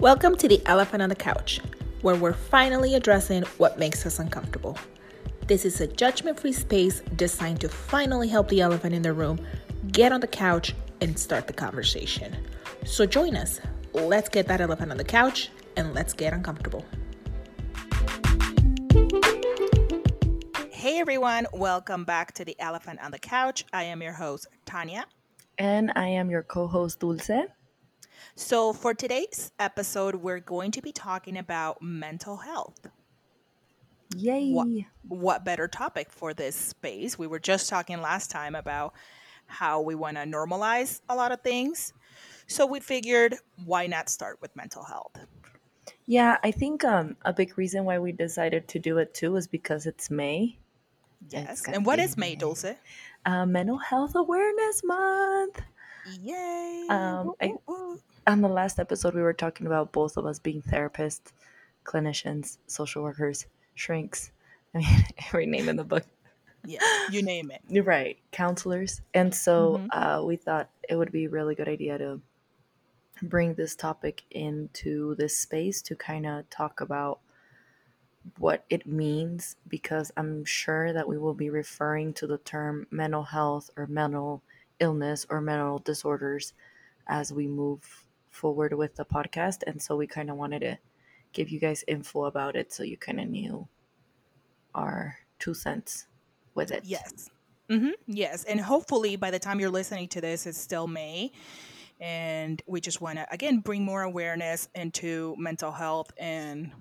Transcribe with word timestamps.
Welcome 0.00 0.34
to 0.36 0.48
the 0.48 0.62
Elephant 0.64 1.02
on 1.02 1.10
the 1.10 1.14
Couch, 1.14 1.60
where 2.00 2.16
we're 2.16 2.32
finally 2.32 2.94
addressing 2.94 3.42
what 3.58 3.78
makes 3.78 4.06
us 4.06 4.18
uncomfortable. 4.18 4.78
This 5.46 5.66
is 5.66 5.78
a 5.82 5.86
judgment 5.86 6.40
free 6.40 6.54
space 6.54 7.02
designed 7.16 7.60
to 7.60 7.68
finally 7.68 8.26
help 8.26 8.48
the 8.48 8.62
elephant 8.62 8.94
in 8.94 9.02
the 9.02 9.12
room 9.12 9.38
get 9.88 10.10
on 10.10 10.22
the 10.22 10.26
couch 10.26 10.74
and 11.02 11.18
start 11.18 11.46
the 11.46 11.52
conversation. 11.52 12.34
So 12.86 13.04
join 13.04 13.36
us. 13.36 13.60
Let's 13.92 14.30
get 14.30 14.48
that 14.48 14.62
elephant 14.62 14.90
on 14.90 14.96
the 14.96 15.04
couch 15.04 15.50
and 15.76 15.92
let's 15.92 16.14
get 16.14 16.32
uncomfortable. 16.32 16.86
Hey 20.70 20.98
everyone, 20.98 21.46
welcome 21.52 22.06
back 22.06 22.32
to 22.36 22.44
the 22.46 22.58
Elephant 22.58 23.00
on 23.02 23.10
the 23.10 23.18
Couch. 23.18 23.66
I 23.70 23.82
am 23.82 24.00
your 24.00 24.14
host, 24.14 24.46
Tanya. 24.64 25.04
And 25.58 25.92
I 25.94 26.06
am 26.06 26.30
your 26.30 26.42
co 26.42 26.66
host, 26.66 27.00
Dulce. 27.00 27.50
So, 28.34 28.72
for 28.72 28.94
today's 28.94 29.52
episode, 29.58 30.16
we're 30.16 30.40
going 30.40 30.70
to 30.72 30.82
be 30.82 30.92
talking 30.92 31.36
about 31.36 31.82
mental 31.82 32.38
health. 32.38 32.88
Yay! 34.16 34.52
What, 34.52 34.68
what 35.08 35.44
better 35.44 35.68
topic 35.68 36.10
for 36.10 36.34
this 36.34 36.56
space? 36.56 37.18
We 37.18 37.26
were 37.26 37.38
just 37.38 37.68
talking 37.68 38.00
last 38.00 38.30
time 38.30 38.54
about 38.54 38.94
how 39.46 39.80
we 39.80 39.94
want 39.94 40.16
to 40.16 40.24
normalize 40.24 41.00
a 41.08 41.14
lot 41.14 41.32
of 41.32 41.40
things. 41.42 41.92
So, 42.46 42.66
we 42.66 42.80
figured 42.80 43.36
why 43.64 43.86
not 43.86 44.08
start 44.08 44.38
with 44.40 44.54
mental 44.56 44.84
health? 44.84 45.16
Yeah, 46.06 46.38
I 46.42 46.50
think 46.50 46.84
um, 46.84 47.16
a 47.24 47.32
big 47.32 47.56
reason 47.56 47.84
why 47.84 47.98
we 47.98 48.12
decided 48.12 48.66
to 48.68 48.78
do 48.78 48.98
it 48.98 49.14
too 49.14 49.36
is 49.36 49.46
because 49.46 49.86
it's 49.86 50.10
May. 50.10 50.58
Yes. 51.28 51.62
And 51.68 51.84
what 51.84 51.98
is 51.98 52.16
May, 52.16 52.34
Dulce? 52.34 52.74
Uh, 53.24 53.46
Mental 53.46 53.78
Health 53.78 54.14
Awareness 54.14 54.82
Month. 54.82 55.62
Yay! 56.20 56.86
Um, 56.88 57.34
I, 57.40 57.52
on 58.26 58.40
the 58.40 58.48
last 58.48 58.78
episode, 58.78 59.14
we 59.14 59.22
were 59.22 59.32
talking 59.32 59.66
about 59.66 59.92
both 59.92 60.16
of 60.16 60.26
us 60.26 60.38
being 60.38 60.62
therapists, 60.62 61.32
clinicians, 61.84 62.58
social 62.66 63.02
workers, 63.02 63.46
shrinks. 63.74 64.32
I 64.74 64.78
mean, 64.78 65.04
every 65.26 65.46
name 65.46 65.68
in 65.68 65.76
the 65.76 65.84
book. 65.84 66.04
Yeah, 66.64 66.80
you 67.10 67.22
name 67.22 67.50
it. 67.50 67.62
Right, 67.84 68.18
counselors. 68.32 69.00
And 69.14 69.34
so 69.34 69.78
mm-hmm. 69.78 69.98
uh, 69.98 70.22
we 70.22 70.36
thought 70.36 70.68
it 70.88 70.96
would 70.96 71.12
be 71.12 71.24
a 71.24 71.30
really 71.30 71.54
good 71.54 71.68
idea 71.68 71.98
to 71.98 72.20
bring 73.22 73.54
this 73.54 73.74
topic 73.74 74.22
into 74.30 75.14
this 75.16 75.36
space 75.36 75.82
to 75.82 75.94
kind 75.94 76.26
of 76.26 76.48
talk 76.50 76.80
about 76.80 77.20
what 78.38 78.64
it 78.68 78.86
means 78.86 79.56
because 79.68 80.12
I'm 80.16 80.44
sure 80.44 80.92
that 80.92 81.08
we 81.08 81.16
will 81.16 81.34
be 81.34 81.48
referring 81.48 82.12
to 82.14 82.26
the 82.26 82.38
term 82.38 82.86
mental 82.90 83.22
health 83.22 83.70
or 83.76 83.86
mental 83.86 84.42
illness 84.78 85.26
or 85.30 85.40
mental 85.40 85.78
disorders 85.78 86.52
as 87.06 87.32
we 87.32 87.46
move 87.46 88.06
forward 88.30 88.72
with 88.72 88.96
the 88.96 89.04
podcast. 89.04 89.62
And 89.66 89.80
so 89.82 89.96
we 89.96 90.06
kind 90.06 90.30
of 90.30 90.36
wanted 90.36 90.60
to 90.60 90.78
give 91.32 91.50
you 91.50 91.60
guys 91.60 91.84
info 91.86 92.24
about 92.24 92.56
it 92.56 92.72
so 92.72 92.82
you 92.82 92.96
kind 92.96 93.20
of 93.20 93.28
knew 93.28 93.68
our 94.74 95.18
two 95.38 95.54
cents 95.54 96.06
with 96.54 96.70
it. 96.70 96.82
Yes. 96.84 97.30
Mm-hmm. 97.68 97.90
Yes. 98.06 98.44
And 98.44 98.60
hopefully 98.60 99.16
by 99.16 99.30
the 99.30 99.38
time 99.38 99.60
you're 99.60 99.70
listening 99.70 100.08
to 100.08 100.20
this, 100.20 100.46
it's 100.46 100.58
still 100.58 100.86
May. 100.86 101.32
And 102.00 102.62
we 102.66 102.80
just 102.80 103.00
want 103.00 103.18
to, 103.18 103.26
again, 103.30 103.60
bring 103.60 103.84
more 103.84 104.02
awareness 104.02 104.68
into 104.74 105.36
mental 105.38 105.70
health 105.70 106.10
and 106.16 106.72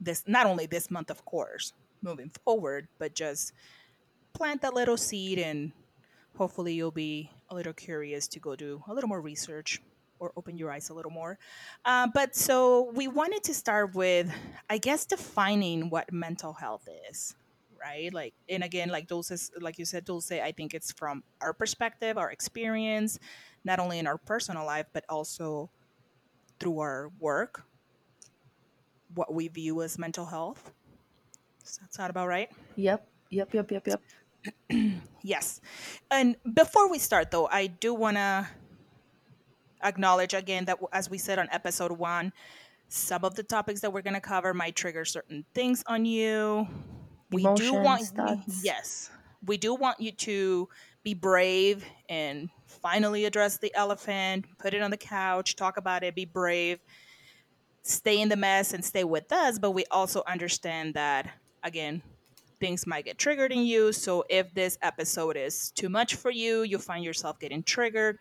this, 0.00 0.24
not 0.26 0.46
only 0.46 0.66
this 0.66 0.90
month, 0.90 1.10
of 1.10 1.24
course, 1.26 1.74
moving 2.02 2.30
forward, 2.44 2.88
but 2.98 3.14
just 3.14 3.52
plant 4.32 4.62
that 4.62 4.72
little 4.72 4.96
seed 4.96 5.38
and 5.38 5.72
hopefully 6.36 6.72
you'll 6.72 6.90
be 6.90 7.30
a 7.50 7.54
little 7.54 7.72
curious 7.72 8.28
to 8.28 8.40
go 8.40 8.56
do 8.56 8.82
a 8.88 8.94
little 8.94 9.08
more 9.08 9.20
research 9.20 9.80
or 10.20 10.32
open 10.36 10.56
your 10.56 10.70
eyes 10.70 10.90
a 10.90 10.94
little 10.94 11.10
more. 11.10 11.38
Uh, 11.84 12.06
but 12.14 12.36
so 12.36 12.92
we 12.94 13.08
wanted 13.08 13.42
to 13.44 13.54
start 13.54 13.94
with, 13.94 14.30
I 14.68 14.78
guess, 14.78 15.06
defining 15.06 15.90
what 15.90 16.12
mental 16.12 16.52
health 16.52 16.86
is, 17.10 17.34
right? 17.80 18.12
Like, 18.14 18.34
and 18.48 18.62
again, 18.62 18.90
like 18.90 19.08
Dulce, 19.08 19.50
like 19.60 19.78
you 19.78 19.84
said, 19.84 20.04
Dulce, 20.04 20.32
I 20.32 20.52
think 20.52 20.74
it's 20.74 20.92
from 20.92 21.24
our 21.40 21.52
perspective, 21.52 22.18
our 22.18 22.30
experience, 22.30 23.18
not 23.64 23.80
only 23.80 23.98
in 23.98 24.06
our 24.06 24.18
personal 24.18 24.64
life, 24.64 24.86
but 24.92 25.04
also 25.08 25.70
through 26.60 26.78
our 26.80 27.10
work, 27.18 27.64
what 29.14 29.34
we 29.34 29.48
view 29.48 29.82
as 29.82 29.98
mental 29.98 30.26
health. 30.26 30.70
Does 31.64 31.78
that 31.78 31.94
sound 31.94 32.10
about 32.10 32.28
right? 32.28 32.50
Yep. 32.76 33.06
Yep. 33.30 33.54
Yep. 33.54 33.70
Yep. 33.70 33.86
Yep. 33.86 34.02
yes. 35.22 35.60
And 36.10 36.36
before 36.54 36.90
we 36.90 36.98
start, 36.98 37.30
though, 37.30 37.46
I 37.46 37.66
do 37.66 37.94
want 37.94 38.16
to 38.16 38.48
acknowledge 39.82 40.34
again 40.34 40.64
that, 40.66 40.78
as 40.92 41.10
we 41.10 41.18
said 41.18 41.38
on 41.38 41.48
episode 41.50 41.92
one, 41.92 42.32
some 42.88 43.24
of 43.24 43.34
the 43.34 43.42
topics 43.42 43.80
that 43.80 43.92
we're 43.92 44.02
going 44.02 44.14
to 44.14 44.20
cover 44.20 44.52
might 44.52 44.74
trigger 44.74 45.04
certain 45.04 45.44
things 45.54 45.84
on 45.86 46.04
you. 46.04 46.66
We 47.30 47.42
Emotions, 47.42 47.70
do 47.70 47.74
want, 47.74 48.02
thoughts. 48.02 48.64
yes, 48.64 49.10
we 49.46 49.56
do 49.56 49.74
want 49.74 50.00
you 50.00 50.12
to 50.12 50.68
be 51.02 51.14
brave 51.14 51.84
and 52.08 52.50
finally 52.66 53.24
address 53.24 53.58
the 53.58 53.72
elephant, 53.74 54.46
put 54.58 54.74
it 54.74 54.82
on 54.82 54.90
the 54.90 54.96
couch, 54.96 55.56
talk 55.56 55.76
about 55.76 56.02
it, 56.02 56.14
be 56.14 56.24
brave, 56.24 56.80
stay 57.82 58.20
in 58.20 58.28
the 58.28 58.36
mess 58.36 58.72
and 58.72 58.84
stay 58.84 59.04
with 59.04 59.32
us. 59.32 59.58
But 59.58 59.70
we 59.70 59.84
also 59.90 60.22
understand 60.26 60.94
that, 60.94 61.30
again, 61.62 62.02
things 62.58 62.86
might 62.86 63.06
get 63.06 63.16
triggered 63.16 63.52
in 63.52 63.60
you. 63.60 63.92
So 63.92 64.24
if 64.28 64.52
this 64.52 64.76
episode 64.82 65.36
is 65.36 65.70
too 65.70 65.88
much 65.88 66.16
for 66.16 66.30
you, 66.30 66.62
you 66.62 66.78
find 66.78 67.04
yourself 67.04 67.38
getting 67.38 67.62
triggered, 67.62 68.18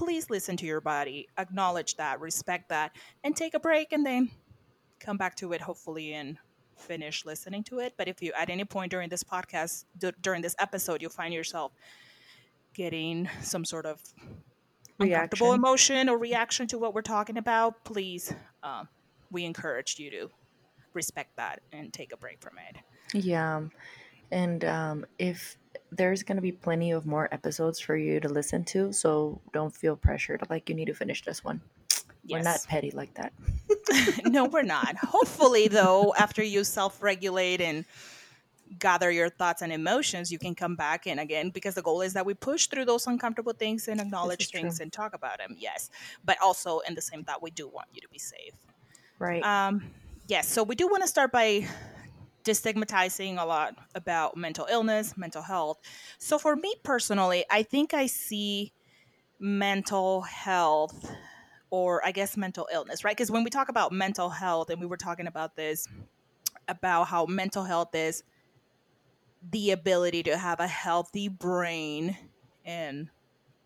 please 0.00 0.30
listen 0.30 0.56
to 0.56 0.64
your 0.64 0.80
body, 0.80 1.28
acknowledge 1.36 1.94
that, 1.96 2.18
respect 2.20 2.70
that, 2.70 2.90
and 3.22 3.36
take 3.36 3.52
a 3.52 3.60
break 3.60 3.92
and 3.92 4.06
then 4.06 4.30
come 4.98 5.18
back 5.18 5.36
to 5.36 5.52
it, 5.52 5.60
hopefully, 5.60 6.14
and 6.14 6.38
finish 6.74 7.26
listening 7.26 7.62
to 7.62 7.80
it. 7.80 7.92
But 7.98 8.08
if 8.08 8.22
you, 8.22 8.32
at 8.32 8.48
any 8.48 8.64
point 8.64 8.90
during 8.90 9.10
this 9.10 9.22
podcast, 9.22 9.84
d- 9.98 10.12
during 10.22 10.40
this 10.40 10.56
episode, 10.58 11.02
you 11.02 11.10
find 11.10 11.34
yourself 11.34 11.72
getting 12.72 13.28
some 13.42 13.62
sort 13.66 13.84
of 13.84 14.00
uncomfortable 14.98 15.52
emotion 15.52 16.08
or 16.08 16.16
reaction 16.16 16.66
to 16.68 16.78
what 16.78 16.94
we're 16.94 17.02
talking 17.02 17.36
about, 17.36 17.84
please, 17.84 18.32
um, 18.62 18.88
we 19.30 19.44
encourage 19.44 19.98
you 19.98 20.10
to 20.10 20.30
respect 20.94 21.36
that 21.36 21.60
and 21.72 21.92
take 21.92 22.14
a 22.14 22.16
break 22.16 22.40
from 22.40 22.54
it. 22.70 22.78
Yeah. 23.12 23.64
And 24.30 24.64
um, 24.64 25.04
if 25.18 25.58
there's 25.92 26.22
going 26.22 26.36
to 26.36 26.42
be 26.42 26.52
plenty 26.52 26.92
of 26.92 27.06
more 27.06 27.28
episodes 27.32 27.80
for 27.80 27.96
you 27.96 28.20
to 28.20 28.28
listen 28.28 28.64
to, 28.64 28.92
so 28.92 29.40
don't 29.52 29.74
feel 29.74 29.96
pressured 29.96 30.42
like 30.50 30.68
you 30.68 30.74
need 30.74 30.86
to 30.86 30.94
finish 30.94 31.22
this 31.24 31.44
one. 31.44 31.60
Yes. 32.24 32.38
We're 32.38 32.42
not 32.42 32.64
petty 32.68 32.90
like 32.92 33.14
that. 33.14 33.32
no, 34.24 34.44
we're 34.44 34.62
not. 34.62 34.96
Hopefully, 34.96 35.68
though, 35.68 36.14
after 36.18 36.42
you 36.42 36.64
self 36.64 37.02
regulate 37.02 37.60
and 37.60 37.84
gather 38.78 39.10
your 39.10 39.28
thoughts 39.28 39.62
and 39.62 39.72
emotions, 39.72 40.30
you 40.30 40.38
can 40.38 40.54
come 40.54 40.76
back 40.76 41.06
and 41.06 41.18
again, 41.18 41.50
because 41.50 41.74
the 41.74 41.82
goal 41.82 42.02
is 42.02 42.12
that 42.12 42.24
we 42.24 42.34
push 42.34 42.66
through 42.66 42.84
those 42.84 43.06
uncomfortable 43.06 43.52
things 43.52 43.88
and 43.88 44.00
acknowledge 44.00 44.50
things 44.50 44.76
true. 44.76 44.84
and 44.84 44.92
talk 44.92 45.14
about 45.14 45.38
them. 45.38 45.56
Yes. 45.58 45.90
But 46.24 46.38
also, 46.42 46.80
in 46.80 46.94
the 46.94 47.02
same 47.02 47.24
thought, 47.24 47.42
we 47.42 47.50
do 47.50 47.66
want 47.66 47.88
you 47.92 48.00
to 48.00 48.08
be 48.08 48.18
safe. 48.18 48.52
Right. 49.18 49.42
Um, 49.42 49.82
yes. 50.28 50.48
So, 50.48 50.62
we 50.62 50.74
do 50.76 50.88
want 50.88 51.02
to 51.02 51.08
start 51.08 51.32
by 51.32 51.66
destigmatizing 52.44 53.40
a 53.40 53.44
lot 53.44 53.74
about 53.94 54.36
mental 54.36 54.66
illness, 54.70 55.16
mental 55.16 55.42
health. 55.42 55.78
So 56.18 56.38
for 56.38 56.56
me 56.56 56.74
personally, 56.82 57.44
I 57.50 57.62
think 57.62 57.94
I 57.94 58.06
see 58.06 58.72
mental 59.38 60.22
health 60.22 61.10
or 61.70 62.04
I 62.04 62.12
guess 62.12 62.36
mental 62.36 62.68
illness, 62.72 63.04
right? 63.04 63.16
Because 63.16 63.30
when 63.30 63.44
we 63.44 63.50
talk 63.50 63.68
about 63.68 63.92
mental 63.92 64.28
health, 64.28 64.70
and 64.70 64.80
we 64.80 64.86
were 64.86 64.96
talking 64.96 65.26
about 65.26 65.56
this, 65.56 65.86
about 66.68 67.04
how 67.04 67.26
mental 67.26 67.64
health 67.64 67.94
is 67.94 68.22
the 69.52 69.70
ability 69.70 70.22
to 70.24 70.36
have 70.36 70.60
a 70.60 70.66
healthy 70.66 71.28
brain 71.28 72.16
and 72.64 73.08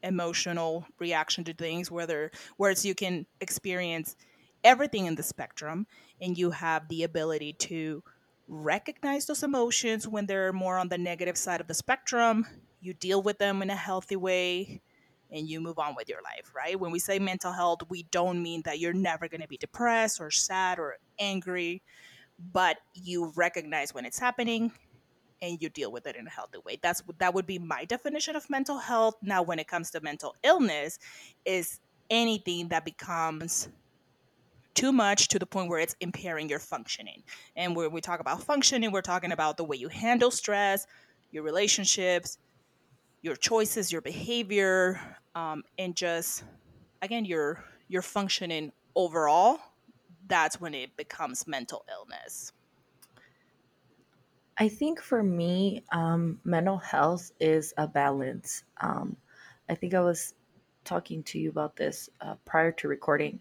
emotional 0.03 0.87
reaction 0.99 1.45
to 1.45 1.55
things, 1.55 1.91
whether 1.91 2.31
whereas 2.57 2.85
you 2.85 2.95
can 2.95 3.27
experience 3.41 4.17
everything 4.63 5.07
in 5.07 5.15
the 5.15 5.23
spectrum 5.23 5.87
and 6.21 6.39
you 6.39 6.51
have 6.51 6.89
the 6.89 7.03
ability 7.03 7.53
to 7.55 8.03
recognize 8.49 9.27
those 9.27 9.43
emotions 9.43 10.07
when 10.07 10.27
they're 10.27 10.53
more 10.53 10.79
on 10.79 10.89
the 10.89 10.99
negative 10.99 11.37
side 11.37 11.61
of 11.61 11.67
the 11.67 11.75
spectrum, 11.75 12.47
you 12.81 12.95
deal 12.95 13.23
with 13.23 13.39
them 13.39 13.63
in 13.63 13.71
a 13.71 13.77
healthy 13.77 14.17
way, 14.17 14.83
and 15.31 15.49
you 15.49 15.61
move 15.61 15.79
on 15.79 15.95
with 15.97 16.09
your 16.09 16.23
life, 16.23 16.53
right? 16.55 16.79
When 16.79 16.93
we 16.93 16.99
say 16.99 17.19
mental 17.19 17.53
health, 17.53 17.81
we 17.89 18.05
don't 18.05 18.43
mean 18.43 18.63
that 18.65 18.79
you're 18.79 18.93
never 18.93 19.29
going 19.29 19.41
to 19.41 19.49
be 19.49 19.57
depressed 19.57 20.21
or 20.21 20.31
sad 20.31 20.79
or 20.79 20.99
angry, 21.19 21.83
but 22.53 22.77
you 22.95 23.33
recognize 23.37 23.95
when 23.95 24.05
it's 24.05 24.19
happening 24.19 24.73
and 25.43 25.61
you 25.61 25.69
deal 25.69 25.91
with 25.91 26.07
it 26.07 26.17
in 26.17 26.27
a 26.27 26.31
healthy 26.31 26.59
way. 26.65 26.79
That's 26.81 27.03
that 27.19 27.35
would 27.35 27.47
be 27.47 27.59
my 27.59 27.85
definition 27.85 28.37
of 28.37 28.49
mental 28.49 28.79
health. 28.79 29.15
Now 29.23 29.43
when 29.43 29.59
it 29.59 29.69
comes 29.69 29.91
to 29.91 30.01
mental 30.01 30.35
illness 30.43 30.99
is 31.45 31.81
anything 32.11 32.69
that 32.69 32.85
becomes 32.85 33.69
too 34.75 34.93
much 34.93 35.29
to 35.29 35.39
the 35.39 35.47
point 35.47 35.69
where 35.69 35.81
it's 35.81 35.97
impairing 36.01 36.49
your 36.49 36.59
functioning. 36.59 37.23
And 37.57 37.77
when 37.77 37.93
we 37.93 38.01
talk 38.01 38.21
about 38.21 38.43
functioning, 38.43 38.93
we're 38.93 39.03
talking 39.03 39.33
about 39.33 39.57
the 39.57 39.65
way 39.65 39.77
you 39.77 39.89
handle 39.89 40.31
stress, 40.31 40.87
your 41.31 41.43
relationships, 41.43 42.39
your 43.23 43.37
choices, 43.37 43.91
your 43.91 44.03
behavior, 44.03 45.01
um, 45.35 45.63
and 45.79 45.97
just 45.97 46.45
again 47.03 47.25
your 47.25 47.65
your 47.89 48.03
functioning 48.03 48.73
overall 48.95 49.59
that's 50.27 50.61
when 50.61 50.75
it 50.75 50.97
becomes 50.97 51.47
mental 51.47 51.85
illness? 51.91 52.53
I 54.57 54.69
think 54.69 55.01
for 55.01 55.23
me, 55.23 55.85
um, 55.93 56.39
mental 56.45 56.79
health 56.79 57.33
is 57.41 57.75
a 57.77 57.89
balance. 57.89 58.63
Um, 58.81 59.17
I 59.69 59.75
think 59.75 59.95
I 59.95 60.01
was 60.01 60.35
talking 60.85 61.23
to 61.25 61.39
you 61.39 61.51
about 61.51 61.77
this 61.77 62.09
uh, 62.21 62.37
prior 62.45 62.71
to 62.73 62.89
recording, 62.89 63.41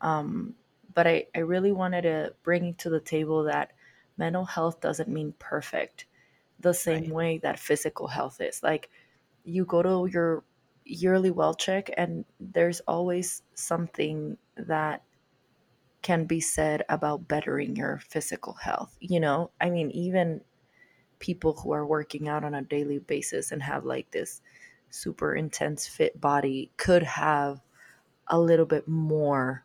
um, 0.00 0.54
but 0.94 1.06
I, 1.06 1.26
I 1.34 1.40
really 1.40 1.72
wanted 1.72 2.02
to 2.02 2.34
bring 2.42 2.66
it 2.66 2.78
to 2.78 2.90
the 2.90 3.00
table 3.00 3.44
that 3.44 3.72
mental 4.16 4.44
health 4.44 4.80
doesn't 4.80 5.08
mean 5.08 5.34
perfect 5.38 6.06
the 6.60 6.74
same 6.74 7.08
Right. 7.08 7.10
way 7.10 7.38
that 7.38 7.58
physical 7.58 8.08
health 8.08 8.40
is. 8.40 8.62
Like, 8.62 8.90
you 9.44 9.64
go 9.64 9.82
to 9.82 10.12
your 10.12 10.44
yearly 10.84 11.30
well 11.30 11.54
check, 11.54 11.90
and 11.96 12.24
there's 12.40 12.80
always 12.82 13.42
something 13.54 14.38
that 14.56 15.04
can 16.02 16.24
be 16.24 16.40
said 16.40 16.84
about 16.88 17.28
bettering 17.28 17.76
your 17.76 17.98
physical 17.98 18.54
health. 18.54 18.96
You 19.00 19.20
know, 19.20 19.50
I 19.60 19.70
mean, 19.70 19.90
even 19.92 20.42
people 21.20 21.54
who 21.54 21.72
are 21.72 21.86
working 21.86 22.28
out 22.28 22.44
on 22.44 22.54
a 22.54 22.62
daily 22.62 22.98
basis 23.00 23.52
and 23.52 23.62
have 23.62 23.84
like 23.84 24.10
this 24.12 24.42
super 24.90 25.34
intense 25.34 25.88
fit 25.88 26.20
body 26.20 26.72
could 26.78 27.02
have 27.04 27.62
a 28.28 28.40
little 28.40 28.66
bit 28.66 28.88
more 28.88 29.64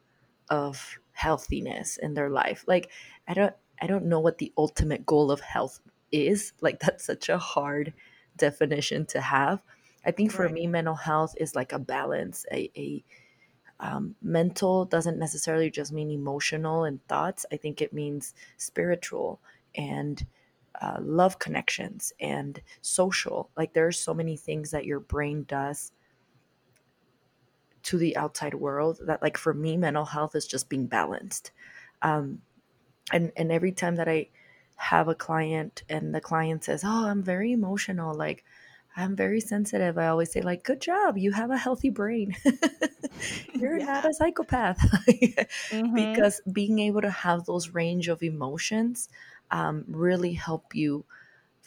of 0.49 0.99
healthiness 1.17 1.97
in 1.97 2.13
their 2.13 2.29
life. 2.29 2.63
Like 2.67 2.91
I 3.27 3.33
don't 3.33 3.55
I 3.81 3.87
don't 3.87 4.05
know 4.05 4.19
what 4.19 4.37
the 4.37 4.53
ultimate 4.57 5.05
goal 5.05 5.31
of 5.31 5.41
health 5.41 5.79
is. 6.11 6.53
Like 6.61 6.79
that's 6.79 7.05
such 7.05 7.29
a 7.29 7.37
hard 7.39 7.93
definition 8.37 9.05
to 9.07 9.21
have. 9.21 9.61
I 10.05 10.11
think 10.11 10.31
for 10.31 10.47
Right. 10.47 10.49
me 10.49 10.67
mental 10.67 10.95
health 10.95 11.33
is 11.37 11.55
like 11.55 11.73
a 11.73 11.79
balance, 11.79 12.45
a, 12.51 12.71
a 12.77 13.03
um, 13.79 14.15
mental 14.21 14.85
doesn't 14.85 15.19
necessarily 15.19 15.69
just 15.69 15.91
mean 15.91 16.11
emotional 16.11 16.83
and 16.83 17.05
thoughts. 17.07 17.45
I 17.51 17.57
think 17.57 17.81
it 17.81 17.93
means 17.93 18.33
spiritual 18.57 19.39
and 19.75 20.25
uh, 20.81 20.97
love 21.01 21.39
connections 21.39 22.13
and 22.19 22.61
social. 22.81 23.49
Like 23.57 23.73
there 23.73 23.87
are 23.87 23.91
so 23.91 24.13
many 24.13 24.37
things 24.37 24.71
that 24.71 24.85
your 24.85 24.99
brain 24.99 25.43
does 25.43 25.91
to 27.87 27.97
the 27.97 28.17
outside 28.17 28.53
world 28.53 28.99
that, 29.05 29.21
like 29.21 29.37
for 29.37 29.53
me, 29.53 29.77
mental 29.77 30.03
health 30.03 30.35
is 30.35 30.45
just 30.45 30.67
being 30.67 30.87
balanced. 30.87 31.51
Um, 32.01 32.41
and 33.13 33.31
and 33.37 33.49
every 33.49 33.71
time 33.71 33.95
that 33.95 34.09
I 34.09 34.27
have 34.75 35.07
a 35.07 35.15
client 35.15 35.83
and 35.89 36.13
the 36.13 36.19
client 36.19 36.65
says, 36.65 36.83
"Oh, 36.83 37.07
I'm 37.07 37.23
very 37.23 37.53
emotional," 37.53 38.13
like 38.13 38.43
I'm 38.97 39.15
very 39.15 39.39
sensitive. 39.39 39.97
I 39.97 40.07
always 40.07 40.33
say, 40.33 40.41
like, 40.41 40.65
"Good 40.65 40.81
job, 40.81 41.17
you 41.17 41.31
have 41.31 41.49
a 41.49 41.57
healthy 41.57 41.89
brain." 41.89 42.35
You're 43.53 43.79
not 43.79 44.05
a 44.05 44.13
psychopath. 44.13 44.79
Mm-hmm. 45.71 45.95
because 45.95 46.41
being 46.51 46.79
able 46.79 47.01
to 47.01 47.09
have 47.09 47.45
those 47.45 47.69
range 47.69 48.07
of 48.09 48.21
emotions 48.21 49.09
um, 49.51 49.85
really 49.87 50.33
help 50.33 50.75
you 50.75 51.05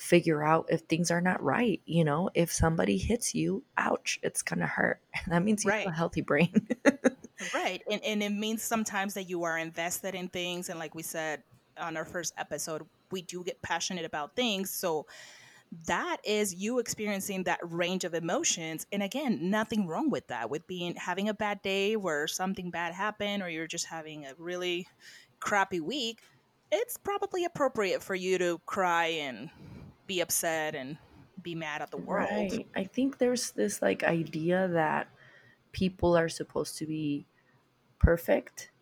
figure 0.00 0.42
out 0.42 0.64
if 0.70 0.80
things 0.80 1.10
are 1.10 1.20
not 1.20 1.42
right. 1.42 1.80
You 1.84 2.04
know, 2.04 2.30
if 2.34 2.50
somebody 2.50 2.96
hits 2.96 3.34
you, 3.34 3.62
ouch, 3.76 4.18
it's 4.22 4.40
gonna 4.42 4.66
hurt. 4.66 4.98
That 5.28 5.44
means 5.44 5.64
you 5.64 5.70
have 5.70 5.86
a 5.86 5.90
healthy 5.92 6.22
brain. 6.22 6.66
Right. 7.54 7.82
And 7.90 8.02
and 8.04 8.22
it 8.22 8.32
means 8.32 8.62
sometimes 8.62 9.14
that 9.14 9.28
you 9.28 9.44
are 9.44 9.56
invested 9.56 10.14
in 10.14 10.28
things 10.28 10.68
and 10.68 10.78
like 10.78 10.94
we 10.94 11.02
said 11.02 11.42
on 11.78 11.96
our 11.96 12.04
first 12.04 12.34
episode, 12.36 12.82
we 13.10 13.22
do 13.22 13.42
get 13.44 13.62
passionate 13.62 14.04
about 14.04 14.36
things. 14.36 14.70
So 14.70 15.06
that 15.86 16.18
is 16.24 16.54
you 16.54 16.78
experiencing 16.80 17.44
that 17.44 17.60
range 17.62 18.04
of 18.04 18.12
emotions 18.12 18.86
and 18.92 19.02
again 19.02 19.50
nothing 19.50 19.86
wrong 19.86 20.10
with 20.10 20.26
that 20.26 20.50
with 20.50 20.66
being 20.66 20.96
having 20.96 21.28
a 21.28 21.34
bad 21.34 21.62
day 21.62 21.94
where 21.94 22.26
something 22.26 22.70
bad 22.70 22.92
happened 22.92 23.42
or 23.42 23.48
you're 23.48 23.68
just 23.68 23.86
having 23.86 24.26
a 24.26 24.34
really 24.36 24.88
crappy 25.38 25.78
week 25.78 26.18
it's 26.72 26.96
probably 26.96 27.44
appropriate 27.44 28.02
for 28.02 28.16
you 28.16 28.36
to 28.36 28.60
cry 28.66 29.06
and 29.06 29.48
be 30.10 30.18
upset 30.18 30.74
and 30.74 30.98
be 31.40 31.54
mad 31.54 31.80
at 31.80 31.92
the 31.92 31.96
world 31.96 32.28
right. 32.28 32.66
I 32.74 32.82
think 32.82 33.18
there's 33.18 33.52
this 33.52 33.80
like 33.80 34.02
idea 34.02 34.66
that 34.72 35.06
people 35.70 36.16
are 36.16 36.28
supposed 36.28 36.78
to 36.78 36.86
be 36.86 37.26
perfect. 38.00 38.72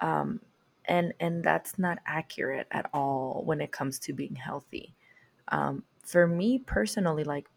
Um, 0.00 0.40
and 0.84 1.14
and 1.18 1.42
that's 1.42 1.78
not 1.78 1.98
accurate 2.04 2.66
at 2.70 2.90
all 2.92 3.42
when 3.46 3.62
it 3.62 3.72
comes 3.72 3.98
to 4.00 4.12
being 4.12 4.36
healthy. 4.36 4.94
Um, 5.48 5.82
for 6.04 6.26
me 6.26 6.58
personally, 6.58 7.24
like 7.24 7.48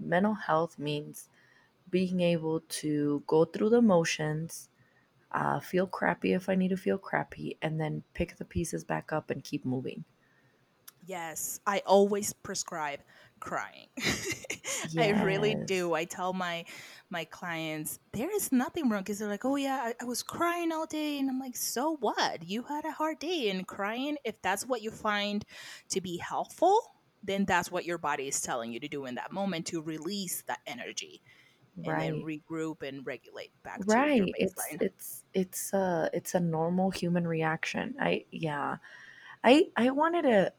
mental 0.00 0.32
health 0.32 0.78
means 0.78 1.28
being 1.90 2.22
able 2.22 2.60
to 2.80 3.22
go 3.26 3.44
through 3.44 3.68
the 3.68 3.82
motions, 3.82 4.70
uh, 5.30 5.60
feel 5.60 5.86
crappy 5.86 6.32
if 6.32 6.48
I 6.48 6.54
need 6.54 6.70
to 6.70 6.78
feel 6.78 6.96
crappy, 6.96 7.58
and 7.60 7.78
then 7.78 8.02
pick 8.14 8.36
the 8.38 8.46
pieces 8.46 8.82
back 8.82 9.12
up 9.12 9.28
and 9.28 9.44
keep 9.44 9.66
moving. 9.66 10.04
Yes, 11.06 11.60
I 11.66 11.82
always 11.86 12.32
prescribe 12.32 13.00
crying. 13.40 13.88
I 14.98 15.10
really 15.22 15.54
do. 15.54 15.92
I 15.94 16.04
tell 16.04 16.32
my 16.32 16.64
my 17.10 17.24
clients 17.24 17.98
there 18.12 18.34
is 18.34 18.52
nothing 18.52 18.88
wrong 18.88 19.02
because 19.02 19.18
they're 19.18 19.28
like, 19.28 19.44
"Oh 19.44 19.56
yeah, 19.56 19.80
I, 19.82 19.94
I 20.00 20.04
was 20.04 20.22
crying 20.22 20.72
all 20.72 20.86
day," 20.86 21.18
and 21.18 21.28
I'm 21.28 21.38
like, 21.38 21.56
"So 21.56 21.96
what? 22.00 22.48
You 22.48 22.62
had 22.62 22.84
a 22.84 22.92
hard 22.92 23.18
day, 23.18 23.50
and 23.50 23.66
crying. 23.66 24.16
If 24.24 24.40
that's 24.42 24.66
what 24.66 24.82
you 24.82 24.90
find 24.90 25.44
to 25.90 26.00
be 26.00 26.16
helpful, 26.16 26.80
then 27.22 27.44
that's 27.44 27.70
what 27.70 27.84
your 27.84 27.98
body 27.98 28.28
is 28.28 28.40
telling 28.40 28.72
you 28.72 28.80
to 28.80 28.88
do 28.88 29.06
in 29.06 29.16
that 29.16 29.32
moment 29.32 29.66
to 29.66 29.82
release 29.82 30.42
that 30.46 30.60
energy 30.66 31.22
and 31.84 32.00
then 32.00 32.22
regroup 32.22 32.82
and 32.82 33.06
regulate 33.06 33.52
back 33.62 33.80
to 33.80 33.84
your 33.88 33.96
Right. 33.96 34.22
It's 34.36 34.66
it's 34.80 35.24
it's 35.34 35.72
a 35.72 36.10
it's 36.12 36.34
a 36.34 36.40
normal 36.40 36.90
human 36.90 37.26
reaction. 37.26 37.94
I 38.00 38.24
yeah. 38.30 38.76
I 39.42 39.66
I 39.76 39.90
wanted 39.90 40.22
to 40.22 40.52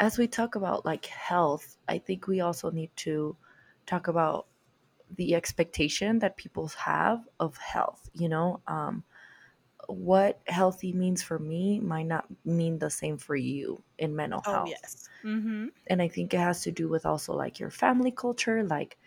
as 0.00 0.18
we 0.18 0.28
talk 0.28 0.54
about 0.54 0.84
like 0.84 1.06
health, 1.06 1.76
I 1.88 1.98
think 1.98 2.26
we 2.26 2.40
also 2.40 2.70
need 2.70 2.94
to 2.98 3.36
talk 3.86 4.08
about 4.08 4.46
the 5.16 5.34
expectation 5.34 6.20
that 6.20 6.36
people 6.36 6.68
have 6.68 7.28
of 7.40 7.58
health, 7.58 8.10
you 8.14 8.28
know? 8.28 8.62
Um 8.66 9.04
what 9.88 10.42
healthy 10.48 10.92
means 10.92 11.22
for 11.22 11.38
me 11.38 11.80
might 11.80 12.06
not 12.06 12.26
mean 12.46 12.78
the 12.78 12.90
same 12.90 13.18
for 13.18 13.36
you 13.36 13.82
in 13.98 14.16
mental 14.16 14.42
Oh 14.44 14.58
health. 14.60 14.64
yes. 14.64 15.10
Mhm. 15.22 15.72
And 15.86 16.02
I 16.02 16.08
think 16.08 16.34
it 16.34 16.38
has 16.40 16.62
to 16.62 16.72
do 16.72 16.88
with 16.88 17.06
also 17.06 17.34
like 17.34 17.58
your 17.58 17.70
family 17.70 18.10
culture. 18.12 18.62
Like 18.64 18.98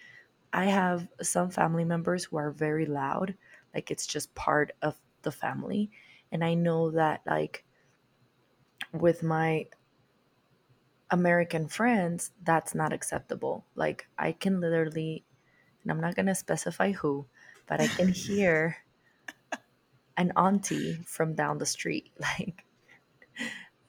I 0.53 0.65
have 0.67 1.09
some 1.21 1.51
family 1.51 1.85
members 1.85 2.25
who 2.25 2.37
are 2.37 2.51
very 2.51 2.85
loud, 2.87 3.37
like 3.75 3.91
it's 3.91 4.07
just 4.07 4.35
part 4.35 4.73
of 4.81 4.99
the 5.23 5.31
family. 5.33 5.91
And 6.31 6.43
I 6.43 6.55
know 6.55 6.91
that 6.91 7.21
like 7.27 7.65
with 8.93 9.23
my 9.23 9.67
American 11.11 11.67
friends, 11.67 12.31
that's 12.43 12.73
not 12.73 12.93
acceptable. 12.93 13.65
Like 13.75 14.07
I 14.17 14.31
can 14.31 14.59
literally, 14.59 15.25
and 15.83 15.91
I'm 15.91 16.01
not 16.01 16.15
to 16.15 16.35
specify 16.35 16.91
who, 16.91 17.25
but 17.67 17.79
I 17.81 17.87
can 17.87 18.07
hear 18.13 18.77
an 20.17 20.31
auntie 20.35 20.99
from 21.05 21.35
down 21.35 21.57
the 21.57 21.65
street 21.65 22.11
like 22.19 22.65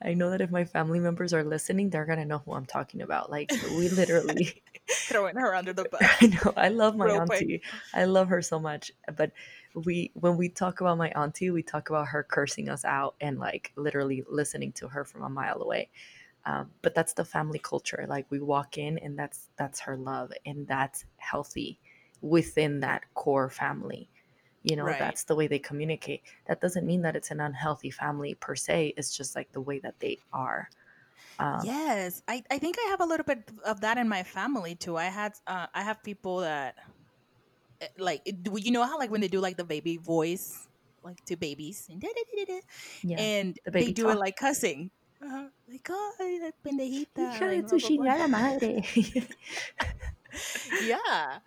I 0.05 0.15
know 0.15 0.31
that 0.31 0.41
if 0.41 0.51
my 0.51 0.65
family 0.65 0.99
members 0.99 1.33
are 1.33 1.45
listening, 1.45 1.91
they're 1.91 2.07
gonna 2.07 2.25
know 2.25 2.43
who 2.45 2.55
I'm 2.55 2.67
talking 2.67 3.03
about. 3.03 3.31
Like 3.31 3.53
we 3.77 3.89
literally 3.89 4.63
Throwing 4.89 5.37
her 5.37 5.55
under 5.55 5.73
the 5.73 5.85
bus. 5.85 6.03
I 6.21 6.27
know 6.27 6.53
I 6.57 6.69
love 6.69 6.97
my 6.97 7.07
real 7.07 7.21
quick. 7.21 7.43
auntie. 7.43 7.63
I 7.95 8.05
love 8.05 8.29
her 8.29 8.43
so 8.43 8.59
much. 8.59 8.91
But 9.17 9.31
we 9.75 10.11
when 10.15 10.37
we 10.37 10.49
talk 10.49 10.81
about 10.81 10.99
my 10.99 11.11
auntie, 11.11 11.51
we 11.51 11.63
talk 11.63 11.91
about 11.91 12.09
her 12.09 12.25
cursing 12.25 12.69
us 12.69 12.85
out 12.85 13.15
and 13.21 13.39
like 13.39 13.73
literally 13.77 14.25
listening 14.29 14.73
to 14.73 14.89
her 14.89 15.05
from 15.05 15.23
a 15.23 15.29
mile 15.29 15.63
away. 15.63 15.89
Um, 16.45 16.73
but 16.83 16.95
that's 16.95 17.15
the 17.15 17.25
family 17.25 17.59
culture. 17.59 18.05
Like 18.09 18.31
we 18.31 18.41
walk 18.41 18.77
in 18.79 18.99
and 18.99 19.19
that's 19.19 19.51
that's 19.57 19.81
her 19.81 19.97
love 19.97 20.33
and 20.45 20.67
that's 20.67 21.05
healthy 21.19 21.79
within 22.21 22.81
that 22.81 23.03
core 23.15 23.49
family. 23.51 24.09
You 24.63 24.77
know, 24.77 24.95
Right. 24.95 24.95
that's 24.95 25.25
the 25.25 25.37
way 25.37 25.47
they 25.49 25.59
communicate. 25.59 26.23
That 26.47 26.61
doesn't 26.61 26.87
mean 26.87 27.03
that 27.03 27.17
it's 27.17 27.31
an 27.33 27.41
unhealthy 27.41 27.91
family 27.91 28.35
per 28.35 28.55
se. 28.57 28.95
It's 28.97 29.17
just 29.17 29.37
like 29.37 29.53
the 29.53 29.61
way 29.61 29.79
that 29.81 30.01
they 30.01 30.21
are. 30.33 30.71
Um, 31.39 31.73
Yes, 31.75 32.23
I, 32.29 32.43
I 32.51 32.59
think 32.59 32.77
I 32.79 32.89
have 32.91 33.01
a 33.01 33.05
little 33.05 33.25
bit 33.25 33.51
of 33.65 33.81
that 33.83 33.99
in 33.99 34.09
my 34.09 34.23
family 34.23 34.75
too. 34.75 34.97
I 34.97 35.05
had 35.07 35.35
uh, 35.47 35.67
I 35.75 35.83
have 35.83 36.03
people 36.03 36.39
that 36.39 36.77
eh, 37.81 37.89
like 37.99 38.23
do 38.43 38.57
you 38.59 38.71
know 38.71 38.85
how 38.85 38.99
like 38.99 39.11
when 39.11 39.21
they 39.21 39.29
do 39.29 39.41
like 39.41 39.57
the 39.57 39.65
baby 39.65 39.97
voice 39.97 40.69
like 41.03 41.25
to 41.27 41.37
babies 41.37 41.87
and, 41.91 42.03
yeah, 43.03 43.29
and 43.29 43.59
the 43.65 43.73
they 43.79 43.91
baby 43.91 43.93
do 43.93 44.11
it 44.11 44.17
like 44.19 44.37
cussing. 44.37 44.91
Uh, 45.23 45.45
like 45.71 45.89
oh 45.91 46.13
like 46.43 46.55
pendejita 46.65 47.33
Hija 47.33 47.51
de 47.51 47.63
tu 47.63 47.77
chingada 47.77 48.29
madre. 48.29 48.83
yeah, 50.85 51.39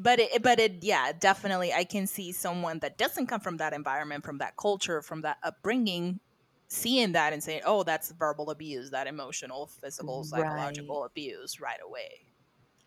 but 0.00 0.18
it 0.18 0.42
but 0.42 0.58
it 0.58 0.82
yeah 0.82 1.12
definitely 1.12 1.72
I 1.72 1.84
can 1.84 2.06
see 2.06 2.32
someone 2.32 2.78
that 2.78 2.96
doesn't 2.96 3.26
come 3.26 3.40
from 3.40 3.58
that 3.58 3.72
environment 3.72 4.24
from 4.24 4.38
that 4.38 4.56
culture 4.56 5.02
from 5.02 5.22
that 5.22 5.36
upbringing 5.42 6.20
seeing 6.68 7.12
that 7.12 7.34
and 7.34 7.42
saying 7.42 7.60
oh 7.66 7.82
that's 7.82 8.12
verbal 8.12 8.50
abuse 8.50 8.90
that 8.90 9.06
emotional 9.06 9.66
physical 9.66 10.20
right. 10.20 10.26
psychological 10.26 11.04
abuse 11.04 11.60
right 11.60 11.80
away 11.84 12.22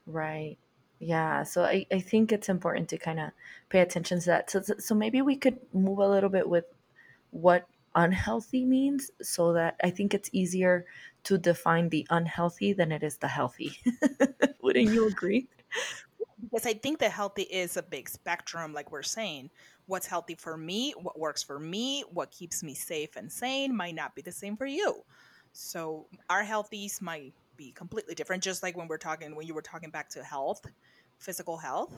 Right. 0.06 0.58
Yeah. 1.00 1.44
So 1.44 1.64
I, 1.64 1.86
I 1.92 2.00
think 2.00 2.32
it's 2.32 2.50
important 2.50 2.90
to 2.90 2.98
kind 2.98 3.20
of 3.20 3.32
pay 3.70 3.80
attention 3.80 4.20
to 4.22 4.26
that. 4.28 4.50
So 4.50 4.62
so 4.62 4.96
maybe 4.96 5.22
we 5.22 5.36
could 5.36 5.58
move 5.74 6.00
a 6.00 6.08
little 6.08 6.30
bit 6.30 6.48
with 6.48 6.66
what 7.32 7.68
unhealthy 7.96 8.66
means 8.66 9.10
so 9.22 9.54
that 9.54 9.76
I 9.84 9.90
think 9.90 10.14
it's 10.14 10.30
easier 10.32 10.86
to 11.24 11.38
define 11.38 11.90
the 11.90 12.06
unhealthy 12.10 12.74
than 12.74 12.92
it 12.92 13.04
is 13.04 13.18
the 13.18 13.28
healthy. 13.28 13.78
Wouldn't 14.62 14.94
you 14.94 15.08
agree? 15.08 15.48
Because 16.42 16.66
I 16.66 16.74
think 16.74 17.00
the 17.00 17.10
healthy 17.10 17.44
is 17.44 17.78
a 17.78 17.84
big 17.84 18.10
spectrum, 18.10 18.74
like 18.74 18.92
we're 18.92 19.04
saying. 19.04 19.50
What's 19.88 20.08
healthy 20.08 20.36
for 20.36 20.58
me, 20.58 20.94
what 21.02 21.18
works 21.18 21.42
for 21.42 21.60
me, 21.60 22.04
what 22.12 22.32
keeps 22.32 22.64
me 22.64 22.74
safe 22.74 23.16
and 23.16 23.32
sane 23.32 23.76
might 23.76 23.96
not 23.96 24.16
be 24.16 24.22
the 24.22 24.32
same 24.32 24.58
for 24.58 24.66
you. 24.66 25.04
So 25.54 26.08
our 26.30 26.44
healthies 26.44 27.02
might 27.02 27.34
be 27.56 27.72
completely 27.72 28.16
different, 28.16 28.44
just 28.44 28.62
like 28.62 28.76
when 28.76 28.88
we're 28.88 28.98
talking, 28.98 29.36
when 29.36 29.48
you 29.48 29.54
were 29.54 29.62
talking 29.62 29.90
back 29.90 30.10
to 30.10 30.24
health, 30.24 30.66
physical 31.18 31.58
health 31.58 31.94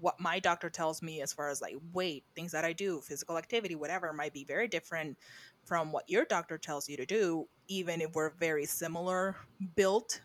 what 0.00 0.18
my 0.18 0.38
doctor 0.38 0.70
tells 0.70 1.02
me 1.02 1.20
as 1.20 1.32
far 1.32 1.48
as 1.48 1.60
like 1.60 1.76
weight, 1.92 2.24
things 2.34 2.52
that 2.52 2.64
I 2.64 2.72
do, 2.72 3.00
physical 3.00 3.38
activity, 3.38 3.74
whatever, 3.74 4.12
might 4.12 4.32
be 4.32 4.44
very 4.44 4.68
different 4.68 5.16
from 5.64 5.92
what 5.92 6.08
your 6.08 6.24
doctor 6.24 6.58
tells 6.58 6.88
you 6.88 6.96
to 6.96 7.06
do, 7.06 7.46
even 7.68 8.00
if 8.00 8.14
we're 8.14 8.30
very 8.30 8.64
similar 8.64 9.36
built 9.76 10.20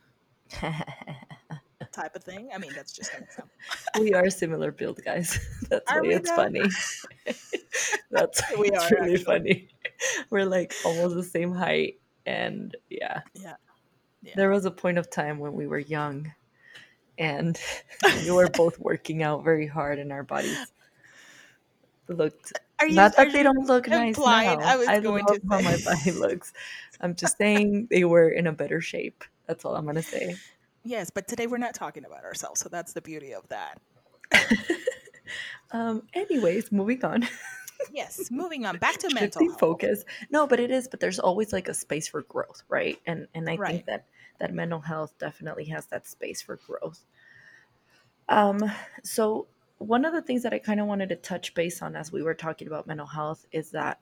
type 0.52 2.16
of 2.16 2.24
thing. 2.24 2.50
I 2.54 2.58
mean, 2.58 2.72
that's 2.76 2.94
just 2.94 3.14
an 3.14 3.24
example. 3.24 3.54
we 4.00 4.14
are 4.14 4.30
similar 4.30 4.72
build, 4.72 5.02
guys. 5.04 5.40
That's 5.70 5.92
are 5.92 6.02
why 6.02 6.10
it's 6.10 6.32
funny. 6.32 6.62
that's 8.12 8.42
we 8.58 8.70
it's 8.70 8.84
are, 8.92 8.96
really 8.96 9.14
actually. 9.16 9.24
funny. 9.24 9.68
We're 10.30 10.46
like 10.46 10.74
almost 10.86 11.16
the 11.16 11.24
same 11.24 11.54
height, 11.54 12.00
and 12.26 12.76
yeah. 12.90 13.22
yeah. 13.34 13.56
Yeah. 14.22 14.34
There 14.36 14.50
was 14.50 14.66
a 14.66 14.72
point 14.72 14.98
of 14.98 15.10
time 15.12 15.40
when 15.40 15.54
we 15.54 15.68
were 15.68 15.78
young 15.78 16.34
and 17.18 17.60
we 18.24 18.32
were 18.32 18.50
both 18.50 18.80
working 18.80 19.24
out 19.24 19.44
very 19.44 19.68
hard 19.68 20.00
and 20.00 20.12
our 20.12 20.24
bodies 20.24 20.72
looked 22.08 22.54
are 22.80 22.88
you, 22.88 22.96
not 22.96 23.16
that 23.16 23.32
they 23.32 23.44
don't 23.44 23.68
look 23.68 23.88
nice 23.88 24.18
now. 24.18 24.26
I, 24.26 24.76
was 24.76 24.88
I 24.88 25.00
going 25.00 25.24
love 25.26 25.42
to 25.42 25.48
how 25.50 25.62
my 25.62 25.78
body 25.78 26.12
looks. 26.20 26.52
I'm 27.00 27.16
just 27.16 27.38
saying 27.38 27.88
they 27.90 28.04
were 28.04 28.30
in 28.30 28.48
a 28.48 28.52
better 28.52 28.82
shape. 28.82 29.24
That's 29.48 29.64
all 29.64 29.76
I'm 29.76 29.86
gonna 29.86 30.02
say. 30.02 30.36
Yes, 30.84 31.10
but 31.10 31.28
today 31.28 31.48
we're 31.48 31.58
not 31.58 31.74
talking 31.74 32.06
about 32.06 32.24
ourselves, 32.26 32.60
so 32.60 32.70
that's 32.70 32.94
the 32.94 33.02
beauty 33.02 33.34
of 33.34 33.48
that. 33.48 33.80
um. 35.72 36.04
Anyways, 36.14 36.72
moving 36.72 37.04
on. 37.06 37.28
yes, 37.94 38.30
moving 38.30 38.66
on 38.66 38.78
back 38.78 38.98
to 38.98 39.14
mental 39.14 39.50
focus. 39.54 40.04
No, 40.30 40.46
but 40.46 40.60
it 40.60 40.72
is. 40.72 40.88
But 40.90 41.00
there's 41.00 41.20
always 41.20 41.54
like 41.54 41.70
a 41.70 41.74
space 41.74 42.08
for 42.08 42.24
growth, 42.24 42.64
right? 42.68 43.00
And 43.06 43.28
and 43.34 43.50
I 43.50 43.56
right. 43.56 43.72
think 43.72 43.86
that 43.86 44.06
that 44.40 44.54
mental 44.54 44.80
health 44.80 45.14
definitely 45.20 45.66
has 45.66 45.86
that 45.88 46.08
space 46.08 46.42
for 46.42 46.58
growth. 46.58 47.06
Um, 48.28 48.60
so 49.04 49.48
one 49.78 50.06
of 50.06 50.14
the 50.14 50.22
things 50.22 50.44
that 50.44 50.54
I 50.54 50.60
kind 50.60 50.80
of 50.80 50.88
wanted 50.88 51.10
to 51.10 51.16
touch 51.16 51.54
base 51.54 51.82
on 51.82 51.96
as 51.96 52.12
we 52.12 52.24
were 52.24 52.34
talking 52.34 52.68
about 52.68 52.88
mental 52.88 53.06
health 53.06 53.46
is 53.52 53.72
that 53.72 54.00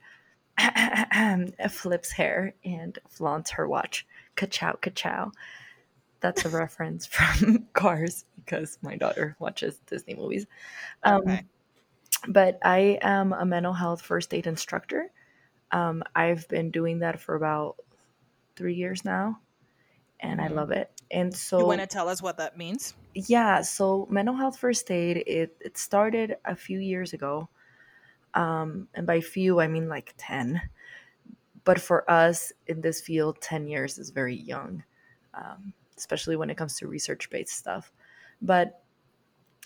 flips 1.72 2.12
hair 2.12 2.54
and 2.64 2.98
flaunts 3.10 3.52
her 3.52 3.68
watch. 3.68 4.06
Ka-chow, 4.36 4.74
ka-chow. 4.82 5.32
That's 6.20 6.46
a 6.46 6.50
reference 6.50 7.06
from 7.08 7.68
Cars 7.74 8.26
because 8.46 8.78
my 8.82 8.96
daughter 8.96 9.36
watches 9.40 9.80
Disney 9.88 10.16
movies. 10.16 10.46
Um, 11.04 11.22
okay. 11.22 11.44
But 12.28 12.60
I 12.64 13.00
am 13.02 13.34
a 13.34 13.46
mental 13.46 13.74
health 13.74 14.02
first 14.02 14.34
aid 14.34 14.48
instructor. 14.48 15.12
Um, 15.72 16.04
I've 16.16 16.48
been 16.48 16.72
doing 16.72 17.00
that 17.00 17.20
for 17.20 17.36
about 17.36 17.76
three 18.56 18.76
years 18.76 19.04
now 19.04 19.40
and 20.24 20.42
I 20.42 20.46
mm-hmm. 20.46 20.56
love 20.56 20.72
it. 20.72 20.90
And 21.12 21.36
so 21.36 21.60
You 21.60 21.66
want 21.68 21.82
to 21.82 21.88
tell 21.88 22.10
us 22.10 22.22
what 22.22 22.38
that 22.38 22.58
means? 22.58 22.96
Yeah, 23.14 23.62
so 23.62 24.08
mental 24.10 24.36
health 24.36 24.58
first 24.58 24.90
aid 24.90 25.18
it 25.28 25.56
it 25.60 25.78
started 25.78 26.38
a 26.46 26.56
few 26.56 26.80
years 26.80 27.14
ago. 27.14 27.50
Um 28.34 28.88
and 28.96 29.06
by 29.06 29.22
few 29.22 29.60
I 29.60 29.68
mean 29.68 29.88
like 29.88 30.16
10. 30.18 30.62
But 31.66 31.80
for 31.80 32.10
us 32.10 32.52
in 32.68 32.82
this 32.82 33.00
field 33.02 33.40
10 33.42 33.68
years 33.68 34.00
is 34.00 34.10
very 34.10 34.36
young. 34.36 34.84
Um, 35.34 35.74
especially 35.98 36.36
when 36.36 36.50
it 36.50 36.58
comes 36.58 36.78
to 36.78 36.88
research-based 36.88 37.56
stuff. 37.56 37.92
But 38.42 38.82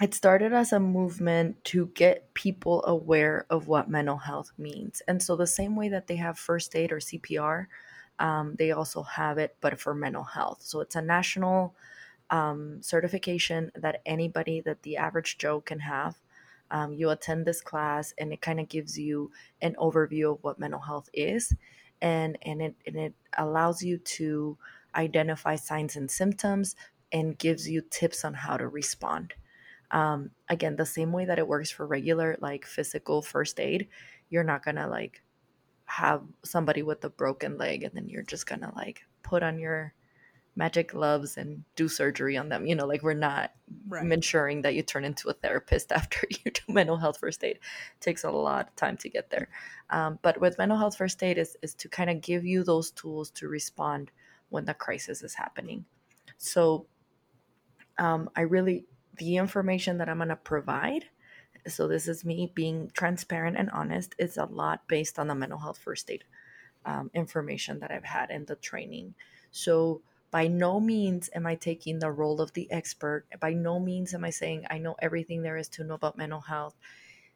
it 0.02 0.14
started 0.14 0.54
as 0.54 0.72
a 0.72 0.80
movement 0.80 1.64
to 1.66 1.88
get 1.88 2.34
people 2.34 2.86
aware 2.86 3.46
of 3.50 3.68
what 3.68 3.90
mental 3.90 4.18
health 4.18 4.52
means. 4.58 5.02
And 5.08 5.22
so 5.22 5.36
the 5.36 5.48
same 5.48 5.76
way 5.76 5.90
that 5.90 6.08
they 6.08 6.18
have 6.18 6.38
first 6.38 6.76
aid 6.76 6.92
or 6.92 7.00
CPR, 7.00 7.66
um, 8.20 8.56
they 8.58 8.72
also 8.72 9.04
have 9.04 9.38
it, 9.38 9.56
but 9.62 9.80
for 9.80 9.94
mental 9.94 10.24
health. 10.24 10.62
So 10.62 10.82
it's 10.82 10.96
a 10.96 11.02
national 11.02 11.76
um, 12.30 12.82
certification 12.82 13.72
that 13.76 14.02
anybody, 14.06 14.62
that 14.62 14.84
the 14.84 14.98
average 14.98 15.38
Joe 15.38 15.62
can 15.62 15.80
have. 15.80 16.18
Um, 16.70 16.94
you 16.94 17.10
attend 17.10 17.46
this 17.46 17.62
class, 17.62 18.14
and 18.18 18.34
it 18.34 18.42
kind 18.42 18.60
of 18.60 18.68
gives 18.68 18.98
you 19.00 19.32
an 19.62 19.76
overview 19.80 20.34
of 20.34 20.40
what 20.44 20.60
mental 20.60 20.82
health 20.82 21.10
is, 21.14 21.54
and 22.02 22.38
and 22.42 22.62
it 22.62 22.76
and 22.86 22.96
it 22.98 23.14
allows 23.38 23.82
you 23.82 23.98
to 23.98 24.58
identify 24.94 25.56
signs 25.56 25.96
and 25.96 26.12
symptoms 26.12 26.76
and 27.14 27.38
gives 27.38 27.70
you 27.70 27.82
tips 27.90 28.26
on 28.26 28.34
how 28.34 28.58
to 28.58 28.68
respond. 28.68 29.34
Um, 29.92 30.32
again, 30.50 30.76
the 30.76 30.86
same 30.86 31.14
way 31.14 31.24
that 31.24 31.40
it 31.40 31.48
works 31.48 31.72
for 31.72 31.88
regular 31.88 32.38
like 32.42 32.66
physical 32.66 33.22
first 33.22 33.62
aid, 33.62 33.88
you're 34.30 34.44
not 34.44 34.66
gonna 34.66 34.90
like 34.90 35.24
have 35.88 36.22
somebody 36.44 36.84
with 36.84 37.04
a 37.04 37.10
broken 37.10 37.58
leg 37.58 37.84
and 37.84 37.94
then 37.94 38.08
you're 38.08 38.24
just 38.24 38.46
gonna 38.46 38.72
like 38.76 39.02
put 39.24 39.44
on 39.44 39.60
your 39.60 39.94
magic 40.58 40.90
gloves 40.90 41.38
and 41.38 41.64
do 41.76 41.88
surgery 41.88 42.36
on 42.36 42.50
them. 42.50 42.66
You 42.66 42.76
know, 42.76 42.88
like 42.88 43.04
we're 43.04 43.14
not 43.14 43.52
right. 43.88 44.12
ensuring 44.12 44.64
that 44.64 44.74
you 44.74 44.82
turn 44.82 45.06
into 45.06 45.30
a 45.30 45.34
therapist 45.34 45.92
after 45.92 46.28
you 46.30 46.52
do 46.52 46.62
mental 46.68 46.98
health 46.98 47.20
first 47.20 47.44
aid. 47.44 47.58
It 47.58 48.02
takes 48.02 48.24
a 48.24 48.32
lot 48.32 48.68
of 48.68 48.76
time 48.76 48.98
to 48.98 49.10
get 49.10 49.30
there. 49.30 49.50
Um, 49.92 50.20
but 50.22 50.42
with 50.42 50.58
mental 50.58 50.78
health 50.78 50.98
first 50.98 51.22
aid 51.24 51.38
is, 51.38 51.56
is 51.62 51.76
to 51.76 51.88
kind 51.88 52.10
of 52.10 52.22
give 52.22 52.44
you 52.44 52.64
those 52.64 52.92
tools 52.92 53.30
to 53.32 53.48
respond 53.48 54.12
when 54.50 54.66
the 54.66 54.74
crisis 54.74 55.22
is 55.22 55.36
happening. 55.36 55.86
So 56.38 56.88
um, 58.00 58.30
I 58.36 58.42
really, 58.42 58.86
the 59.18 59.38
information 59.38 60.00
that 60.00 60.10
I'm 60.10 60.18
going 60.18 60.30
to 60.30 60.36
provide 60.36 61.06
so 61.68 61.88
this 61.88 62.08
is 62.08 62.26
me 62.26 62.52
being 62.54 62.90
transparent 62.92 63.58
and 63.58 63.70
honest. 63.72 64.16
It's 64.18 64.38
a 64.38 64.46
lot 64.46 64.88
based 64.88 65.20
on 65.20 65.28
the 65.28 65.36
mental 65.36 65.60
health 65.60 65.78
first 65.78 66.10
aid 66.12 66.24
um, 66.86 67.12
information 67.14 67.80
that 67.80 67.92
i've 67.92 68.06
had 68.06 68.32
in 68.32 68.46
the 68.46 68.56
training. 68.56 69.16
So 69.52 70.02
by 70.32 70.48
no 70.48 70.80
means 70.80 71.30
am 71.36 71.46
i 71.48 71.56
taking 71.56 72.00
the 72.00 72.12
role 72.12 72.42
of 72.42 72.54
the 72.54 72.72
expert. 72.72 73.26
By 73.40 73.54
no 73.54 73.80
means 73.80 74.14
am 74.14 74.24
i 74.26 74.30
saying 74.32 74.66
i 74.70 74.78
know 74.78 74.96
everything 75.00 75.42
there 75.42 75.58
is 75.58 75.70
to 75.70 75.84
know 75.84 75.96
about 75.96 76.18
mental 76.18 76.42
health. 76.42 76.76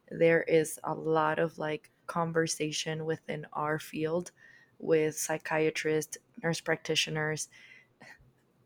There 0.09 0.43
is 0.43 0.79
a 0.83 0.93
lot 0.93 1.39
of 1.39 1.57
like 1.57 1.91
conversation 2.07 3.05
within 3.05 3.47
our 3.53 3.79
field 3.79 4.31
with 4.79 5.17
psychiatrists 5.17 6.17
nurse 6.43 6.61
practitioners 6.61 7.49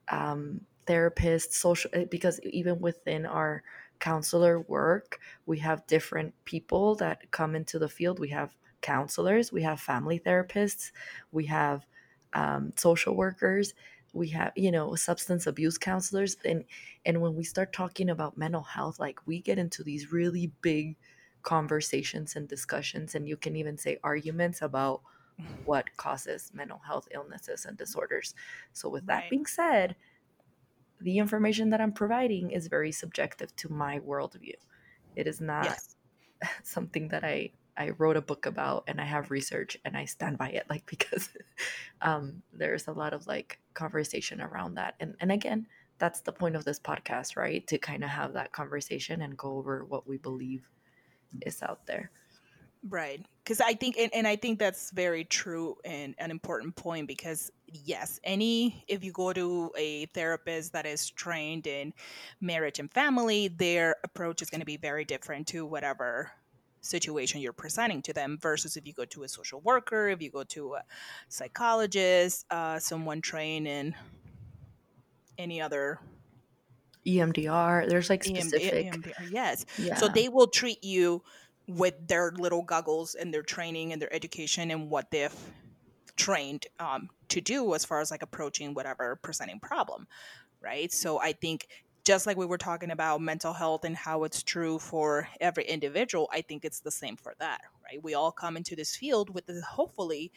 um, 0.07 0.65
therapists 0.85 1.53
social 1.53 2.05
because 2.05 2.39
even 2.41 2.79
within 2.79 3.25
our 3.25 3.63
counselor 3.99 4.59
work. 4.61 5.19
We 5.45 5.59
have 5.59 5.87
different 5.87 6.33
people 6.45 6.95
that 6.95 7.31
come 7.31 7.55
into 7.55 7.79
the 7.79 7.89
field. 7.89 8.19
We 8.19 8.29
have 8.29 8.51
counselors, 8.81 9.51
we 9.51 9.63
have 9.63 9.79
family 9.79 10.19
therapists, 10.19 10.91
we 11.31 11.45
have 11.45 11.85
um, 12.33 12.71
social 12.75 13.15
workers, 13.15 13.73
we 14.13 14.29
have 14.29 14.51
you 14.55 14.71
know 14.71 14.95
substance 14.95 15.47
abuse 15.47 15.77
counselors, 15.77 16.37
and 16.45 16.63
and 17.05 17.19
when 17.19 17.35
we 17.35 17.43
start 17.43 17.73
talking 17.73 18.09
about 18.09 18.37
mental 18.37 18.61
health, 18.61 18.99
like 18.99 19.19
we 19.25 19.41
get 19.41 19.57
into 19.57 19.83
these 19.83 20.11
really 20.11 20.51
big 20.61 20.95
conversations 21.41 22.35
and 22.35 22.47
discussions, 22.47 23.15
and 23.15 23.27
you 23.27 23.37
can 23.37 23.55
even 23.55 23.77
say 23.77 23.97
arguments 24.03 24.61
about 24.61 25.01
what 25.65 25.85
causes 25.97 26.51
mental 26.53 26.79
health 26.85 27.07
illnesses 27.11 27.65
and 27.65 27.77
disorders. 27.77 28.35
So 28.71 28.87
with 28.87 29.05
that 29.07 29.21
right. 29.21 29.29
being 29.29 29.45
said, 29.45 29.95
the 31.01 31.17
information 31.17 31.69
that 31.71 31.81
I'm 31.81 31.91
providing 31.91 32.51
is 32.51 32.67
very 32.67 32.91
subjective 32.91 33.55
to 33.57 33.71
my 33.71 33.99
worldview. 33.99 34.55
It 35.15 35.27
is 35.27 35.41
not 35.41 35.65
yes. 35.65 35.95
something 36.63 37.09
that 37.09 37.23
I 37.23 37.51
I 37.77 37.89
wrote 37.97 38.15
a 38.15 38.21
book 38.21 38.45
about 38.45 38.85
and 38.87 39.01
I 39.01 39.05
have 39.05 39.31
research 39.31 39.77
and 39.83 39.97
I 39.97 40.05
stand 40.05 40.37
by 40.37 40.49
it 40.49 40.65
like 40.69 40.85
because 40.85 41.29
um, 42.01 42.41
there's 42.53 42.87
a 42.87 42.93
lot 42.93 43.13
of 43.13 43.27
like 43.27 43.59
conversation 43.73 44.41
around 44.41 44.75
that 44.75 44.95
and 44.99 45.15
and 45.19 45.31
again 45.31 45.67
that's 45.97 46.21
the 46.21 46.31
point 46.31 46.55
of 46.55 46.63
this 46.63 46.79
podcast 46.79 47.35
right 47.35 47.65
to 47.67 47.77
kind 47.77 48.03
of 48.03 48.09
have 48.09 48.33
that 48.33 48.53
conversation 48.53 49.21
and 49.21 49.37
go 49.37 49.57
over 49.57 49.83
what 49.85 50.07
we 50.07 50.17
believe 50.17 50.69
is 51.41 51.61
out 51.61 51.85
there 51.85 52.11
Right. 52.87 53.25
Because 53.43 53.61
I 53.61 53.73
think, 53.73 53.97
and, 53.97 54.13
and 54.13 54.27
I 54.27 54.35
think 54.35 54.59
that's 54.59 54.91
very 54.91 55.23
true 55.23 55.77
and 55.83 56.15
an 56.19 56.31
important 56.31 56.75
point 56.75 57.07
because, 57.07 57.51
yes, 57.67 58.19
any, 58.23 58.83
if 58.87 59.03
you 59.03 59.11
go 59.11 59.33
to 59.33 59.71
a 59.77 60.05
therapist 60.07 60.73
that 60.73 60.85
is 60.85 61.09
trained 61.09 61.67
in 61.67 61.93
marriage 62.41 62.79
and 62.79 62.91
family, 62.91 63.47
their 63.47 63.95
approach 64.03 64.41
is 64.41 64.49
going 64.49 64.61
to 64.61 64.65
be 64.65 64.77
very 64.77 65.05
different 65.05 65.47
to 65.47 65.65
whatever 65.65 66.31
situation 66.81 67.41
you're 67.41 67.53
presenting 67.53 68.01
to 68.03 68.13
them 68.13 68.37
versus 68.39 68.77
if 68.77 68.85
you 68.85 68.93
go 68.93 69.05
to 69.05 69.23
a 69.23 69.27
social 69.27 69.59
worker, 69.61 70.09
if 70.09 70.21
you 70.21 70.29
go 70.29 70.43
to 70.43 70.75
a 70.75 70.83
psychologist, 71.29 72.45
uh, 72.51 72.79
someone 72.79 73.21
trained 73.21 73.67
in 73.67 73.95
any 75.37 75.59
other 75.61 75.99
EMDR. 77.05 77.87
There's 77.89 78.09
like 78.09 78.23
specific. 78.23 78.91
EMDR, 78.91 79.31
yes. 79.31 79.65
Yeah. 79.77 79.95
So 79.95 80.07
they 80.07 80.29
will 80.29 80.47
treat 80.47 80.83
you 80.83 81.21
with 81.67 82.07
their 82.07 82.31
little 82.37 82.61
goggles 82.61 83.15
and 83.15 83.33
their 83.33 83.43
training 83.43 83.91
and 83.91 84.01
their 84.01 84.13
education 84.13 84.71
and 84.71 84.89
what 84.89 85.09
they've 85.11 85.33
trained 86.15 86.65
um, 86.79 87.09
to 87.29 87.41
do 87.41 87.73
as 87.73 87.85
far 87.85 87.99
as 87.99 88.11
like 88.11 88.21
approaching 88.21 88.73
whatever 88.73 89.17
presenting 89.21 89.59
problem 89.59 90.07
right 90.61 90.91
so 90.91 91.19
i 91.19 91.31
think 91.31 91.67
just 92.03 92.27
like 92.27 92.37
we 92.37 92.45
were 92.45 92.57
talking 92.57 92.91
about 92.91 93.19
mental 93.19 93.53
health 93.53 93.83
and 93.83 93.95
how 93.95 94.23
it's 94.23 94.43
true 94.43 94.79
for 94.79 95.27
every 95.41 95.65
individual 95.65 96.29
i 96.31 96.41
think 96.41 96.63
it's 96.63 96.79
the 96.79 96.91
same 96.91 97.15
for 97.15 97.33
that 97.39 97.61
right 97.83 98.03
we 98.03 98.13
all 98.13 98.31
come 98.31 98.57
into 98.57 98.75
this 98.75 98.95
field 98.95 99.33
with 99.33 99.45
the, 99.45 99.61
hopefully 99.61 100.31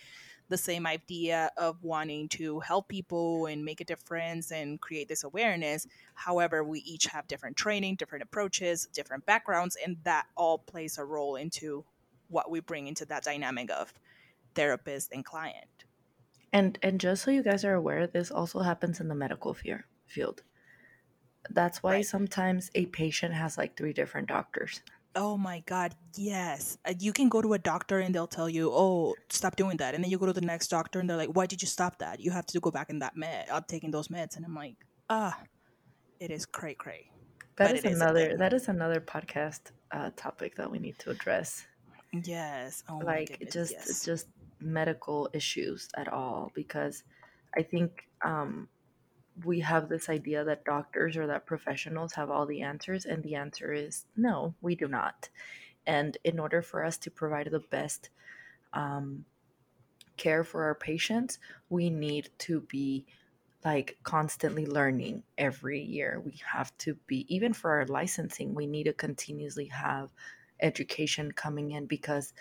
the 0.48 0.56
same 0.56 0.86
idea 0.86 1.50
of 1.56 1.82
wanting 1.82 2.28
to 2.28 2.60
help 2.60 2.88
people 2.88 3.46
and 3.46 3.64
make 3.64 3.80
a 3.80 3.84
difference 3.84 4.50
and 4.50 4.80
create 4.80 5.08
this 5.08 5.24
awareness. 5.24 5.86
However, 6.14 6.64
we 6.64 6.80
each 6.80 7.06
have 7.06 7.26
different 7.28 7.56
training, 7.56 7.96
different 7.96 8.22
approaches, 8.22 8.88
different 8.92 9.26
backgrounds, 9.26 9.76
and 9.84 9.98
that 10.04 10.26
all 10.36 10.58
plays 10.58 10.98
a 10.98 11.04
role 11.04 11.36
into 11.36 11.84
what 12.28 12.50
we 12.50 12.60
bring 12.60 12.86
into 12.86 13.04
that 13.06 13.24
dynamic 13.24 13.70
of 13.70 13.92
therapist 14.58 15.12
and 15.12 15.24
client. 15.24 15.84
And 16.52 16.78
and 16.82 17.00
just 17.00 17.22
so 17.22 17.30
you 17.30 17.42
guys 17.42 17.64
are 17.64 17.74
aware, 17.74 18.06
this 18.06 18.30
also 18.30 18.60
happens 18.60 19.00
in 19.00 19.08
the 19.08 19.14
medical 19.14 19.54
fear 19.54 19.86
field. 20.06 20.42
That's 21.50 21.82
why 21.82 21.96
right. 21.96 22.06
sometimes 22.06 22.70
a 22.74 22.86
patient 22.86 23.34
has 23.34 23.56
like 23.56 23.76
three 23.76 23.92
different 23.92 24.28
doctors. 24.28 24.82
Oh 25.14 25.36
my 25.36 25.62
God, 25.66 25.94
yes. 26.16 26.78
Uh, 26.84 26.94
you 26.98 27.12
can 27.12 27.28
go 27.28 27.40
to 27.40 27.54
a 27.54 27.58
doctor 27.58 27.98
and 27.98 28.14
they'll 28.14 28.34
tell 28.38 28.48
you, 28.48 28.70
oh, 28.72 29.14
stop 29.30 29.56
doing 29.56 29.76
that. 29.78 29.94
And 29.94 30.04
then 30.04 30.10
you 30.10 30.18
go 30.18 30.26
to 30.26 30.32
the 30.32 30.48
next 30.52 30.68
doctor 30.68 31.00
and 31.00 31.08
they're 31.08 31.16
like, 31.16 31.34
why 31.36 31.46
did 31.46 31.62
you 31.62 31.68
stop 31.68 31.98
that? 31.98 32.20
You 32.20 32.30
have 32.30 32.46
to 32.46 32.60
go 32.60 32.70
back 32.70 32.90
in 32.90 32.98
that 33.00 33.16
med, 33.16 33.46
I'm 33.50 33.64
taking 33.68 33.90
those 33.90 34.08
meds. 34.08 34.36
And 34.36 34.44
I'm 34.44 34.54
like, 34.54 34.76
ah, 35.08 35.38
it 36.20 36.30
is 36.30 36.46
cray 36.46 36.74
cray. 36.74 37.10
That 37.56 37.76
is 37.76 37.84
another 37.84 38.36
that 38.36 38.52
is 38.52 38.68
another 38.68 39.00
podcast 39.00 39.60
uh, 39.90 40.10
topic 40.16 40.56
that 40.56 40.70
we 40.70 40.78
need 40.78 40.98
to 41.00 41.10
address. 41.10 41.66
Yes. 42.12 42.84
Oh 42.88 42.98
like 42.98 43.30
goodness, 43.30 43.54
just 43.54 43.72
yes. 43.72 44.04
just 44.04 44.26
medical 44.60 45.28
issues 45.32 45.88
at 45.96 46.08
all 46.08 46.50
because 46.54 47.04
I 47.56 47.62
think 47.62 48.08
um, 48.22 48.68
we 49.44 49.60
have 49.60 49.88
this 49.88 50.08
idea 50.08 50.44
that 50.44 50.64
doctors 50.64 51.16
or 51.16 51.26
that 51.28 51.46
professionals 51.46 52.12
have 52.14 52.30
all 52.30 52.46
the 52.46 52.62
answers, 52.62 53.04
and 53.04 53.22
the 53.22 53.34
answer 53.34 53.72
is 53.72 54.04
no, 54.16 54.54
we 54.60 54.74
do 54.74 54.88
not. 54.88 55.28
And 55.86 56.16
in 56.24 56.38
order 56.38 56.60
for 56.62 56.84
us 56.84 56.98
to 56.98 57.10
provide 57.10 57.50
the 57.50 57.60
best 57.60 58.10
um, 58.72 59.24
care 60.16 60.44
for 60.44 60.64
our 60.64 60.74
patients, 60.74 61.38
we 61.70 61.88
need 61.88 62.30
to 62.38 62.60
be 62.62 63.06
like 63.64 63.96
constantly 64.02 64.66
learning 64.66 65.22
every 65.36 65.80
year. 65.80 66.20
We 66.24 66.40
have 66.44 66.76
to 66.78 66.94
be, 67.06 67.26
even 67.34 67.52
for 67.52 67.72
our 67.72 67.86
licensing, 67.86 68.54
we 68.54 68.66
need 68.66 68.84
to 68.84 68.92
continuously 68.92 69.66
have 69.66 70.12
education 70.60 71.32
coming 71.32 71.72
in 71.72 71.86
because 71.86 72.32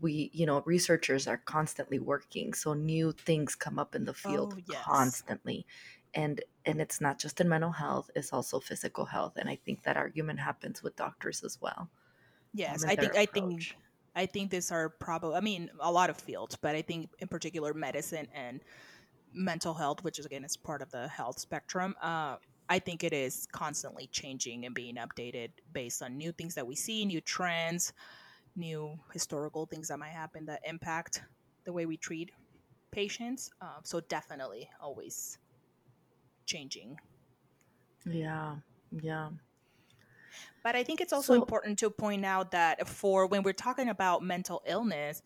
we 0.00 0.30
you 0.32 0.46
know 0.46 0.62
researchers 0.66 1.26
are 1.26 1.38
constantly 1.38 1.98
working 1.98 2.52
so 2.54 2.74
new 2.74 3.12
things 3.12 3.54
come 3.54 3.78
up 3.78 3.94
in 3.94 4.04
the 4.04 4.14
field 4.14 4.54
oh, 4.56 4.62
yes. 4.70 4.82
constantly 4.82 5.66
and 6.14 6.42
and 6.66 6.80
it's 6.80 7.00
not 7.00 7.18
just 7.18 7.40
in 7.40 7.48
mental 7.48 7.72
health 7.72 8.10
it's 8.14 8.32
also 8.32 8.60
physical 8.60 9.04
health 9.04 9.34
and 9.36 9.48
i 9.48 9.56
think 9.56 9.82
that 9.82 9.96
argument 9.96 10.38
happens 10.38 10.82
with 10.82 10.94
doctors 10.96 11.42
as 11.42 11.58
well 11.60 11.88
yes 12.52 12.84
i 12.84 12.94
think 12.94 13.12
approach. 13.12 13.16
i 13.16 13.26
think 13.26 13.76
i 14.16 14.26
think 14.26 14.50
these 14.50 14.70
are 14.70 14.88
probably 14.88 15.34
i 15.36 15.40
mean 15.40 15.70
a 15.80 15.90
lot 15.90 16.10
of 16.10 16.16
fields 16.16 16.56
but 16.60 16.74
i 16.74 16.82
think 16.82 17.08
in 17.18 17.28
particular 17.28 17.72
medicine 17.74 18.26
and 18.34 18.60
mental 19.32 19.74
health 19.74 20.02
which 20.02 20.18
is 20.18 20.26
again 20.26 20.44
is 20.44 20.56
part 20.56 20.82
of 20.82 20.90
the 20.90 21.08
health 21.08 21.38
spectrum 21.38 21.94
uh, 22.02 22.36
i 22.68 22.78
think 22.78 23.04
it 23.04 23.12
is 23.12 23.46
constantly 23.52 24.08
changing 24.08 24.66
and 24.66 24.74
being 24.74 24.96
updated 24.96 25.50
based 25.72 26.02
on 26.02 26.16
new 26.16 26.32
things 26.32 26.54
that 26.54 26.66
we 26.66 26.74
see 26.74 27.04
new 27.04 27.20
trends 27.20 27.92
new 28.56 28.98
historical 29.12 29.66
things 29.66 29.88
that 29.88 29.98
might 29.98 30.10
happen 30.10 30.46
that 30.46 30.60
impact 30.64 31.22
the 31.64 31.72
way 31.72 31.86
we 31.86 31.96
treat 31.96 32.30
patients 32.90 33.50
uh, 33.60 33.78
so 33.82 34.00
definitely 34.00 34.68
always 34.80 35.38
changing. 36.46 36.96
Yeah, 38.04 38.56
yeah. 39.02 39.30
But 40.62 40.76
I 40.76 40.82
think 40.84 41.00
it's 41.00 41.12
also 41.12 41.34
so, 41.34 41.40
important 41.40 41.78
to 41.80 41.90
point 41.90 42.24
out 42.24 42.50
that 42.50 42.86
for 42.86 43.26
when 43.26 43.42
we're 43.42 43.52
talking 43.52 43.88
about 43.88 44.22
mental 44.22 44.62
illness, 44.66 45.22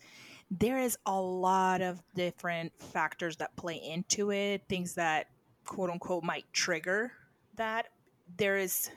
there 0.50 0.78
is 0.78 0.96
a 1.06 1.20
lot 1.20 1.80
of 1.80 2.02
different 2.14 2.72
factors 2.78 3.36
that 3.36 3.56
play 3.56 3.76
into 3.76 4.30
it, 4.30 4.62
things 4.68 4.94
that 4.94 5.26
quote 5.64 5.90
unquote 5.90 6.24
might 6.24 6.44
trigger 6.52 7.12
that. 7.56 7.86
There 8.38 8.56
is 8.56 8.90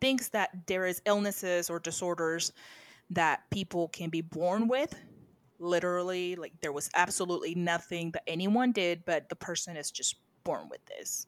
things 0.00 0.30
that 0.30 0.50
there 0.66 0.86
is 0.86 1.00
illnesses 1.06 1.70
or 1.70 1.78
disorders 1.78 2.52
that 3.10 3.48
people 3.50 3.88
can 3.88 4.10
be 4.10 4.20
born 4.20 4.68
with. 4.68 4.94
Literally 5.58 6.36
like 6.36 6.52
there 6.60 6.72
was 6.72 6.90
absolutely 6.94 7.54
nothing 7.54 8.10
that 8.12 8.22
anyone 8.26 8.72
did 8.72 9.04
but 9.04 9.28
the 9.28 9.36
person 9.36 9.76
is 9.76 9.90
just 9.90 10.16
born 10.44 10.68
with 10.68 10.84
this. 10.86 11.26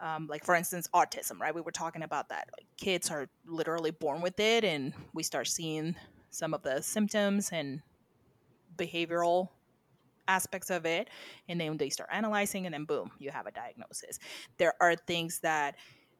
Um, 0.00 0.26
like 0.28 0.44
for 0.44 0.54
instance 0.54 0.88
autism 0.94 1.40
right? 1.40 1.54
We 1.54 1.60
were 1.60 1.72
talking 1.72 2.02
about 2.02 2.28
that. 2.28 2.48
Like 2.56 2.66
kids 2.76 3.10
are 3.10 3.28
literally 3.46 3.90
born 3.90 4.20
with 4.20 4.38
it 4.38 4.64
and 4.64 4.92
we 5.12 5.22
start 5.22 5.48
seeing 5.48 5.96
some 6.30 6.54
of 6.54 6.62
the 6.62 6.82
symptoms 6.82 7.50
and 7.52 7.82
behavioral 8.76 9.48
aspects 10.28 10.70
of 10.70 10.86
it 10.86 11.08
and 11.48 11.60
then 11.60 11.76
they 11.76 11.90
start 11.90 12.08
analyzing 12.12 12.64
and 12.64 12.72
then 12.72 12.84
boom 12.84 13.10
you 13.18 13.30
have 13.30 13.46
a 13.46 13.50
diagnosis. 13.50 14.18
There 14.56 14.74
are 14.80 14.94
things 14.94 15.40
that 15.40 15.76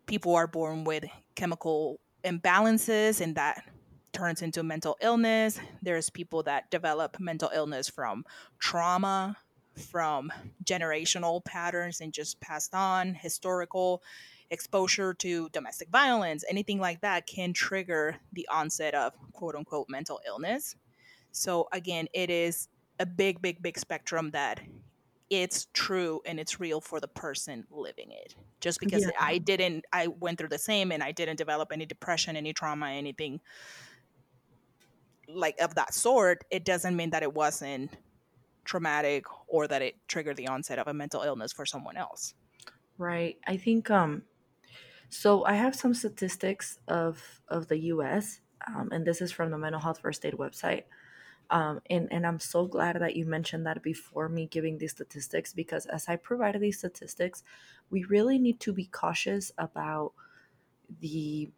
people 0.06 0.34
are 0.34 0.48
born 0.48 0.84
with 0.84 1.04
chemical 1.36 2.00
imbalances 2.24 3.20
and 3.20 3.36
that 3.36 3.64
turns 4.12 4.42
into 4.42 4.62
mental 4.62 4.96
illness. 5.00 5.58
There's 5.80 6.10
people 6.10 6.42
that 6.44 6.70
develop 6.70 7.18
mental 7.18 7.50
illness 7.54 7.88
from 7.88 8.24
trauma 8.58 9.36
from 9.76 10.30
generational 10.64 11.44
patterns 11.44 12.00
and 12.00 12.12
just 12.12 12.40
passed 12.40 12.74
on 12.74 13.14
historical 13.14 14.02
exposure 14.50 15.14
to 15.14 15.48
domestic 15.50 15.88
violence. 15.88 16.44
Anything 16.48 16.78
like 16.78 17.00
that 17.00 17.26
can 17.26 17.52
trigger 17.52 18.16
the 18.32 18.46
onset 18.50 18.94
of 18.94 19.14
quote 19.32 19.54
unquote 19.54 19.88
mental 19.88 20.20
illness. 20.26 20.76
So 21.30 21.68
again 21.72 22.08
it 22.12 22.30
is 22.30 22.68
a 23.00 23.06
big 23.06 23.40
big 23.40 23.62
big 23.62 23.78
spectrum 23.78 24.30
that 24.32 24.60
it's 25.30 25.68
true 25.72 26.20
and 26.26 26.38
it's 26.38 26.60
real 26.60 26.82
for 26.82 27.00
the 27.00 27.08
person 27.08 27.64
living 27.70 28.10
it. 28.10 28.34
Just 28.60 28.78
because 28.78 29.02
yeah. 29.02 29.10
i 29.18 29.38
didn't 29.38 29.86
i 29.92 30.06
went 30.06 30.38
through 30.38 30.50
the 30.50 30.58
same 30.58 30.92
and 30.92 31.02
i 31.02 31.12
didn't 31.12 31.36
develop 31.36 31.72
any 31.72 31.86
depression 31.86 32.36
any 32.36 32.52
trauma 32.52 32.90
anything 32.90 33.40
like 35.34 35.60
of 35.60 35.74
that 35.74 35.94
sort 35.94 36.44
it 36.50 36.64
doesn't 36.64 36.96
mean 36.96 37.10
that 37.10 37.22
it 37.22 37.32
wasn't 37.32 37.90
traumatic 38.64 39.24
or 39.48 39.66
that 39.66 39.82
it 39.82 39.96
triggered 40.06 40.36
the 40.36 40.48
onset 40.48 40.78
of 40.78 40.86
a 40.86 40.94
mental 40.94 41.22
illness 41.22 41.52
for 41.52 41.66
someone 41.66 41.96
else. 41.96 42.34
Right. 42.98 43.38
I 43.46 43.56
think 43.56 43.90
um 43.90 44.22
so 45.08 45.44
I 45.44 45.54
have 45.54 45.74
some 45.74 45.94
statistics 45.94 46.78
of 46.88 47.40
of 47.48 47.68
the 47.68 47.78
US 47.78 48.40
um, 48.66 48.90
and 48.92 49.04
this 49.04 49.20
is 49.20 49.32
from 49.32 49.50
the 49.50 49.58
mental 49.58 49.80
health 49.80 50.00
first 50.00 50.24
aid 50.24 50.34
website. 50.34 50.84
Um, 51.50 51.80
and, 51.90 52.08
and 52.10 52.26
I'm 52.26 52.40
so 52.40 52.66
glad 52.66 52.96
that 52.98 53.14
you 53.14 53.26
mentioned 53.26 53.66
that 53.66 53.82
before 53.82 54.28
me 54.28 54.46
giving 54.46 54.78
these 54.78 54.92
statistics 54.92 55.52
because 55.52 55.84
as 55.86 56.08
I 56.08 56.16
provided 56.16 56.62
these 56.62 56.78
statistics, 56.78 57.42
we 57.90 58.04
really 58.04 58.38
need 58.38 58.58
to 58.60 58.72
be 58.72 58.86
cautious 58.86 59.52
about 59.58 60.12
the 61.00 61.50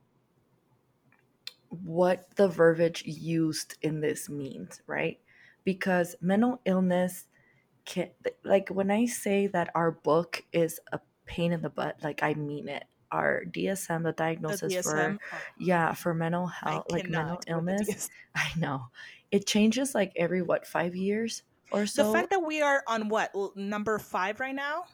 what 1.83 2.35
the 2.37 2.49
verbiage 2.49 3.05
used 3.05 3.77
in 3.83 4.01
this 4.01 4.29
means, 4.29 4.81
right? 4.87 5.19
because 5.65 6.15
mental 6.21 6.61
illness 6.65 7.25
can 7.85 8.11
like 8.45 8.69
when 8.69 8.91
I 8.91 9.07
say 9.07 9.47
that 9.49 9.71
our 9.75 9.91
book 9.91 10.45
is 10.53 10.81
a 10.93 11.01
pain 11.27 11.53
in 11.53 11.63
the 11.63 11.71
butt, 11.71 11.97
like 12.03 12.23
I 12.23 12.35
mean 12.35 12.69
it. 12.69 12.85
Our 13.11 13.45
DSM, 13.49 14.03
the 14.03 14.13
diagnosis 14.13 14.75
the 14.75 14.81
DSM? 14.81 14.83
for 14.83 15.19
oh. 15.33 15.39
yeah, 15.59 15.93
for 15.93 16.15
mental 16.15 16.49
health, 16.49 16.87
like 16.91 17.09
mental 17.09 17.41
illness. 17.47 18.11
I 18.35 18.51
know. 18.57 18.87
It 19.31 19.47
changes 19.47 19.95
like 19.95 20.13
every 20.17 20.43
what, 20.43 20.67
5 20.67 20.97
years 20.97 21.43
or 21.71 21.87
so. 21.87 22.09
The 22.09 22.13
fact 22.13 22.31
that 22.31 22.41
we 22.41 22.61
are 22.61 22.83
on 22.89 23.09
what, 23.09 23.33
number 23.55 24.01
5 24.01 24.41
right 24.41 24.55
now? 24.55 24.87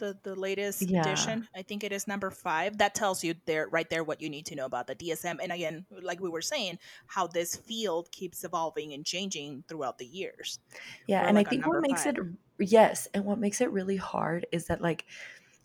The 0.00 0.18
the 0.24 0.34
latest 0.34 0.82
yeah. 0.82 1.02
edition. 1.02 1.46
I 1.54 1.62
think 1.62 1.84
it 1.84 1.92
is 1.92 2.08
number 2.08 2.30
five. 2.30 2.78
That 2.78 2.96
tells 2.96 3.22
you 3.22 3.34
there 3.46 3.68
right 3.68 3.88
there 3.88 4.02
what 4.02 4.20
you 4.20 4.28
need 4.28 4.46
to 4.46 4.56
know 4.56 4.64
about 4.66 4.88
the 4.88 4.96
DSM. 4.96 5.36
And 5.40 5.52
again, 5.52 5.86
like 6.02 6.20
we 6.20 6.28
were 6.28 6.42
saying, 6.42 6.78
how 7.06 7.28
this 7.28 7.54
field 7.54 8.10
keeps 8.10 8.42
evolving 8.42 8.92
and 8.92 9.04
changing 9.04 9.62
throughout 9.68 9.98
the 9.98 10.06
years. 10.06 10.58
Yeah, 11.06 11.26
and 11.26 11.36
like 11.36 11.46
I 11.46 11.50
think 11.50 11.66
what 11.66 11.80
makes 11.80 12.02
five. 12.04 12.16
it 12.18 12.24
yes, 12.58 13.06
and 13.14 13.24
what 13.24 13.38
makes 13.38 13.60
it 13.60 13.70
really 13.70 13.96
hard 13.96 14.46
is 14.50 14.66
that 14.66 14.80
like 14.80 15.04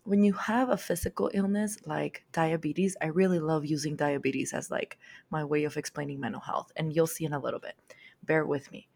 when 0.04 0.22
you 0.22 0.32
have 0.34 0.68
a 0.70 0.76
physical 0.76 1.30
illness 1.34 1.78
like 1.84 2.24
diabetes, 2.30 2.96
I 3.02 3.06
really 3.06 3.40
love 3.40 3.66
using 3.66 3.96
diabetes 3.96 4.52
as 4.52 4.70
like 4.70 4.98
my 5.30 5.44
way 5.44 5.64
of 5.64 5.76
explaining 5.76 6.20
mental 6.20 6.40
health. 6.40 6.70
And 6.76 6.94
you'll 6.94 7.08
see 7.08 7.24
in 7.24 7.32
a 7.32 7.40
little 7.40 7.58
bit. 7.58 7.74
Bear 8.22 8.46
with 8.46 8.70
me. 8.70 8.86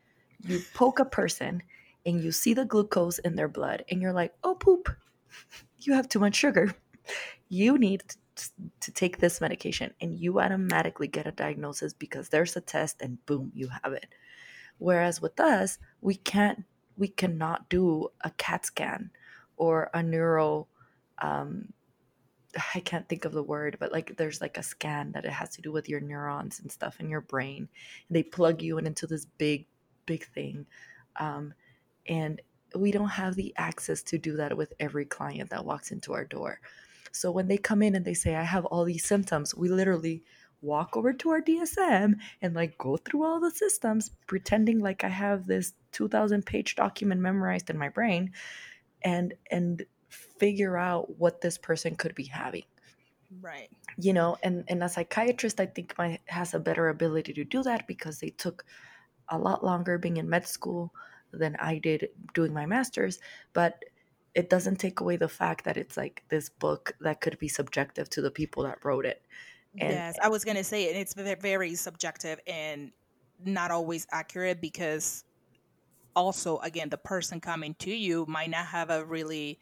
You 0.46 0.62
poke 0.72 1.00
a 1.00 1.04
person 1.04 1.62
and 2.06 2.22
you 2.22 2.30
see 2.30 2.54
the 2.54 2.64
glucose 2.64 3.18
in 3.18 3.34
their 3.34 3.48
blood 3.48 3.84
and 3.90 4.00
you're 4.00 4.12
like, 4.12 4.32
oh 4.44 4.54
poop, 4.54 4.88
you 5.78 5.92
have 5.94 6.08
too 6.08 6.18
much 6.18 6.36
sugar. 6.36 6.74
You 7.48 7.78
need 7.78 8.04
to 8.80 8.92
take 8.92 9.18
this 9.18 9.40
medication 9.40 9.92
and 10.00 10.18
you 10.18 10.40
automatically 10.40 11.08
get 11.08 11.26
a 11.26 11.32
diagnosis 11.32 11.92
because 11.92 12.28
there's 12.28 12.56
a 12.56 12.60
test 12.60 13.02
and 13.02 13.24
boom 13.26 13.52
you 13.54 13.68
have 13.68 13.92
it 13.92 14.06
whereas 14.78 15.20
with 15.20 15.38
us 15.38 15.78
we 16.00 16.14
can't 16.14 16.64
we 16.96 17.08
cannot 17.08 17.68
do 17.68 18.08
a 18.22 18.30
cat 18.38 18.64
scan 18.64 19.10
or 19.58 19.90
a 19.92 20.02
neuro 20.02 20.66
um, 21.20 21.68
I 22.74 22.80
can't 22.80 23.08
think 23.08 23.24
of 23.24 23.32
the 23.32 23.42
word, 23.42 23.76
but 23.78 23.92
like 23.92 24.16
there's 24.16 24.40
like 24.40 24.58
a 24.58 24.62
scan 24.62 25.12
that 25.12 25.24
it 25.24 25.32
has 25.32 25.50
to 25.50 25.62
do 25.62 25.72
with 25.72 25.88
your 25.88 26.00
neurons 26.00 26.60
and 26.60 26.70
stuff 26.70 27.00
in 27.00 27.08
your 27.08 27.20
brain. 27.20 27.68
And 28.08 28.16
they 28.16 28.22
plug 28.22 28.62
you 28.62 28.78
in 28.78 28.86
into 28.86 29.06
this 29.06 29.24
big, 29.24 29.66
big 30.06 30.24
thing. 30.26 30.66
Um, 31.18 31.54
and 32.08 32.40
we 32.74 32.90
don't 32.90 33.08
have 33.08 33.34
the 33.34 33.52
access 33.56 34.02
to 34.04 34.18
do 34.18 34.36
that 34.36 34.56
with 34.56 34.72
every 34.80 35.04
client 35.04 35.50
that 35.50 35.64
walks 35.64 35.90
into 35.90 36.12
our 36.12 36.24
door. 36.24 36.60
So 37.12 37.30
when 37.30 37.48
they 37.48 37.58
come 37.58 37.82
in 37.82 37.94
and 37.94 38.04
they 38.04 38.14
say, 38.14 38.34
I 38.34 38.42
have 38.42 38.64
all 38.66 38.84
these 38.84 39.04
symptoms, 39.04 39.54
we 39.54 39.68
literally 39.68 40.22
walk 40.62 40.96
over 40.96 41.12
to 41.12 41.30
our 41.30 41.40
DSM 41.40 42.14
and 42.42 42.54
like 42.54 42.78
go 42.78 42.96
through 42.96 43.24
all 43.24 43.40
the 43.40 43.50
systems, 43.50 44.10
pretending 44.26 44.80
like 44.80 45.04
I 45.04 45.08
have 45.08 45.46
this 45.46 45.72
2000 45.92 46.44
page 46.46 46.76
document 46.76 47.20
memorized 47.20 47.70
in 47.70 47.78
my 47.78 47.88
brain 47.88 48.32
and 49.02 49.34
and 49.50 49.84
figure 50.08 50.76
out 50.76 51.18
what 51.18 51.40
this 51.40 51.58
person 51.58 51.94
could 51.96 52.14
be 52.14 52.24
having 52.24 52.64
right 53.40 53.68
you 53.96 54.12
know 54.12 54.36
and 54.42 54.64
and 54.68 54.82
a 54.82 54.88
psychiatrist 54.88 55.60
i 55.60 55.66
think 55.66 55.94
my 55.96 56.18
has 56.26 56.52
a 56.52 56.58
better 56.58 56.88
ability 56.88 57.32
to 57.32 57.44
do 57.44 57.62
that 57.62 57.86
because 57.86 58.18
they 58.18 58.30
took 58.30 58.64
a 59.28 59.38
lot 59.38 59.64
longer 59.64 59.98
being 59.98 60.16
in 60.16 60.28
med 60.28 60.46
school 60.46 60.92
than 61.32 61.56
i 61.56 61.78
did 61.78 62.08
doing 62.34 62.52
my 62.52 62.66
masters 62.66 63.18
but 63.52 63.82
it 64.34 64.48
doesn't 64.48 64.76
take 64.76 65.00
away 65.00 65.16
the 65.16 65.28
fact 65.28 65.64
that 65.64 65.76
it's 65.76 65.96
like 65.96 66.22
this 66.28 66.48
book 66.48 66.92
that 67.00 67.20
could 67.20 67.38
be 67.38 67.48
subjective 67.48 68.08
to 68.10 68.22
the 68.22 68.30
people 68.30 68.62
that 68.62 68.84
wrote 68.84 69.04
it. 69.04 69.22
And, 69.78 69.92
yes 69.92 70.16
i 70.20 70.28
was 70.28 70.44
going 70.44 70.56
to 70.56 70.64
say 70.64 70.84
it 70.84 70.96
it's 70.96 71.14
very 71.14 71.76
subjective 71.76 72.40
and 72.46 72.90
not 73.44 73.70
always 73.70 74.04
accurate 74.10 74.60
because 74.60 75.24
also 76.16 76.58
again 76.58 76.88
the 76.88 76.98
person 76.98 77.40
coming 77.40 77.74
to 77.78 77.94
you 77.94 78.26
might 78.28 78.50
not 78.50 78.66
have 78.66 78.90
a 78.90 79.04
really 79.04 79.60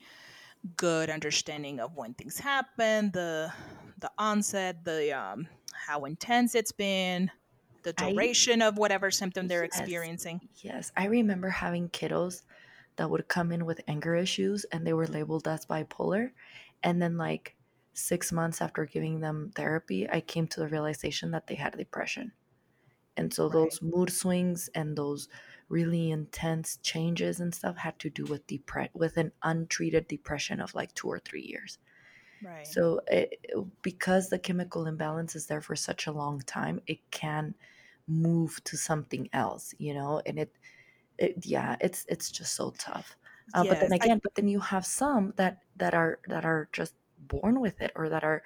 good 0.77 1.11
understanding 1.11 1.79
of 1.79 1.95
when 1.95 2.15
things 2.15 2.39
happen 2.39 3.11
the 3.13 3.53
the 3.99 4.11
onset 4.17 4.83
the 4.85 5.13
um 5.13 5.47
how 5.75 6.07
intense 6.07 6.55
it's 6.55 6.73
been 6.73 7.31
the 7.83 7.93
duration 7.93 8.63
I, 8.63 8.69
of 8.69 8.79
whatever 8.79 9.11
symptom 9.11 9.49
they're 9.49 9.65
yes, 9.65 9.79
experiencing 9.79 10.41
yes 10.57 10.93
i 10.97 11.07
remember 11.07 11.49
having 11.49 11.89
kiddos 11.89 12.43
that 12.97 13.11
would 13.11 13.29
come 13.29 13.53
in 13.53 13.65
with 13.65 13.81
anger 13.87 14.15
issues 14.15 14.65
and 14.73 14.87
they 14.87 14.93
were 14.93 15.07
labeled 15.07 15.47
as 15.47 15.67
bipolar 15.67 16.31
and 16.83 17.01
then 17.01 17.17
like 17.17 17.55
six 17.93 18.33
months 18.33 18.61
after 18.61 18.85
giving 18.85 19.21
them 19.21 19.51
therapy 19.55 20.09
i 20.11 20.21
came 20.21 20.47
to 20.47 20.61
the 20.61 20.69
realization 20.69 21.31
that 21.31 21.47
they 21.47 21.55
had 21.55 21.77
depression 21.77 22.33
and 23.19 23.35
so 23.35 23.45
right. 23.45 23.53
those 23.53 23.83
mood 23.83 24.11
swings 24.11 24.71
and 24.75 24.97
those 24.97 25.29
really 25.69 26.11
intense 26.11 26.79
changes 26.83 27.41
and 27.41 27.55
stuff 27.55 27.77
had 27.77 27.99
to 27.99 28.09
do 28.09 28.25
with 28.25 28.47
depre- 28.47 28.91
with 28.95 29.17
an 29.17 29.33
untreated 29.43 30.09
depression 30.09 30.61
of 30.61 30.75
like 30.75 30.95
2 30.95 31.09
or 31.09 31.19
3 31.19 31.43
years. 31.43 31.79
Right. 32.41 32.75
So 32.75 33.01
it, 33.09 33.47
because 33.83 34.29
the 34.31 34.39
chemical 34.39 34.87
imbalance 34.87 35.35
is 35.37 35.47
there 35.47 35.61
for 35.63 35.77
such 35.77 36.07
a 36.07 36.13
long 36.13 36.41
time, 36.41 36.81
it 36.87 36.99
can 37.11 37.55
move 38.07 38.63
to 38.65 38.77
something 38.77 39.29
else, 39.33 39.75
you 39.79 39.95
know, 39.95 40.23
and 40.27 40.39
it, 40.39 40.55
it 41.19 41.47
yeah, 41.47 41.77
it's 41.81 42.07
it's 42.09 42.31
just 42.31 42.55
so 42.55 42.73
tough. 42.79 43.17
Uh, 43.55 43.65
yes, 43.65 43.69
but 43.69 43.81
then 43.81 43.93
again, 43.93 44.19
I, 44.19 44.21
but 44.23 44.35
then 44.35 44.49
you 44.49 44.61
have 44.61 44.87
some 44.87 45.35
that 45.37 45.63
that 45.77 45.95
are 45.95 46.21
that 46.29 46.45
are 46.45 46.69
just 46.73 46.95
born 47.19 47.61
with 47.61 47.81
it 47.81 47.93
or 47.97 48.09
that 48.11 48.25
are 48.25 48.43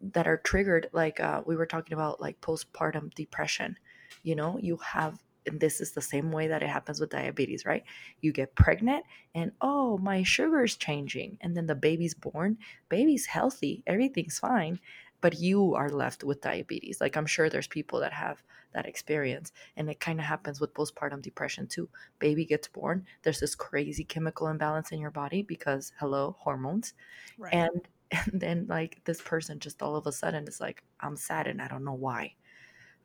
that 0.00 0.26
are 0.26 0.38
triggered 0.38 0.90
like 0.92 1.20
uh, 1.20 1.42
we 1.46 1.56
were 1.56 1.66
talking 1.66 1.94
about 1.94 2.20
like 2.20 2.40
postpartum 2.40 3.12
depression 3.14 3.78
you 4.22 4.34
know 4.36 4.58
you 4.58 4.76
have 4.78 5.18
and 5.46 5.60
this 5.60 5.80
is 5.80 5.92
the 5.92 6.00
same 6.00 6.32
way 6.32 6.48
that 6.48 6.62
it 6.62 6.68
happens 6.68 7.00
with 7.00 7.10
diabetes, 7.10 7.64
right? 7.64 7.84
You 8.20 8.32
get 8.32 8.54
pregnant 8.54 9.04
and 9.34 9.52
oh, 9.60 9.98
my 9.98 10.22
sugar's 10.22 10.76
changing. 10.76 11.38
And 11.40 11.56
then 11.56 11.66
the 11.66 11.74
baby's 11.74 12.14
born, 12.14 12.58
baby's 12.88 13.26
healthy, 13.26 13.82
everything's 13.86 14.38
fine, 14.38 14.80
but 15.20 15.38
you 15.38 15.74
are 15.74 15.90
left 15.90 16.24
with 16.24 16.40
diabetes. 16.40 17.00
Like 17.00 17.16
I'm 17.16 17.26
sure 17.26 17.48
there's 17.48 17.66
people 17.66 18.00
that 18.00 18.12
have 18.12 18.42
that 18.72 18.86
experience. 18.86 19.52
And 19.76 19.88
it 19.88 20.00
kind 20.00 20.18
of 20.18 20.26
happens 20.26 20.60
with 20.60 20.74
postpartum 20.74 21.22
depression 21.22 21.66
too. 21.66 21.88
Baby 22.18 22.44
gets 22.44 22.68
born, 22.68 23.06
there's 23.22 23.40
this 23.40 23.54
crazy 23.54 24.04
chemical 24.04 24.48
imbalance 24.48 24.92
in 24.92 25.00
your 25.00 25.10
body 25.10 25.42
because 25.42 25.92
hello, 25.98 26.36
hormones. 26.40 26.94
Right. 27.38 27.54
And 27.54 27.88
and 28.10 28.40
then 28.40 28.66
like 28.68 29.00
this 29.04 29.20
person 29.20 29.58
just 29.58 29.82
all 29.82 29.96
of 29.96 30.06
a 30.06 30.12
sudden 30.12 30.46
is 30.46 30.60
like, 30.60 30.82
I'm 31.00 31.16
sad 31.16 31.46
and 31.46 31.60
I 31.60 31.68
don't 31.68 31.84
know 31.84 31.94
why 31.94 32.34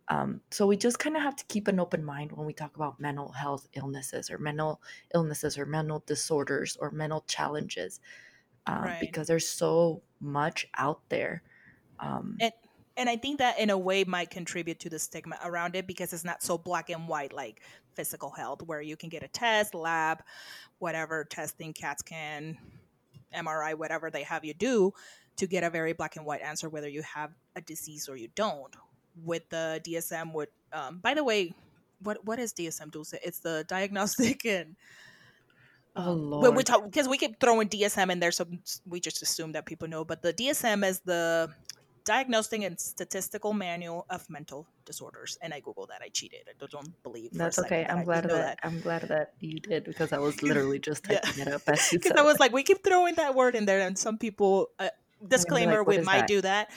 um, 0.10 0.42
so 0.50 0.66
we 0.66 0.76
just 0.76 0.98
kind 0.98 1.16
of 1.16 1.22
have 1.22 1.36
to 1.36 1.46
keep 1.46 1.68
an 1.68 1.80
open 1.80 2.04
mind 2.04 2.32
when 2.32 2.48
we 2.48 2.54
talk 2.54 2.76
about 2.76 3.00
mental 3.00 3.32
health 3.32 3.68
illnesses 3.74 4.32
or 4.32 4.40
mental 4.40 4.82
illnesses 5.14 5.58
or 5.58 5.68
mental 5.68 6.04
disorders 6.08 6.76
or 6.80 6.90
mental 6.90 7.24
challenges 7.28 8.00
um, 8.66 8.84
right. 8.84 9.00
because 9.00 9.28
there's 9.28 9.48
so 9.48 10.02
much 10.20 10.68
out 10.78 11.02
there. 11.10 11.44
Um, 12.00 12.38
and 12.40 12.52
and 12.98 13.10
I 13.10 13.16
think 13.16 13.38
that 13.38 13.60
in 13.60 13.70
a 13.70 13.78
way 13.78 14.04
might 14.04 14.30
contribute 14.30 14.80
to 14.82 14.90
the 14.90 15.00
stigma 15.00 15.38
around 15.46 15.76
it 15.76 15.88
because 15.88 16.12
it's 16.12 16.26
not 16.26 16.44
so 16.44 16.58
black 16.58 16.90
and 16.90 17.08
white 17.08 17.32
like 17.32 17.62
physical 17.94 18.32
health, 18.32 18.64
where 18.64 18.82
you 18.82 18.98
can 18.98 19.10
get 19.10 19.24
a 19.24 19.28
test, 19.30 19.74
lab, 19.74 20.22
whatever 20.80 21.24
testing, 21.24 21.72
CAT 21.72 22.00
scan, 22.00 22.58
MRI, 23.34 23.76
whatever 23.76 24.10
they 24.10 24.24
have 24.24 24.44
you 24.44 24.54
do 24.54 24.92
to 25.38 25.48
get 25.48 25.64
a 25.64 25.70
very 25.70 25.94
black 25.94 26.18
and 26.18 26.26
white 26.26 26.42
answer 26.42 26.68
whether 26.68 26.90
you 26.90 27.02
have 27.02 27.32
a 27.56 27.62
disease 27.62 28.10
or 28.10 28.18
you 28.18 28.28
don't 28.36 28.76
with 29.24 29.50
the 29.50 29.82
DSM 29.86 30.34
would 30.34 30.50
um, 30.72 31.00
by 31.00 31.14
the 31.14 31.24
way, 31.24 31.54
what 32.02 32.24
what 32.26 32.40
is 32.40 32.54
DSM 32.54 32.92
Dulce? 32.92 33.14
It's 33.24 33.40
the 33.40 33.66
diagnostic 33.68 34.46
and 34.46 34.76
Oh 35.96 36.14
Lord. 36.14 36.56
we 36.56 36.64
talk 36.64 36.84
because 36.86 37.08
we 37.08 37.18
keep 37.18 37.40
throwing 37.40 37.68
DSM 37.68 38.12
in 38.12 38.20
there, 38.20 38.32
so 38.32 38.46
we 38.86 39.00
just 39.00 39.22
assume 39.22 39.54
that 39.54 39.66
people 39.66 39.88
know. 39.88 40.06
But 40.06 40.22
the 40.22 40.34
DSM 40.34 40.88
is 40.88 41.00
the 41.02 41.50
Diagnostic 42.06 42.64
and 42.64 42.80
Statistical 42.80 43.54
Manual 43.54 44.06
of 44.10 44.28
Mental 44.30 44.68
Disorders, 44.86 45.38
and 45.42 45.54
I 45.54 45.62
googled 45.62 45.90
that. 45.90 46.02
I 46.02 46.10
cheated. 46.10 46.42
I 46.48 46.66
don't 46.66 47.04
believe 47.04 47.32
that's 47.34 47.60
okay. 47.60 47.86
I'm 47.90 48.04
glad 48.04 48.24
that, 48.24 48.30
that, 48.30 48.60
I'm 48.64 48.80
glad 48.82 49.02
that 49.04 49.34
you 49.40 49.60
did 49.60 49.84
because 49.84 50.14
I 50.14 50.20
was 50.20 50.42
literally 50.44 50.80
just 50.80 51.04
typing 51.04 51.34
yeah. 51.36 51.50
it 51.50 51.54
up 51.54 51.62
as 51.68 51.90
Because 51.92 52.12
I 52.18 52.22
was 52.22 52.40
like, 52.40 52.54
we 52.54 52.64
keep 52.64 52.84
throwing 52.84 53.16
that 53.16 53.36
word 53.36 53.56
in 53.56 53.66
there, 53.66 53.80
and 53.80 53.98
some 53.98 54.18
people. 54.18 54.70
Uh, 54.80 54.90
disclaimer: 55.28 55.80
like, 55.80 55.88
we 55.88 55.98
might 56.00 56.20
that? 56.20 56.28
do 56.28 56.42
that 56.42 56.70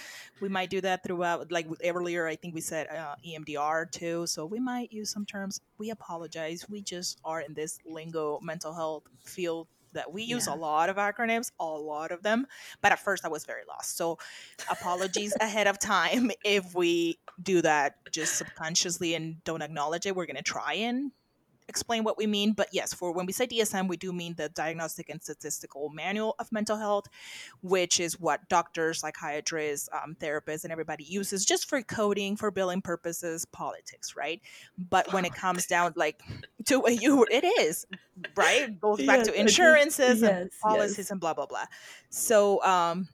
we 0.43 0.49
might 0.49 0.69
do 0.69 0.81
that 0.81 1.03
throughout 1.05 1.51
like 1.51 1.67
earlier 1.85 2.27
i 2.27 2.37
think 2.37 2.55
we 2.55 2.61
said 2.61 2.89
uh, 2.89 3.15
emdr 3.27 3.91
too 3.91 4.27
so 4.27 4.45
we 4.45 4.59
might 4.59 4.93
use 4.93 5.11
some 5.11 5.25
terms 5.25 5.61
we 5.79 5.91
apologize 5.91 6.67
we 6.69 6.83
just 6.83 7.19
are 7.25 7.41
in 7.41 7.55
this 7.55 7.79
lingo 7.87 8.39
mental 8.43 8.75
health 8.75 9.05
field 9.25 9.69
that 9.95 10.11
we 10.13 10.23
use 10.23 10.47
yeah. 10.47 10.55
a 10.55 10.57
lot 10.57 10.89
of 10.89 10.97
acronyms 10.97 11.53
a 11.61 11.65
lot 11.65 12.11
of 12.11 12.23
them 12.23 12.47
but 12.81 12.93
at 12.93 12.99
first 12.99 13.25
i 13.25 13.29
was 13.29 13.45
very 13.45 13.63
lost 13.69 13.97
so 13.97 14.19
apologies 14.71 15.35
ahead 15.41 15.67
of 15.67 15.79
time 15.79 16.31
if 16.45 16.75
we 16.75 17.19
do 17.43 17.63
that 17.63 17.95
just 18.11 18.35
subconsciously 18.37 19.15
and 19.15 19.43
don't 19.45 19.63
acknowledge 19.63 20.07
it 20.07 20.17
we're 20.17 20.27
going 20.27 20.37
to 20.37 20.43
try 20.43 20.75
and 20.75 21.13
explain 21.69 22.05
what 22.05 22.19
we 22.19 22.27
mean. 22.27 22.53
But 22.53 22.69
yes, 22.73 22.93
for 22.93 23.13
when 23.13 23.27
we 23.27 23.33
say 23.33 23.47
DSM, 23.47 23.89
we 23.89 23.97
do 23.97 24.13
mean 24.13 24.35
the 24.37 24.49
Diagnostic 24.49 25.09
and 25.09 25.23
Statistical 25.23 25.89
Manual 25.91 26.35
of 26.39 26.51
Mental 26.53 26.77
Health, 26.77 27.07
which 27.63 28.01
is 28.01 28.19
what 28.19 28.49
doctors, 28.49 29.01
psychiatrists, 29.01 29.89
um, 29.93 30.17
therapists, 30.21 30.65
and 30.65 30.73
everybody 30.73 31.05
uses 31.05 31.45
just 31.45 31.69
for 31.69 31.81
coding, 31.83 32.37
for 32.37 32.51
billing 32.51 32.83
purposes, 32.83 33.45
politics, 33.45 34.17
right? 34.17 34.41
But 34.79 35.13
when 35.13 35.25
it 35.25 35.35
comes 35.35 35.67
down 35.67 35.93
like 35.97 36.21
to 36.67 36.81
what 36.81 37.01
you, 37.01 37.27
it 37.31 37.45
is 37.45 37.87
right. 38.37 38.63
It 38.63 38.81
goes 38.81 38.99
back 38.99 39.19
yes, 39.19 39.27
to 39.29 39.41
insurances 39.41 40.23
yes, 40.23 40.31
and 40.31 40.51
policies 40.63 40.99
yes. 40.99 41.11
and 41.11 41.21
blah 41.21 41.35
blah 41.35 41.47
blah. 41.47 41.67
So. 42.11 42.63
um 42.65 43.09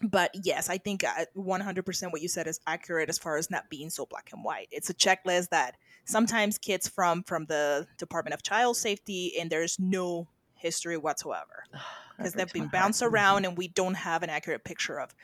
but 0.00 0.30
yes, 0.44 0.70
I 0.70 0.78
think 0.78 1.02
100% 1.02 2.06
uh, 2.06 2.10
what 2.10 2.22
you 2.22 2.28
said 2.28 2.46
is 2.46 2.60
accurate 2.66 3.08
as 3.08 3.18
far 3.18 3.36
as 3.36 3.50
not 3.50 3.68
being 3.68 3.90
so 3.90 4.06
black 4.06 4.30
and 4.32 4.44
white. 4.44 4.68
It's 4.70 4.90
a 4.90 4.94
checklist 4.94 5.48
that 5.48 5.76
sometimes 6.08 6.58
kids 6.58 6.88
from 6.88 7.22
from 7.22 7.46
the 7.46 7.86
Department 7.98 8.34
of 8.34 8.42
Child 8.42 8.76
Safety 8.76 9.34
and 9.38 9.50
there's 9.50 9.78
no 9.78 10.26
history 10.54 10.96
whatsoever 10.96 11.64
because 12.16 12.32
they've 12.32 12.52
been 12.52 12.68
bounced 12.68 13.02
around 13.02 13.44
and 13.44 13.56
we 13.56 13.68
don't 13.68 13.94
have 13.94 14.22
an 14.22 14.30
accurate 14.30 14.64
picture 14.64 14.98
of 14.98 15.14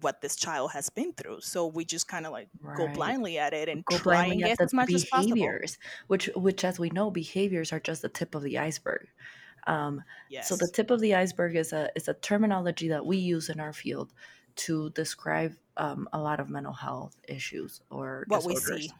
what 0.00 0.20
this 0.20 0.34
child 0.34 0.72
has 0.72 0.90
been 0.90 1.12
through. 1.12 1.40
So 1.40 1.66
we 1.66 1.84
just 1.84 2.08
kind 2.08 2.26
of 2.26 2.32
like 2.32 2.48
right. 2.60 2.76
go 2.76 2.88
blindly 2.88 3.38
at 3.38 3.54
it 3.54 3.68
and 3.68 3.84
go 3.84 3.96
try 3.98 4.26
and 4.26 4.40
get 4.40 4.60
as 4.60 4.74
much 4.74 4.88
behaviors, 4.88 5.04
as 5.12 5.28
possible. 5.30 5.76
Which, 6.08 6.30
which, 6.34 6.64
as 6.64 6.78
we 6.78 6.90
know, 6.90 7.10
behaviors 7.10 7.72
are 7.72 7.78
just 7.78 8.02
the 8.02 8.08
tip 8.08 8.34
of 8.34 8.42
the 8.42 8.58
iceberg. 8.58 9.06
Um, 9.66 10.02
yes. 10.28 10.48
So 10.48 10.56
the 10.56 10.68
tip 10.72 10.90
of 10.90 11.00
the 11.00 11.14
iceberg 11.14 11.56
is 11.56 11.72
a 11.72 11.90
is 11.96 12.08
a 12.08 12.14
terminology 12.14 12.88
that 12.88 13.04
we 13.04 13.16
use 13.16 13.48
in 13.48 13.60
our 13.60 13.72
field 13.72 14.12
to 14.56 14.90
describe 14.90 15.54
um, 15.76 16.08
a 16.12 16.18
lot 16.18 16.40
of 16.40 16.48
mental 16.48 16.72
health 16.72 17.16
issues 17.28 17.80
or 17.90 18.24
what 18.28 18.38
disorders. 18.38 18.70
we 18.70 18.80
see. 18.82 18.92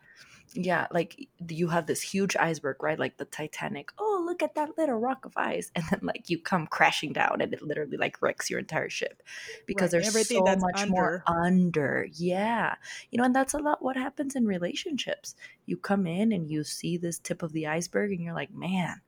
Yeah, 0.55 0.87
like 0.91 1.29
you 1.49 1.69
have 1.69 1.87
this 1.87 2.01
huge 2.01 2.37
iceberg, 2.37 2.83
right? 2.83 2.99
Like 2.99 3.17
the 3.17 3.25
Titanic. 3.25 3.91
Oh, 3.99 4.17
look 4.27 4.43
at 4.43 4.55
that 4.57 4.77
little 4.77 4.99
rock 4.99 5.25
of 5.25 5.33
ice 5.37 5.71
and 5.77 5.85
then 5.91 6.01
like 6.03 6.29
you 6.29 6.39
come 6.39 6.67
crashing 6.67 7.13
down 7.13 7.41
and 7.41 7.55
it 7.55 7.63
literally 7.63 7.97
like 7.97 8.21
wrecks 8.21 8.51
your 8.51 8.59
entire 8.59 8.91
ship 8.91 9.23
because 9.67 9.85
right. 9.85 10.03
there's 10.03 10.09
Everything 10.09 10.45
so 10.45 10.57
much 10.57 10.83
under. 10.83 10.91
more 10.91 11.23
under 11.27 12.07
yeah 12.13 12.75
you 13.11 13.19
know 13.19 13.25
and 13.25 13.35
that's 13.35 13.55
a 13.55 13.59
lot 13.59 13.83
what 13.83 13.97
happens 13.97 14.35
in 14.35 14.45
relationships 14.45 15.37
you 15.65 15.77
come 15.77 16.07
in 16.07 16.33
and 16.33 16.51
you 16.51 16.65
see 16.65 16.97
this 16.97 17.19
tip 17.19 17.43
of 17.43 17.53
the 17.53 17.67
iceberg 17.67 18.11
and 18.11 18.21
you're 18.21 18.35
like 18.35 18.53
man 18.53 19.01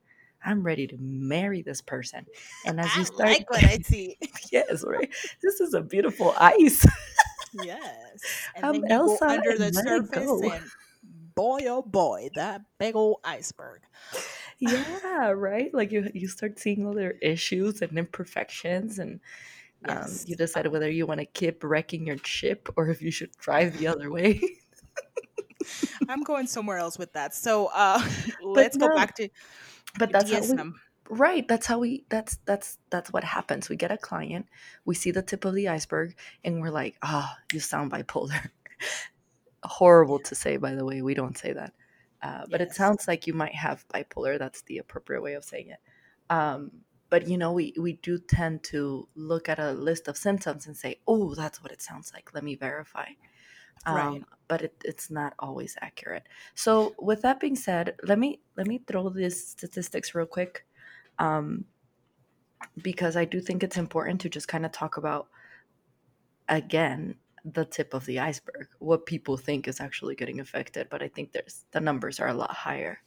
I'm 0.45 0.63
ready 0.63 0.87
to 0.87 0.97
marry 1.01 1.63
this 1.63 1.81
person. 1.81 2.25
And 2.65 2.79
as 2.79 2.95
you 2.97 3.05
start, 3.05 3.29
like 3.29 3.51
what 3.51 3.65
I 3.65 3.79
see. 3.83 4.17
yes, 4.53 4.85
right. 4.87 5.11
This 5.43 5.61
is 5.61 5.75
a 5.75 5.81
beautiful 5.81 6.33
ice. 6.39 6.87
yes. 7.65 8.47
And 8.55 8.65
I'm 8.65 8.81
then 8.83 8.93
Elsa 8.93 9.27
under 9.27 9.59
the 9.59 9.73
surface 9.73 10.53
and 10.53 10.65
boy 11.39 11.61
oh 11.69 11.83
boy, 11.83 12.29
that 12.35 12.63
big 12.79 12.97
old 12.97 13.19
iceberg. 13.23 13.83
yeah, 14.59 15.29
right. 15.29 15.73
Like 15.73 15.93
you, 15.93 16.11
you 16.13 16.27
start 16.27 16.59
seeing 16.59 16.85
all 16.85 16.95
their 16.95 17.13
issues 17.23 17.81
and 17.81 17.97
imperfections, 17.97 18.99
and 18.99 19.21
um, 19.89 20.11
you 20.27 20.35
decide 20.35 20.67
whether 20.67 20.91
you 20.91 21.07
want 21.07 21.21
to 21.21 21.27
keep 21.27 21.63
wrecking 21.63 22.09
your 22.09 22.19
ship 22.19 22.69
or 22.77 22.89
if 22.89 23.01
you 23.01 23.13
should 23.13 23.31
drive 23.39 23.79
the 23.79 23.87
other 23.87 24.11
way. 24.11 24.41
I'm 26.09 26.25
going 26.25 26.49
somewhere 26.49 26.79
else 26.79 26.99
with 26.99 27.13
that. 27.13 27.35
So 27.37 27.71
uh, 27.73 28.03
let's 28.43 28.77
no, 28.77 28.89
go 28.89 28.97
back 28.97 29.15
to. 29.17 29.29
But 29.97 30.11
that's 30.11 30.33
DSM. 30.33 30.59
how 30.59 30.65
we, 30.65 30.73
right. 31.09 31.47
That's 31.47 31.67
how 31.67 31.79
we. 31.79 32.05
That's 32.09 32.39
that's 32.47 32.79
that's 32.91 33.13
what 33.13 33.23
happens. 33.23 33.69
We 33.69 33.77
get 33.77 33.93
a 33.93 33.97
client, 33.97 34.47
we 34.85 34.97
see 34.97 35.13
the 35.13 35.23
tip 35.23 35.45
of 35.45 35.55
the 35.55 35.69
iceberg, 35.69 36.17
and 36.43 36.61
we're 36.61 36.71
like, 36.71 36.97
"Ah, 37.01 37.37
oh, 37.39 37.43
you 37.53 37.61
sound 37.61 37.93
bipolar." 37.93 38.51
Horrible 39.65 40.19
to 40.21 40.35
say, 40.35 40.57
by 40.57 40.75
the 40.75 40.85
way. 40.85 41.03
We 41.03 41.15
don't 41.15 41.37
say 41.37 41.53
that. 41.53 41.73
Uh, 42.23 42.45
but 42.51 42.61
yes. 42.61 42.71
it 42.71 42.75
sounds 42.75 43.07
like 43.07 43.27
you 43.27 43.35
might 43.35 43.55
have 43.55 43.87
bipolar. 43.89 44.39
That's 44.39 44.63
the 44.63 44.79
appropriate 44.79 45.23
way 45.23 45.35
of 45.35 45.45
saying 45.45 45.69
it. 45.69 45.79
Um, 46.31 46.71
but 47.11 47.27
you 47.27 47.39
know, 47.39 47.53
we 47.53 47.75
we 47.79 47.95
do 47.95 48.19
tend 48.19 48.63
to 48.65 49.09
look 49.15 49.49
at 49.49 49.59
a 49.59 49.73
list 49.73 50.09
of 50.09 50.17
symptoms 50.17 50.67
and 50.67 50.77
say, 50.77 51.01
"Oh, 51.07 51.35
that's 51.35 51.63
what 51.63 51.73
it 51.73 51.81
sounds 51.81 52.13
like. 52.13 52.35
Let 52.35 52.45
me 52.45 52.55
verify." 52.55 53.07
Um, 53.87 53.97
right. 53.97 54.25
But 54.49 54.63
it, 54.63 54.75
it's 54.85 55.11
not 55.11 55.35
always 55.39 55.77
accurate. 55.81 56.25
So, 56.55 56.95
with 56.99 57.23
that 57.23 57.41
being 57.41 57.57
said, 57.57 57.97
let 58.03 58.19
me 58.19 58.41
let 58.57 58.67
me 58.67 58.79
throw 58.87 59.09
these 59.09 59.47
statistics 59.47 60.15
real 60.15 60.27
quick, 60.27 60.67
um, 61.19 61.65
because 62.83 63.17
I 63.17 63.25
do 63.25 63.41
think 63.41 63.63
it's 63.63 63.77
important 63.79 64.21
to 64.23 64.29
just 64.29 64.49
kind 64.49 64.67
of 64.67 64.73
talk 64.73 64.97
about 64.97 65.29
again 66.49 67.15
the 67.53 67.65
tip 67.65 67.95
of 67.95 68.07
the 68.07 68.19
iceberg, 68.19 68.69
what 68.79 69.07
people 69.07 69.37
think 69.37 69.69
is 69.69 69.81
actually 69.81 70.15
getting 70.15 70.41
affected. 70.41 70.89
But 70.91 71.03
I 71.03 71.09
think 71.09 71.33
there's 71.33 71.65
the 71.73 71.81
numbers 71.81 72.21
are 72.21 72.29
a 72.29 72.35
lot 72.35 72.53
higher. 72.53 73.01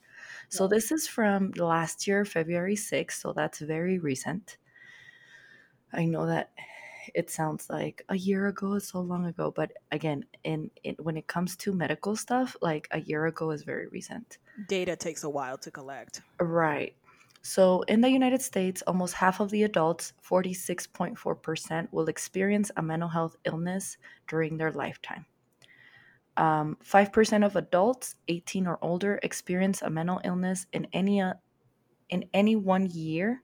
So 0.49 0.67
this 0.67 0.91
is 0.91 1.07
from 1.07 1.51
last 1.55 2.07
year, 2.07 2.25
February 2.25 2.75
6th. 2.75 3.13
So 3.13 3.33
that's 3.33 3.59
very 3.59 3.99
recent. 3.99 4.57
I 5.93 6.05
know 6.05 6.25
that 6.27 6.51
it 7.13 7.29
sounds 7.29 7.69
like 7.69 8.03
a 8.09 8.17
year 8.17 8.47
ago 8.47 8.73
is 8.73 8.87
so 8.87 8.99
long 9.01 9.25
ago, 9.25 9.51
but 9.55 9.71
again, 9.91 10.25
in, 10.43 10.69
in 10.83 10.95
when 10.99 11.17
it 11.17 11.27
comes 11.27 11.55
to 11.57 11.73
medical 11.73 12.15
stuff, 12.15 12.55
like 12.61 12.87
a 12.91 12.99
year 13.01 13.25
ago 13.25 13.51
is 13.51 13.63
very 13.63 13.87
recent. 13.87 14.37
Data 14.67 14.95
takes 14.95 15.23
a 15.23 15.29
while 15.29 15.57
to 15.59 15.71
collect. 15.71 16.21
Right. 16.39 16.95
So, 17.43 17.81
in 17.83 18.01
the 18.01 18.09
United 18.09 18.41
States, 18.41 18.83
almost 18.85 19.15
half 19.15 19.39
of 19.39 19.49
the 19.49 19.63
adults, 19.63 20.13
46.4%, 20.23 21.87
will 21.91 22.07
experience 22.07 22.69
a 22.77 22.83
mental 22.83 23.09
health 23.09 23.35
illness 23.45 23.97
during 24.27 24.57
their 24.57 24.71
lifetime. 24.71 25.25
Um, 26.37 26.77
5% 26.83 27.45
of 27.45 27.55
adults 27.55 28.15
18 28.27 28.67
or 28.67 28.77
older 28.83 29.19
experience 29.23 29.81
a 29.81 29.89
mental 29.89 30.21
illness 30.23 30.67
in 30.71 30.87
any, 30.93 31.19
uh, 31.19 31.33
in 32.09 32.25
any 32.33 32.55
one 32.55 32.85
year, 32.85 33.43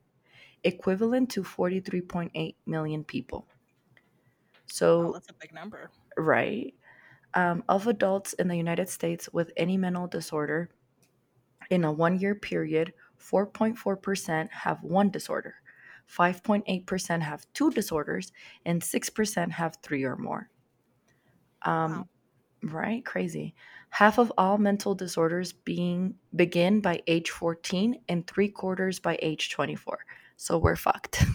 equivalent 0.63 1.31
to 1.31 1.41
43.8 1.41 2.55
million 2.67 3.03
people. 3.03 3.47
So, 4.67 5.11
that's 5.13 5.29
a 5.29 5.33
big 5.33 5.53
number. 5.55 5.89
Right. 6.17 6.75
Um, 7.33 7.63
of 7.67 7.87
adults 7.87 8.33
in 8.33 8.47
the 8.47 8.55
United 8.55 8.89
States 8.89 9.27
with 9.33 9.51
any 9.57 9.75
mental 9.75 10.07
disorder 10.07 10.69
in 11.69 11.83
a 11.83 11.91
one 11.91 12.19
year 12.19 12.35
period, 12.35 12.93
4.4% 13.19 14.49
have 14.51 14.83
one 14.83 15.09
disorder, 15.09 15.55
5.8% 16.09 17.21
have 17.21 17.45
two 17.53 17.71
disorders, 17.71 18.31
and 18.65 18.81
6% 18.81 19.51
have 19.51 19.77
three 19.83 20.03
or 20.03 20.15
more. 20.15 20.49
Um, 21.63 21.91
wow. 21.91 22.07
Right? 22.63 23.05
Crazy. 23.05 23.55
Half 23.89 24.17
of 24.17 24.31
all 24.37 24.57
mental 24.57 24.95
disorders 24.95 25.53
being 25.53 26.15
begin 26.35 26.81
by 26.81 27.01
age 27.07 27.29
14 27.29 27.99
and 28.09 28.27
three 28.27 28.49
quarters 28.49 28.99
by 28.99 29.17
age 29.21 29.51
24. 29.51 29.99
So 30.35 30.57
we're 30.57 30.75
fucked. 30.75 31.25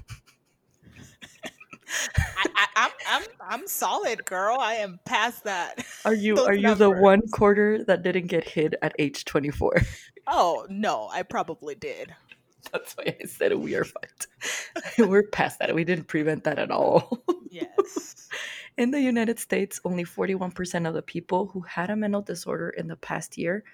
I, 2.36 2.66
am 2.76 2.90
I'm, 3.06 3.22
I'm 3.22 3.22
I'm 3.48 3.66
solid, 3.66 4.24
girl. 4.24 4.56
I 4.58 4.74
am 4.74 4.98
past 5.04 5.44
that. 5.44 5.84
Are 6.04 6.14
you 6.14 6.38
are 6.44 6.54
you 6.54 6.62
numbers. 6.62 6.78
the 6.78 6.90
one 6.90 7.20
quarter 7.28 7.84
that 7.84 8.02
didn't 8.02 8.28
get 8.28 8.48
hit 8.48 8.74
at 8.80 8.94
age 8.98 9.24
24? 9.24 9.82
Oh 10.26 10.66
no, 10.68 11.08
I 11.12 11.22
probably 11.22 11.74
did. 11.74 12.14
That's 12.72 12.94
why 12.94 13.16
I 13.20 13.26
said 13.26 13.54
we 13.54 13.74
are 13.74 13.84
fucked. 13.84 14.28
We're 14.98 15.24
past 15.24 15.58
that. 15.58 15.74
We 15.74 15.84
didn't 15.84 16.06
prevent 16.06 16.44
that 16.44 16.58
at 16.58 16.70
all. 16.70 17.22
Yes. 17.50 18.28
In 18.78 18.90
the 18.90 19.00
United 19.00 19.38
States, 19.38 19.80
only 19.84 20.04
41% 20.04 20.88
of 20.88 20.94
the 20.94 21.02
people 21.02 21.46
who 21.46 21.60
had 21.60 21.90
a 21.90 21.96
mental 21.96 22.22
disorder 22.22 22.70
in 22.70 22.88
the 22.88 22.96
past 22.96 23.36
year, 23.36 23.64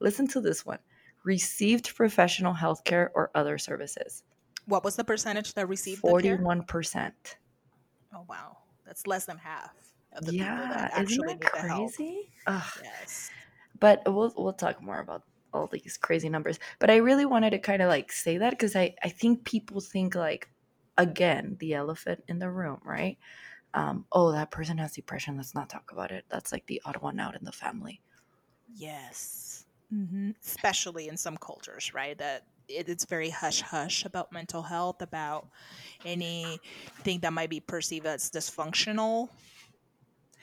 listen 0.00 0.26
to 0.28 0.40
this 0.40 0.64
one, 0.64 0.78
received 1.24 1.94
professional 1.94 2.54
health 2.54 2.82
care 2.84 3.10
or 3.14 3.30
other 3.34 3.58
services. 3.58 4.22
What 4.64 4.82
was 4.82 4.96
the 4.96 5.04
percentage 5.04 5.52
that 5.54 5.68
received 5.68 6.02
41%. 6.02 7.12
Oh 8.14 8.24
wow. 8.26 8.56
That's 8.86 9.06
less 9.06 9.26
than 9.26 9.36
half 9.36 9.74
of 10.12 10.24
the 10.24 10.34
yeah, 10.34 10.54
people 10.54 10.74
that 10.74 10.90
actually 10.94 11.26
isn't 11.26 11.40
that 11.42 11.52
crazy? 11.52 12.30
Yes. 12.48 13.30
But 13.78 14.02
we'll 14.06 14.32
we'll 14.36 14.54
talk 14.54 14.80
more 14.80 15.00
about 15.00 15.24
all 15.66 15.80
these 15.80 15.96
crazy 15.96 16.28
numbers. 16.28 16.58
But 16.78 16.90
I 16.90 16.96
really 16.96 17.26
wanted 17.26 17.50
to 17.50 17.58
kind 17.58 17.82
of 17.82 17.88
like 17.88 18.12
say 18.12 18.38
that 18.38 18.50
because 18.50 18.76
I, 18.76 18.94
I 19.02 19.08
think 19.08 19.44
people 19.44 19.80
think 19.80 20.14
like 20.14 20.48
again, 20.98 21.56
the 21.60 21.74
elephant 21.74 22.24
in 22.28 22.38
the 22.38 22.50
room, 22.50 22.80
right? 22.84 23.18
Um, 23.74 24.06
oh, 24.12 24.32
that 24.32 24.50
person 24.50 24.78
has 24.78 24.92
depression. 24.92 25.36
Let's 25.36 25.54
not 25.54 25.68
talk 25.68 25.92
about 25.92 26.10
it. 26.10 26.24
That's 26.30 26.52
like 26.52 26.66
the 26.66 26.80
odd 26.84 26.96
one 26.96 27.20
out 27.20 27.36
in 27.36 27.44
the 27.44 27.52
family. 27.52 28.00
Yes. 28.74 29.66
Mm-hmm. 29.92 30.30
Especially 30.42 31.08
in 31.08 31.16
some 31.16 31.36
cultures, 31.36 31.92
right? 31.94 32.16
That 32.16 32.44
it, 32.68 32.88
it's 32.88 33.04
very 33.04 33.30
hush 33.30 33.60
hush 33.60 34.04
about 34.04 34.32
mental 34.32 34.62
health, 34.62 35.02
about 35.02 35.48
anything 36.04 37.20
that 37.20 37.32
might 37.32 37.50
be 37.50 37.60
perceived 37.60 38.06
as 38.06 38.30
dysfunctional 38.30 39.28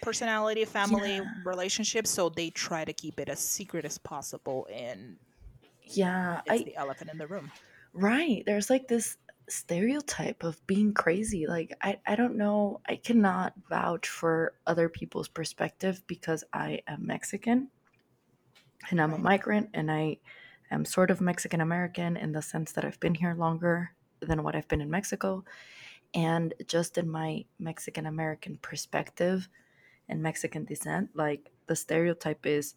personality, 0.03 0.65
family 0.65 1.15
yeah. 1.15 1.23
relationships, 1.45 2.09
so 2.09 2.29
they 2.29 2.49
try 2.49 2.85
to 2.85 2.93
keep 2.93 3.19
it 3.19 3.29
as 3.29 3.39
secret 3.39 3.85
as 3.85 3.97
possible. 3.97 4.67
And 4.71 5.17
yeah, 5.83 6.41
it's 6.45 6.61
I, 6.61 6.65
the 6.65 6.75
elephant 6.75 7.11
in 7.11 7.17
the 7.17 7.27
room. 7.27 7.51
Right. 7.93 8.43
There's 8.45 8.69
like 8.69 8.87
this 8.87 9.17
stereotype 9.49 10.43
of 10.43 10.65
being 10.67 10.93
crazy. 10.93 11.47
Like 11.47 11.75
I, 11.81 11.99
I 12.05 12.15
don't 12.15 12.37
know. 12.37 12.81
I 12.87 12.95
cannot 12.95 13.53
vouch 13.69 14.07
for 14.07 14.53
other 14.65 14.89
people's 14.89 15.27
perspective 15.27 16.01
because 16.07 16.43
I 16.53 16.81
am 16.87 17.05
Mexican 17.05 17.69
and 18.89 19.01
I'm 19.01 19.13
a 19.13 19.17
migrant 19.17 19.69
and 19.73 19.91
I 19.91 20.17
am 20.71 20.85
sort 20.85 21.11
of 21.11 21.21
Mexican 21.21 21.61
American 21.61 22.17
in 22.17 22.31
the 22.31 22.41
sense 22.41 22.71
that 22.73 22.85
I've 22.85 22.99
been 22.99 23.15
here 23.15 23.35
longer 23.35 23.91
than 24.21 24.43
what 24.43 24.55
I've 24.55 24.67
been 24.67 24.81
in 24.81 24.89
Mexico. 24.89 25.43
And 26.13 26.53
just 26.67 26.97
in 26.97 27.09
my 27.09 27.45
Mexican 27.59 28.05
American 28.05 28.57
perspective, 28.61 29.49
and 30.09 30.21
Mexican 30.21 30.65
descent, 30.65 31.09
like 31.13 31.51
the 31.67 31.75
stereotype 31.75 32.45
is 32.45 32.75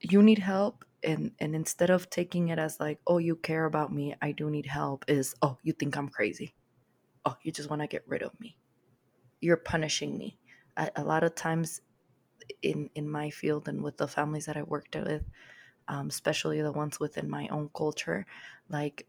you 0.00 0.22
need 0.22 0.38
help 0.38 0.84
and 1.02 1.32
and 1.38 1.54
instead 1.54 1.90
of 1.90 2.10
taking 2.10 2.48
it 2.48 2.58
as 2.58 2.80
like, 2.80 2.98
oh, 3.06 3.18
you 3.18 3.36
care 3.36 3.64
about 3.64 3.92
me, 3.92 4.14
I 4.20 4.32
do 4.32 4.50
need 4.50 4.66
help 4.66 5.04
is, 5.08 5.34
oh, 5.42 5.58
you 5.62 5.72
think 5.72 5.96
I'm 5.96 6.08
crazy. 6.08 6.54
Oh, 7.24 7.36
you 7.42 7.52
just 7.52 7.70
want 7.70 7.82
to 7.82 7.88
get 7.88 8.04
rid 8.06 8.22
of 8.22 8.38
me. 8.40 8.56
You're 9.40 9.56
punishing 9.56 10.16
me. 10.16 10.38
A, 10.76 11.02
lot 11.02 11.24
of 11.24 11.34
times 11.34 11.80
in 12.62 12.90
in 12.94 13.08
my 13.08 13.30
field 13.30 13.68
and 13.68 13.82
with 13.82 13.96
the 13.96 14.06
families 14.06 14.46
that 14.46 14.56
I 14.56 14.62
worked 14.62 14.94
with, 14.94 15.24
um, 15.88 16.08
especially 16.08 16.60
the 16.60 16.72
ones 16.72 17.00
within 17.00 17.30
my 17.30 17.48
own 17.48 17.70
culture, 17.74 18.26
like 18.68 19.06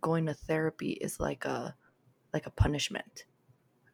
going 0.00 0.26
to 0.26 0.34
therapy 0.34 0.90
is 0.92 1.18
like 1.18 1.44
a 1.46 1.74
like 2.32 2.46
a 2.46 2.50
punishment 2.50 3.24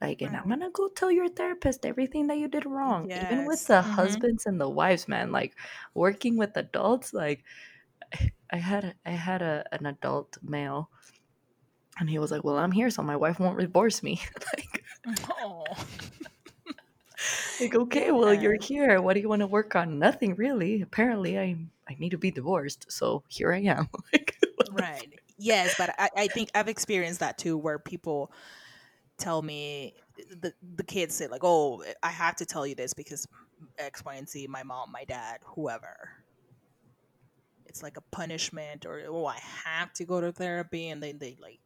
like, 0.02 0.22
and 0.22 0.36
I'm 0.36 0.48
gonna 0.48 0.70
go 0.70 0.88
tell 0.88 1.12
your 1.12 1.28
therapist 1.28 1.86
everything 1.86 2.26
that 2.26 2.38
you 2.38 2.48
did 2.48 2.66
wrong. 2.66 3.08
Yes. 3.08 3.30
Even 3.30 3.46
with 3.46 3.66
the 3.66 3.74
mm-hmm. 3.74 3.90
husbands 3.90 4.46
and 4.46 4.60
the 4.60 4.68
wives, 4.68 5.06
man. 5.06 5.30
Like 5.30 5.54
working 5.94 6.36
with 6.36 6.56
adults, 6.56 7.14
like 7.14 7.44
I 8.50 8.56
had 8.56 8.94
I 9.06 9.10
had 9.10 9.42
a, 9.42 9.64
an 9.72 9.86
adult 9.86 10.38
male 10.42 10.90
and 11.98 12.10
he 12.10 12.18
was 12.18 12.30
like, 12.30 12.42
Well, 12.42 12.58
I'm 12.58 12.72
here, 12.72 12.90
so 12.90 13.02
my 13.02 13.16
wife 13.16 13.38
won't 13.38 13.60
divorce 13.60 14.02
me. 14.02 14.20
like 14.56 14.84
oh. 15.40 15.64
like, 17.60 17.74
okay, 17.74 18.06
yeah. 18.06 18.10
well, 18.10 18.34
you're 18.34 18.60
here. 18.60 19.00
What 19.00 19.14
do 19.14 19.20
you 19.20 19.28
want 19.28 19.40
to 19.40 19.46
work 19.46 19.76
on? 19.76 19.98
Nothing 19.98 20.34
really. 20.34 20.82
Apparently, 20.82 21.38
I 21.38 21.56
I 21.88 21.96
need 21.98 22.10
to 22.10 22.18
be 22.18 22.30
divorced, 22.30 22.90
so 22.90 23.22
here 23.28 23.52
I 23.52 23.60
am. 23.60 23.88
like, 24.12 24.36
right. 24.72 25.20
Yes, 25.38 25.74
but 25.76 25.94
I, 25.98 26.08
I 26.16 26.28
think 26.28 26.50
I've 26.54 26.68
experienced 26.68 27.20
that 27.20 27.38
too, 27.38 27.56
where 27.56 27.78
people 27.78 28.32
tell 29.22 29.40
me 29.40 29.94
the 30.40 30.52
the 30.76 30.82
kids 30.82 31.14
say 31.14 31.28
like, 31.28 31.44
"Oh, 31.44 31.82
I 32.02 32.10
have 32.10 32.36
to 32.36 32.46
tell 32.46 32.66
you 32.66 32.74
this 32.74 32.92
because 32.92 33.26
X, 33.78 34.04
Y, 34.04 34.14
and 34.14 34.28
Z, 34.28 34.46
my 34.48 34.62
mom, 34.62 34.90
my 34.92 35.04
dad, 35.04 35.38
whoever." 35.54 36.10
It's 37.66 37.82
like 37.82 37.96
a 37.96 38.02
punishment, 38.10 38.84
or 38.84 39.00
oh, 39.08 39.24
I 39.24 39.38
have 39.64 39.92
to 39.94 40.04
go 40.04 40.20
to 40.20 40.32
therapy, 40.32 40.88
and 40.88 41.02
they 41.02 41.12
they 41.12 41.36
like 41.40 41.60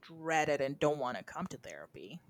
dread 0.00 0.48
it 0.48 0.60
and 0.60 0.78
don't 0.78 0.98
want 0.98 1.16
to 1.16 1.24
come 1.24 1.46
to 1.46 1.56
therapy. 1.56 2.20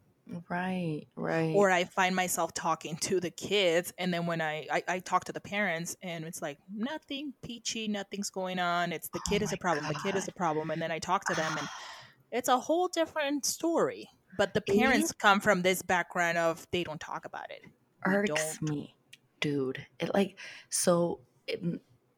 Right, 0.49 1.07
right. 1.17 1.53
Or 1.57 1.71
I 1.71 1.85
find 1.85 2.15
myself 2.15 2.55
talking 2.55 2.97
to 2.99 3.19
the 3.19 3.31
kids, 3.31 3.93
and 3.99 4.15
then 4.15 4.27
when 4.27 4.41
I, 4.41 4.67
I, 4.71 4.83
I 4.87 4.99
talk 5.01 5.25
to 5.25 5.33
the 5.33 5.41
parents, 5.41 5.97
and 6.03 6.25
it's 6.25 6.41
like 6.41 6.59
nothing 6.73 7.33
peachy, 7.43 7.89
nothing's 7.89 8.31
going 8.31 8.61
on. 8.61 8.93
It's 8.93 9.09
the 9.09 9.21
Oh 9.27 9.31
kid 9.31 9.43
is 9.43 9.53
a 9.53 9.57
problem, 9.57 9.89
the 9.89 9.99
kid 10.05 10.15
is 10.15 10.29
a 10.29 10.33
problem, 10.33 10.71
and 10.71 10.81
then 10.81 10.93
I 10.93 11.01
talk 11.01 11.25
to 11.25 11.35
them, 11.35 11.57
and 11.59 11.69
it's 12.31 12.49
a 12.49 12.59
whole 12.59 12.89
different 12.89 13.45
story. 13.45 14.09
But 14.37 14.55
the 14.55 14.61
It 14.67 14.73
parents 14.73 15.13
come 15.13 15.41
from 15.41 15.63
this 15.63 15.83
background 15.83 16.39
of 16.39 16.67
they 16.71 16.85
don't 16.85 17.01
talk 17.01 17.25
about 17.25 17.51
it. 17.51 17.63
Irks 18.05 18.63
me, 18.63 18.95
dude. 19.41 19.87
It 19.99 20.15
like 20.15 20.39
so 20.71 21.21
it, 21.47 21.61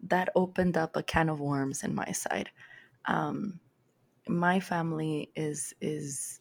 that 0.03 0.29
opened 0.37 0.77
up 0.77 0.97
a 0.97 1.03
can 1.03 1.29
of 1.29 1.41
worms 1.41 1.83
in 1.83 1.95
my 1.95 2.13
side. 2.13 2.51
Um, 3.07 3.61
my 4.29 4.61
family 4.61 5.31
is 5.37 5.75
is 5.81 6.41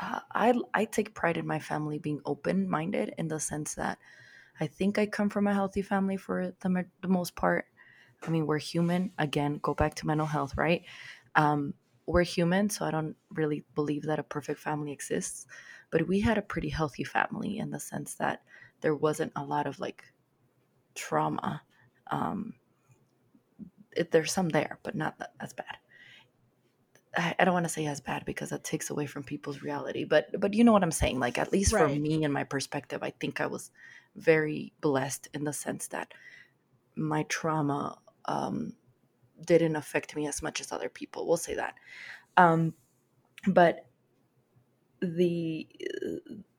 uh, 0.00 0.20
I 0.32 0.54
I 0.74 0.84
take 0.86 1.14
pride 1.14 1.36
in 1.36 1.46
my 1.46 1.58
family 1.60 1.98
being 1.98 2.20
open 2.24 2.68
minded 2.68 3.14
in 3.18 3.28
the 3.28 3.40
sense 3.40 3.74
that 3.76 3.98
I 4.60 4.66
think 4.66 4.98
I 4.98 5.06
come 5.06 5.30
from 5.30 5.46
a 5.46 5.54
healthy 5.54 5.82
family 5.82 6.16
for 6.16 6.54
the 6.60 6.86
the 7.02 7.08
most 7.08 7.36
part. 7.36 7.66
I 8.22 8.30
mean, 8.30 8.46
we're 8.46 8.58
human. 8.58 9.12
Again, 9.18 9.58
go 9.62 9.74
back 9.74 9.94
to 9.96 10.06
mental 10.06 10.26
health, 10.26 10.56
right? 10.56 10.84
Um, 11.34 11.74
we're 12.06 12.22
human, 12.22 12.70
so 12.70 12.84
I 12.84 12.90
don't 12.90 13.16
really 13.32 13.64
believe 13.74 14.02
that 14.04 14.18
a 14.18 14.24
perfect 14.24 14.60
family 14.60 14.92
exists. 14.92 15.46
But 15.90 16.06
we 16.06 16.20
had 16.20 16.38
a 16.38 16.42
pretty 16.42 16.68
healthy 16.68 17.04
family 17.04 17.58
in 17.58 17.70
the 17.70 17.80
sense 17.80 18.14
that 18.14 18.42
there 18.80 18.94
wasn't 18.94 19.32
a 19.36 19.44
lot 19.44 19.66
of 19.66 19.80
like 19.80 20.04
trauma. 20.94 21.62
Um, 22.10 22.54
it, 23.92 24.10
there's 24.10 24.32
some 24.32 24.48
there, 24.48 24.78
but 24.82 24.94
not 24.94 25.18
that, 25.18 25.32
as 25.40 25.52
bad. 25.52 25.76
I, 27.16 27.34
I 27.38 27.44
don't 27.44 27.54
want 27.54 27.66
to 27.66 27.72
say 27.72 27.86
as 27.86 28.00
bad 28.00 28.24
because 28.24 28.50
that 28.50 28.64
takes 28.64 28.90
away 28.90 29.06
from 29.06 29.24
people's 29.24 29.62
reality, 29.62 30.04
but 30.04 30.28
but 30.38 30.54
you 30.54 30.64
know 30.64 30.72
what 30.72 30.82
I'm 30.82 30.92
saying. 30.92 31.18
Like 31.18 31.38
at 31.38 31.52
least 31.52 31.72
for 31.72 31.88
me 31.88 32.24
and 32.24 32.32
my 32.32 32.44
perspective, 32.44 33.02
I 33.02 33.10
think 33.10 33.40
I 33.40 33.46
was 33.46 33.70
very 34.16 34.72
blessed 34.80 35.28
in 35.34 35.44
the 35.44 35.52
sense 35.52 35.88
that 35.88 36.12
my 36.96 37.24
trauma 37.24 37.98
um, 38.26 38.74
didn't 39.46 39.76
affect 39.76 40.14
me 40.16 40.26
as 40.26 40.42
much 40.42 40.60
as 40.60 40.72
other 40.72 40.88
people. 40.88 41.26
We'll 41.26 41.36
say 41.36 41.54
that. 41.54 41.74
Um, 42.36 42.74
but 43.46 43.86
the 45.00 45.66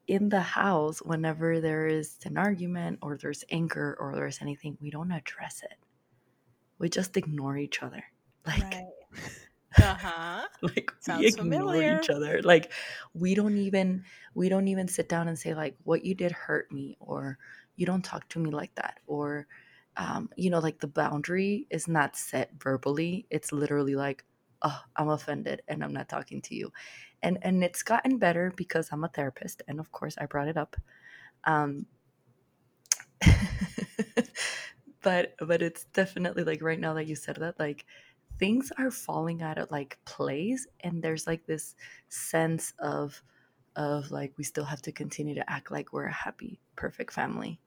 in 0.08 0.30
the 0.30 0.42
house, 0.42 1.00
whenever 1.02 1.62
there 1.62 1.88
is 1.88 2.18
an 2.26 2.38
argument 2.38 3.00
or 3.02 3.18
there's 3.18 3.44
anger 3.50 3.96
or 4.00 4.16
there's 4.16 4.42
anything, 4.42 4.78
we 4.82 4.90
don't 4.90 5.12
address 5.12 5.62
it. 5.64 5.78
We 6.80 6.90
just 6.90 7.18
ignore 7.18 7.58
each 7.58 7.82
other. 7.84 8.04
Like 8.48 8.62
Right. 8.64 8.86
Uh 9.78 9.96
huh. 9.96 10.48
like 10.62 10.92
we 11.08 11.26
ignore 11.28 11.82
familiar. 11.82 11.98
each 11.98 12.10
other 12.10 12.42
like 12.42 12.74
we 13.14 13.34
don't 13.36 13.58
even 13.58 14.04
we 14.34 14.50
don't 14.50 14.68
even 14.68 14.88
sit 14.90 15.08
down 15.08 15.30
and 15.30 15.40
say 15.40 15.54
like 15.54 15.78
what 15.84 16.04
you 16.04 16.14
did 16.14 16.32
hurt 16.34 16.70
me 16.74 16.98
or 17.00 17.38
you 17.78 17.86
don't 17.86 18.04
talk 18.04 18.28
to 18.30 18.40
me 18.40 18.52
like 18.52 18.76
that 18.76 19.00
or 19.08 19.48
um, 19.98 20.30
you 20.36 20.50
know 20.50 20.60
like 20.60 20.80
the 20.80 20.88
boundary 20.88 21.68
is 21.70 21.88
not 21.88 22.16
set 22.16 22.52
verbally 22.60 23.26
it's 23.30 23.52
literally 23.52 23.96
like 23.96 24.24
oh 24.62 24.80
i'm 24.96 25.10
offended 25.10 25.62
and 25.68 25.84
i'm 25.84 25.94
not 25.94 26.10
talking 26.10 26.42
to 26.42 26.56
you. 26.56 26.72
And 27.24 27.38
and 27.42 27.64
it's 27.64 27.84
gotten 27.84 28.18
better 28.18 28.52
because 28.56 28.90
i'm 28.92 29.04
a 29.04 29.08
therapist 29.10 29.62
and 29.68 29.80
of 29.80 29.92
course 29.92 30.16
i 30.20 30.26
brought 30.26 30.48
it 30.48 30.58
up 30.58 30.76
um 31.44 31.86
but 35.02 35.36
but 35.40 35.62
it's 35.62 35.86
definitely 35.86 36.44
like 36.44 36.62
right 36.62 36.80
now 36.80 36.94
that 36.94 37.08
you 37.08 37.16
said 37.16 37.38
that 37.38 37.60
like 37.60 37.86
things 38.40 38.72
are 38.78 38.92
falling 38.92 39.42
out 39.42 39.58
of 39.58 39.70
like 39.70 40.00
place 40.06 40.68
and 40.80 41.04
there's 41.04 41.28
like 41.28 41.46
this 41.46 41.76
sense 42.10 42.74
of 42.80 43.22
of 43.76 44.12
like 44.12 44.34
we 44.38 44.44
still 44.44 44.66
have 44.66 44.82
to 44.82 44.92
continue 44.92 45.36
to 45.36 45.50
act 45.50 45.72
like 45.72 45.94
we're 45.94 46.06
a 46.06 46.14
happy 46.14 46.60
perfect 46.76 47.14
family 47.14 47.60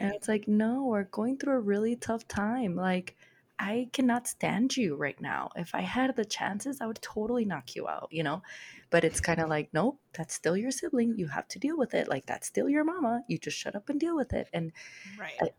and 0.00 0.10
Right. 0.10 0.14
it's 0.14 0.28
like 0.28 0.48
no 0.48 0.84
we're 0.86 1.04
going 1.04 1.36
through 1.38 1.54
a 1.54 1.60
really 1.60 1.96
tough 1.96 2.26
time 2.28 2.74
like 2.76 3.16
i 3.58 3.88
cannot 3.92 4.26
stand 4.26 4.76
you 4.76 4.96
right 4.96 5.20
now. 5.20 5.50
If 5.56 5.74
i 5.74 5.82
had 5.82 6.14
the 6.16 6.24
chances 6.24 6.80
i 6.80 6.86
would 6.86 7.00
totally 7.02 7.44
knock 7.44 7.74
you 7.76 7.88
out 7.88 8.08
you 8.10 8.22
know? 8.22 8.42
But 8.90 9.04
it's 9.04 9.20
kind 9.20 9.40
of 9.40 9.48
like 9.48 9.70
nope 9.72 10.00
that's 10.12 10.34
still 10.34 10.56
your 10.56 10.70
sibling 10.70 11.16
you 11.18 11.28
have 11.28 11.48
to 11.48 11.58
deal 11.58 11.76
with 11.78 11.94
it 11.94 12.08
like 12.08 12.26
that's 12.26 12.46
still 12.48 12.68
your 12.68 12.84
mama 12.84 13.22
you 13.28 13.38
just 13.38 13.58
shut 13.58 13.74
up 13.76 13.88
and 13.88 14.00
deal 14.00 14.16
with 14.16 14.32
it. 14.32 14.48
And 14.52 14.72
Right. 15.16 15.42
I- 15.42 15.50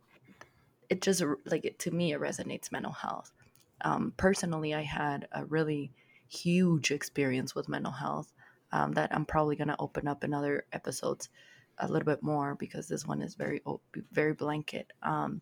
it 0.89 1.01
just 1.01 1.23
like 1.45 1.65
it, 1.65 1.79
to 1.79 1.91
me 1.91 2.13
it 2.13 2.19
resonates 2.19 2.71
mental 2.71 2.91
health. 2.91 3.31
Um, 3.81 4.13
personally 4.17 4.73
i 4.73 4.81
had 4.81 5.27
a 5.31 5.45
really 5.45 5.91
huge 6.27 6.91
experience 6.91 7.53
with 7.53 7.67
mental 7.69 7.91
health 7.91 8.31
um, 8.71 8.93
that 8.93 9.13
i'm 9.13 9.25
probably 9.25 9.55
going 9.57 9.67
to 9.67 9.75
open 9.79 10.07
up 10.07 10.23
in 10.23 10.33
other 10.33 10.65
episodes 10.71 11.29
a 11.79 11.87
little 11.87 12.05
bit 12.05 12.23
more 12.23 12.55
because 12.55 12.87
this 12.87 13.05
one 13.05 13.21
is 13.21 13.35
very 13.35 13.61
very 14.11 14.33
blanket 14.33 14.91
um, 15.01 15.41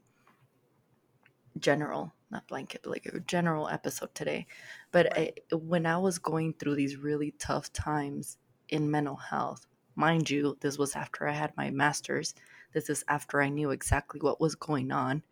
general 1.59 2.13
not 2.29 2.47
blanket 2.47 2.81
but 2.83 2.91
like 2.91 3.05
a 3.07 3.19
general 3.21 3.67
episode 3.67 4.13
today. 4.15 4.47
But. 4.91 5.17
I, 5.17 5.33
when 5.51 5.85
i 5.85 5.97
was 5.97 6.17
going 6.17 6.53
through 6.53 6.75
these 6.75 6.95
really 6.97 7.31
tough 7.37 7.71
times 7.73 8.37
in 8.69 8.89
mental 8.89 9.17
health 9.17 9.65
mind 9.95 10.29
you 10.29 10.57
this 10.61 10.77
was 10.77 10.95
after 10.95 11.27
i 11.27 11.33
had 11.33 11.55
my 11.57 11.69
master's. 11.69 12.33
This 12.73 12.89
is 12.89 13.03
after 13.07 13.41
i 13.41 13.49
knew 13.49 13.71
exactly 13.71 14.21
what 14.21 14.39
was 14.39 14.55
going 14.55 14.91
on 14.91 15.23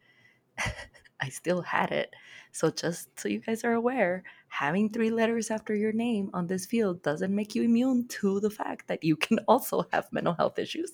I 1.22 1.30
still 1.30 1.62
had 1.62 1.92
it. 1.92 2.14
So 2.52 2.72
just 2.72 3.20
so 3.20 3.28
you 3.30 3.40
guys 3.40 3.64
are 3.64 3.74
aware, 3.74 4.24
having 4.48 4.90
three 4.90 5.10
letters 5.12 5.52
after 5.52 5.76
your 5.76 5.92
name 5.92 6.30
on 6.34 6.48
this 6.48 6.66
field 6.66 7.02
doesn't 7.04 7.34
make 7.36 7.54
you 7.56 7.64
immune 7.64 8.08
to 8.20 8.40
the 8.40 8.50
fact 8.50 8.88
that 8.88 9.04
you 9.04 9.16
can 9.16 9.40
also 9.48 9.86
have 9.92 10.12
mental 10.12 10.34
health 10.34 10.58
issues. 10.60 10.94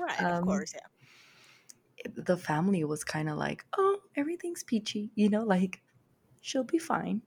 Right. 0.00 0.20
Of 0.20 0.32
Um, 0.38 0.44
course. 0.44 0.72
Yeah. 0.74 0.86
the 2.14 2.36
family 2.36 2.84
was 2.84 3.02
kind 3.04 3.28
of 3.28 3.36
like, 3.36 3.64
"Oh, 3.76 3.98
everything's 4.14 4.62
peachy," 4.62 5.10
you 5.16 5.28
know, 5.28 5.42
like 5.44 5.82
she'll 6.40 6.64
be 6.64 6.78
fine. 6.78 7.22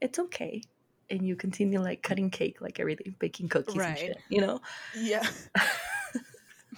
It's 0.00 0.18
okay. 0.18 0.62
And 1.10 1.26
you 1.26 1.36
continue 1.36 1.80
like 1.80 2.02
cutting 2.02 2.28
cake, 2.30 2.60
like 2.60 2.78
everything, 2.78 3.14
baking 3.18 3.48
cookies 3.48 3.74
and 3.74 3.82
Right. 3.82 3.98
shit, 3.98 4.18
you 4.28 4.40
know. 4.42 4.60
Yeah. 4.94 5.26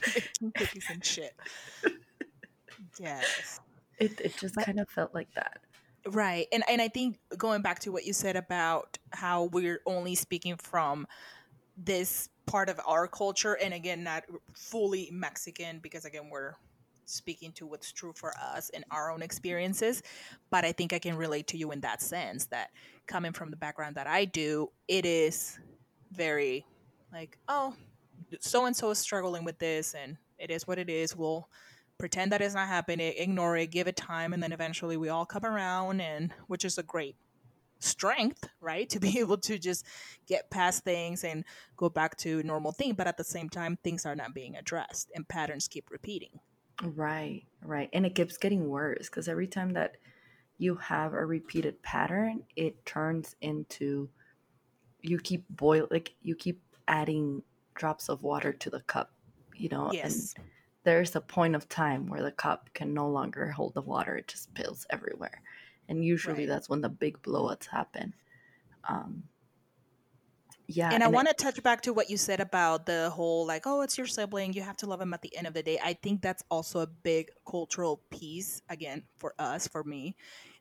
Baking 0.15 0.53
cookies 0.57 0.87
and 0.89 1.05
shit. 1.05 1.35
Yes. 2.99 3.61
It 4.01 4.21
it 4.21 4.37
just 4.37 4.57
But 4.57 4.65
kind 4.65 4.81
of 4.81 4.89
felt 4.91 5.15
like 5.15 5.33
that. 5.35 5.61
right. 6.09 6.47
And 6.53 6.65
and 6.69 6.81
I 6.81 6.89
think 6.89 7.19
going 7.37 7.63
back 7.63 7.81
to 7.81 7.93
what 7.93 8.07
you 8.07 8.13
said 8.13 8.37
about 8.37 8.99
how 9.13 9.45
we're 9.45 9.81
only 9.87 10.15
speaking 10.15 10.57
from 10.57 11.07
this 11.77 12.29
part 12.47 12.69
of 12.69 12.81
our 12.87 13.09
culture 13.09 13.55
and 13.55 13.73
again 13.75 14.03
not 14.05 14.25
fully 14.57 15.09
Mexican 15.13 15.79
because 15.81 16.05
again 16.05 16.29
we're 16.31 16.55
speaking 17.07 17.53
to 17.53 17.67
what's 17.67 17.93
true 17.93 18.13
for 18.17 18.33
us 18.39 18.71
and 18.71 18.85
our 18.91 19.11
own 19.11 19.23
experiences, 19.23 20.03
but 20.51 20.65
I 20.65 20.73
think 20.73 20.93
I 20.93 20.99
can 21.01 21.17
relate 21.17 21.49
to 21.49 21.59
you 21.59 21.73
in 21.73 21.81
that 21.81 22.03
sense 22.03 22.47
that 22.47 22.71
coming 23.07 23.33
from 23.33 23.51
the 23.51 23.57
background 23.57 23.97
that 23.97 24.07
I 24.07 24.27
do, 24.27 24.71
it 24.89 25.05
is 25.07 25.59
very 26.13 26.67
like, 27.13 27.39
oh, 27.49 27.75
so 28.41 28.67
and 28.67 28.77
so 28.77 28.91
is 28.91 28.99
struggling 28.99 29.45
with 29.45 29.59
this 29.59 29.95
and 29.95 30.17
it 30.39 30.51
is 30.51 30.67
what 30.69 30.79
it 30.79 30.89
is. 30.91 31.17
We'll 31.17 31.49
pretend 32.01 32.33
that 32.33 32.41
it's 32.43 32.55
not 32.55 32.67
happening, 32.69 33.15
ignore 33.17 33.57
it, 33.57 33.71
give 33.71 33.87
it 33.87 33.97
time, 33.97 34.33
and 34.33 34.43
then 34.43 34.53
eventually 34.53 34.97
we 34.97 35.09
all 35.09 35.27
come 35.27 35.45
around 35.45 36.01
and 36.01 36.33
which 36.49 36.65
is 36.65 36.79
a 36.79 36.83
great 36.83 37.17
strength, 37.79 38.49
right? 38.61 38.89
To 38.95 38.99
be 39.01 39.21
able 39.21 39.39
to 39.39 39.59
just 39.59 39.87
get 40.27 40.51
past 40.51 40.83
things 40.85 41.23
and 41.25 41.45
go 41.77 41.89
back 41.89 42.17
to 42.19 42.43
normal 42.43 42.73
thing. 42.73 42.95
But 42.95 43.07
at 43.07 43.17
the 43.17 43.25
same 43.25 43.49
time, 43.49 43.79
things 43.85 44.05
are 44.07 44.17
not 44.17 44.35
being 44.35 44.57
addressed 44.57 45.11
and 45.15 45.29
patterns 45.29 45.69
keep 45.69 45.91
repeating. 45.91 46.41
Right, 46.83 47.45
right. 47.63 47.91
And 47.93 48.07
it 48.07 48.15
keeps 48.15 48.39
getting 48.39 48.69
worse 48.69 49.09
because 49.09 49.29
every 49.29 49.47
time 49.47 49.73
that 49.75 49.97
you 50.59 50.75
have 50.77 51.13
a 51.15 51.25
repeated 51.25 51.83
pattern, 51.83 52.43
it 52.57 52.85
turns 52.87 53.37
into 53.41 54.09
you 55.03 55.19
keep 55.19 55.45
boil 55.49 55.87
like 55.91 56.15
you 56.23 56.35
keep 56.35 56.61
adding 56.89 57.43
drops 57.75 58.09
of 58.09 58.23
water 58.23 58.53
to 58.53 58.71
the 58.71 58.81
cup, 58.81 59.13
you 59.55 59.69
know, 59.69 59.91
Yes. 59.93 60.35
and 60.37 60.45
there's 60.85 61.15
a 61.17 61.21
point 61.21 61.55
of 61.55 61.69
time 61.69 62.07
where 62.09 62.23
the 62.23 62.33
cup 62.33 62.71
can 62.75 62.95
no 62.95 63.09
longer 63.09 63.51
hold 63.51 63.75
the 63.75 63.83
water, 63.83 64.17
it 64.17 64.29
just 64.29 64.45
spills 64.45 64.87
everywhere. 64.91 65.43
And 65.89 66.05
usually 66.05 66.45
Right. 66.45 66.47
that's 66.47 66.69
when 66.69 66.81
the 66.83 66.89
big 66.89 67.23
blowups 67.23 67.67
happen. 67.67 68.15
Um 68.89 69.25
yeah, 70.67 70.93
And 70.93 71.05
I 71.05 71.07
and 71.07 71.15
it, 71.17 71.23
want 71.23 71.29
to 71.29 71.35
touch 71.35 71.63
back 71.63 71.83
to 71.83 71.93
what 71.93 72.11
you 72.11 72.17
said 72.17 72.41
about 72.41 72.87
the 72.87 73.11
whole 73.11 73.47
like, 73.47 73.65
oh, 73.67 73.83
it's 73.83 73.97
your 73.97 74.09
sibling, 74.09 74.53
you 74.55 74.63
have 74.63 74.77
to 74.79 74.87
love 74.87 75.01
him 75.01 75.15
at 75.15 75.23
the 75.23 75.35
end 75.37 75.47
of 75.47 75.55
the 75.55 75.63
day. 75.63 75.79
I 75.83 75.95
think 75.95 76.21
that's 76.21 76.43
also 76.51 76.81
a 76.81 76.87
big 76.87 77.29
cultural 77.49 78.03
piece, 78.11 78.61
again, 78.69 79.05
for 79.19 79.35
us, 79.39 79.69
for 79.69 79.85
me, 79.85 80.17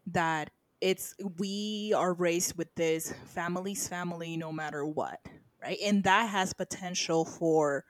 that 0.07 0.51
it's 0.81 1.15
we 1.39 1.93
are 1.95 2.13
raised 2.13 2.57
with 2.57 2.73
this 2.75 3.11
family's 3.25 3.87
family 3.87 4.37
no 4.37 4.51
matter 4.51 4.85
what, 4.85 5.19
right? 5.61 5.79
And 5.83 6.03
that 6.03 6.29
has 6.29 6.53
potential 6.53 7.25
for 7.25 7.85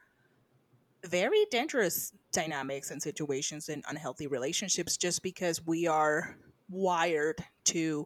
very 1.05 1.45
dangerous 1.51 2.13
dynamics 2.31 2.91
and 2.91 3.01
situations 3.01 3.69
in 3.69 3.81
unhealthy 3.87 4.27
relationships 4.27 4.97
just 4.97 5.23
because 5.23 5.65
we 5.65 5.87
are 5.87 6.37
wired 6.69 7.43
to 7.65 8.05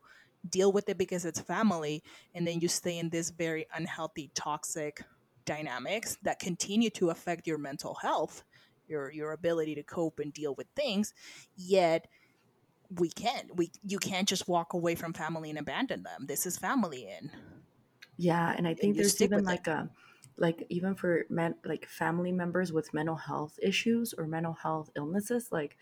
deal 0.49 0.71
with 0.71 0.87
it 0.89 0.97
because 0.97 1.25
it's 1.25 1.39
family 1.39 2.03
and 2.35 2.47
then 2.47 2.59
you 2.59 2.67
stay 2.67 2.99
in 2.99 3.09
this 3.09 3.29
very 3.29 3.65
unhealthy 3.75 4.29
toxic 4.35 5.01
dynamics 5.45 6.17
that 6.21 6.39
continue 6.39 6.89
to 6.89 7.09
affect 7.09 7.47
your 7.47 7.57
mental 7.57 7.95
health 7.95 8.43
your 8.87 9.11
your 9.11 9.31
ability 9.31 9.75
to 9.75 9.83
cope 9.83 10.19
and 10.19 10.33
deal 10.33 10.53
with 10.55 10.67
things 10.75 11.13
yet 11.55 12.07
we 12.99 13.09
can't. 13.09 13.55
We 13.55 13.71
you 13.83 13.97
can't 13.97 14.27
just 14.27 14.47
walk 14.47 14.73
away 14.73 14.93
from 14.93 15.13
family 15.13 15.49
and 15.49 15.57
abandon 15.57 16.03
them. 16.03 16.25
This 16.27 16.45
is 16.45 16.57
family 16.57 17.07
and 17.07 17.31
yeah 18.17 18.53
and 18.55 18.67
i 18.67 18.73
think 18.73 18.95
and 18.95 18.99
there's 18.99 19.19
even 19.21 19.43
like 19.43 19.67
it. 19.67 19.71
a 19.71 19.89
like 20.37 20.65
even 20.69 20.95
for 20.95 21.25
men 21.29 21.55
like 21.63 21.87
family 21.87 22.31
members 22.31 22.71
with 22.71 22.93
mental 22.93 23.15
health 23.15 23.57
issues 23.61 24.13
or 24.13 24.25
mental 24.25 24.53
health 24.53 24.89
illnesses 24.95 25.51
like 25.51 25.77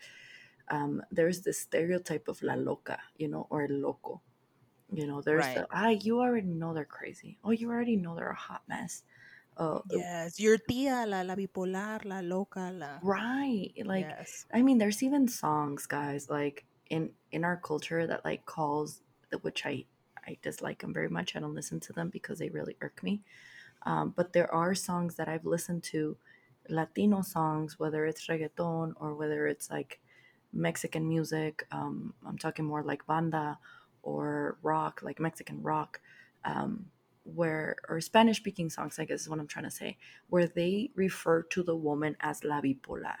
um, 0.68 1.02
there's 1.10 1.40
this 1.40 1.58
stereotype 1.58 2.28
of 2.28 2.42
la 2.42 2.54
loca 2.54 2.98
you 3.16 3.28
know 3.28 3.46
or 3.50 3.66
loco 3.68 4.20
you 4.92 5.06
know 5.06 5.20
there's 5.20 5.44
right. 5.46 5.56
the 5.56 5.66
ah 5.72 5.88
you 5.88 6.20
already 6.20 6.48
know 6.48 6.74
they're 6.74 6.84
crazy 6.84 7.38
oh 7.44 7.50
you 7.50 7.70
already 7.70 7.96
know 7.96 8.14
they're 8.14 8.30
a 8.30 8.34
hot 8.34 8.62
mess 8.68 9.02
Oh, 9.58 9.82
yes, 9.90 10.40
your 10.40 10.56
tia, 10.56 11.04
la, 11.06 11.20
la 11.20 11.34
bipolar, 11.34 12.04
la 12.06 12.20
loca, 12.20 12.72
la. 12.72 12.98
Right. 13.02 13.72
Like, 13.84 14.06
yes. 14.08 14.46
I 14.52 14.62
mean, 14.62 14.78
there's 14.78 15.02
even 15.02 15.28
songs, 15.28 15.86
guys, 15.86 16.30
like 16.30 16.64
in 16.88 17.10
in 17.32 17.44
our 17.44 17.58
culture 17.58 18.06
that 18.06 18.24
like 18.24 18.46
calls, 18.46 19.02
which 19.42 19.66
I 19.66 19.84
I 20.26 20.38
dislike 20.42 20.80
them 20.80 20.94
very 20.94 21.08
much. 21.08 21.36
I 21.36 21.40
don't 21.40 21.54
listen 21.54 21.80
to 21.80 21.92
them 21.92 22.08
because 22.08 22.38
they 22.38 22.48
really 22.48 22.76
irk 22.80 23.02
me. 23.02 23.20
Um, 23.84 24.12
but 24.16 24.32
there 24.32 24.52
are 24.52 24.74
songs 24.74 25.16
that 25.16 25.28
I've 25.28 25.44
listened 25.44 25.82
to, 25.84 26.16
Latino 26.68 27.22
songs, 27.22 27.78
whether 27.78 28.06
it's 28.06 28.26
reggaeton 28.28 28.92
or 28.96 29.14
whether 29.14 29.46
it's 29.48 29.70
like 29.70 30.00
Mexican 30.52 31.08
music. 31.08 31.66
Um, 31.72 32.14
I'm 32.26 32.38
talking 32.38 32.64
more 32.64 32.82
like 32.82 33.06
banda 33.06 33.58
or 34.02 34.58
rock, 34.62 35.00
like 35.02 35.18
Mexican 35.18 35.62
rock. 35.62 36.00
Um, 36.44 36.86
where 37.24 37.76
or 37.88 38.00
Spanish 38.00 38.38
speaking 38.38 38.68
songs, 38.70 38.98
I 38.98 39.04
guess 39.04 39.22
is 39.22 39.28
what 39.28 39.38
I'm 39.38 39.46
trying 39.46 39.64
to 39.64 39.70
say, 39.70 39.96
where 40.28 40.46
they 40.46 40.90
refer 40.94 41.42
to 41.42 41.62
the 41.62 41.76
woman 41.76 42.16
as 42.20 42.44
la 42.44 42.60
bipolar. 42.60 43.14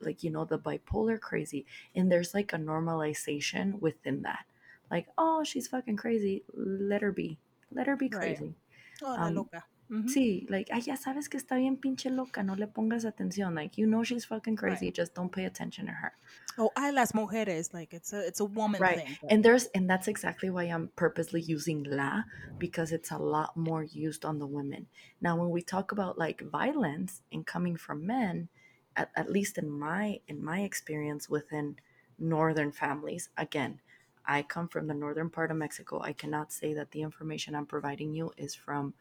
Like, 0.00 0.22
you 0.22 0.30
know, 0.30 0.44
the 0.44 0.58
bipolar 0.58 1.20
crazy. 1.20 1.66
And 1.94 2.10
there's 2.10 2.34
like 2.34 2.52
a 2.52 2.56
normalization 2.56 3.80
within 3.80 4.22
that. 4.22 4.44
Like, 4.90 5.06
oh, 5.18 5.44
she's 5.44 5.68
fucking 5.68 5.96
crazy. 5.96 6.42
Let 6.54 7.02
her 7.02 7.12
be. 7.12 7.38
Let 7.72 7.86
her 7.86 7.96
be 7.96 8.08
crazy. 8.08 8.44
Right. 8.44 8.54
Oh, 9.02 9.16
um, 9.16 9.34
loca. 9.34 9.64
Sí, 10.06 10.46
like, 10.48 10.72
ay, 10.72 10.82
ya 10.82 10.96
sabes 10.96 11.28
que 11.28 11.36
está 11.36 11.56
bien 11.56 11.76
pinche 11.76 12.10
loca, 12.10 12.44
no 12.44 12.54
le 12.54 12.68
pongas 12.68 13.04
atención. 13.04 13.56
Like, 13.56 13.76
you 13.76 13.88
know 13.88 14.04
she's 14.04 14.24
fucking 14.24 14.54
crazy, 14.54 14.86
right. 14.86 14.94
just 14.94 15.14
don't 15.16 15.32
pay 15.32 15.46
attention 15.46 15.86
to 15.86 15.92
her. 15.92 16.12
Oh, 16.58 16.70
ay, 16.76 16.92
las 16.92 17.10
mujeres, 17.12 17.74
like 17.74 17.92
it's 17.92 18.12
a 18.12 18.24
it's 18.24 18.38
a 18.38 18.44
woman 18.44 18.80
right. 18.80 18.98
thing. 18.98 19.16
But... 19.20 19.32
And 19.32 19.44
there's 19.44 19.66
and 19.74 19.90
that's 19.90 20.06
exactly 20.06 20.48
why 20.48 20.64
I'm 20.64 20.90
purposely 20.94 21.40
using 21.40 21.82
la 21.82 22.22
because 22.56 22.92
it's 22.92 23.10
a 23.10 23.18
lot 23.18 23.56
more 23.56 23.82
used 23.82 24.24
on 24.24 24.38
the 24.38 24.46
women. 24.46 24.86
Now, 25.20 25.36
when 25.36 25.50
we 25.50 25.60
talk 25.60 25.90
about 25.90 26.16
like 26.16 26.40
violence 26.42 27.22
and 27.32 27.44
coming 27.44 27.76
from 27.76 28.06
men, 28.06 28.48
at, 28.94 29.10
at 29.16 29.28
least 29.28 29.58
in 29.58 29.68
my 29.68 30.20
in 30.28 30.40
my 30.44 30.60
experience 30.60 31.28
within 31.28 31.76
northern 32.16 32.70
families, 32.70 33.28
again, 33.36 33.80
I 34.26 34.42
come 34.42 34.68
from 34.68 34.86
the 34.86 34.94
northern 34.94 35.30
part 35.30 35.50
of 35.50 35.56
Mexico. 35.56 36.00
I 36.02 36.12
cannot 36.12 36.52
say 36.52 36.74
that 36.74 36.90
the 36.90 37.02
information 37.02 37.54
I'm 37.54 37.66
providing 37.66 38.14
you 38.14 38.32
is 38.36 38.54
from 38.54 38.94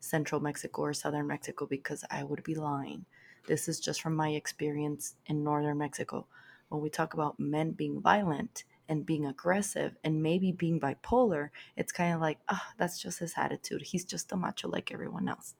central 0.00 0.40
Mexico 0.40 0.82
or 0.82 0.92
southern 0.92 1.26
Mexico 1.26 1.66
because 1.66 2.04
I 2.10 2.24
would 2.24 2.42
be 2.42 2.54
lying. 2.54 3.04
This 3.46 3.68
is 3.68 3.80
just 3.80 4.02
from 4.02 4.14
my 4.14 4.30
experience 4.30 5.14
in 5.26 5.44
northern 5.44 5.78
Mexico. 5.78 6.26
When 6.68 6.80
we 6.80 6.90
talk 6.90 7.14
about 7.14 7.38
men 7.38 7.72
being 7.72 8.00
violent 8.00 8.64
and 8.88 9.06
being 9.06 9.26
aggressive 9.26 9.96
and 10.04 10.22
maybe 10.22 10.52
being 10.52 10.80
bipolar, 10.80 11.50
it's 11.76 11.92
kind 11.92 12.14
of 12.14 12.20
like, 12.20 12.38
ah, 12.48 12.62
oh, 12.64 12.72
that's 12.78 13.00
just 13.00 13.18
his 13.18 13.34
attitude. 13.36 13.82
He's 13.82 14.04
just 14.04 14.32
a 14.32 14.36
macho 14.36 14.68
like 14.68 14.92
everyone 14.92 15.28
else. 15.28 15.54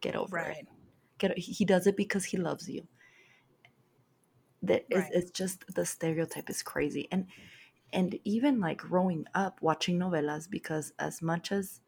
Get 0.00 0.16
over 0.16 0.36
right. 0.36 0.56
it. 0.58 0.68
Get 1.18 1.38
he 1.38 1.64
does 1.64 1.86
it 1.86 1.96
because 1.96 2.24
he 2.24 2.36
loves 2.36 2.68
you. 2.68 2.86
That 4.62 4.84
right. 4.92 5.04
it's, 5.12 5.16
it's 5.16 5.30
just 5.30 5.64
the 5.74 5.84
stereotype 5.84 6.50
is 6.50 6.62
crazy. 6.62 7.08
And 7.10 7.26
and 7.94 8.18
even 8.24 8.60
like 8.60 8.78
growing 8.78 9.24
up 9.34 9.62
watching 9.62 9.98
novelas 9.98 10.50
because 10.50 10.92
as 10.98 11.22
much 11.22 11.52
as 11.52 11.80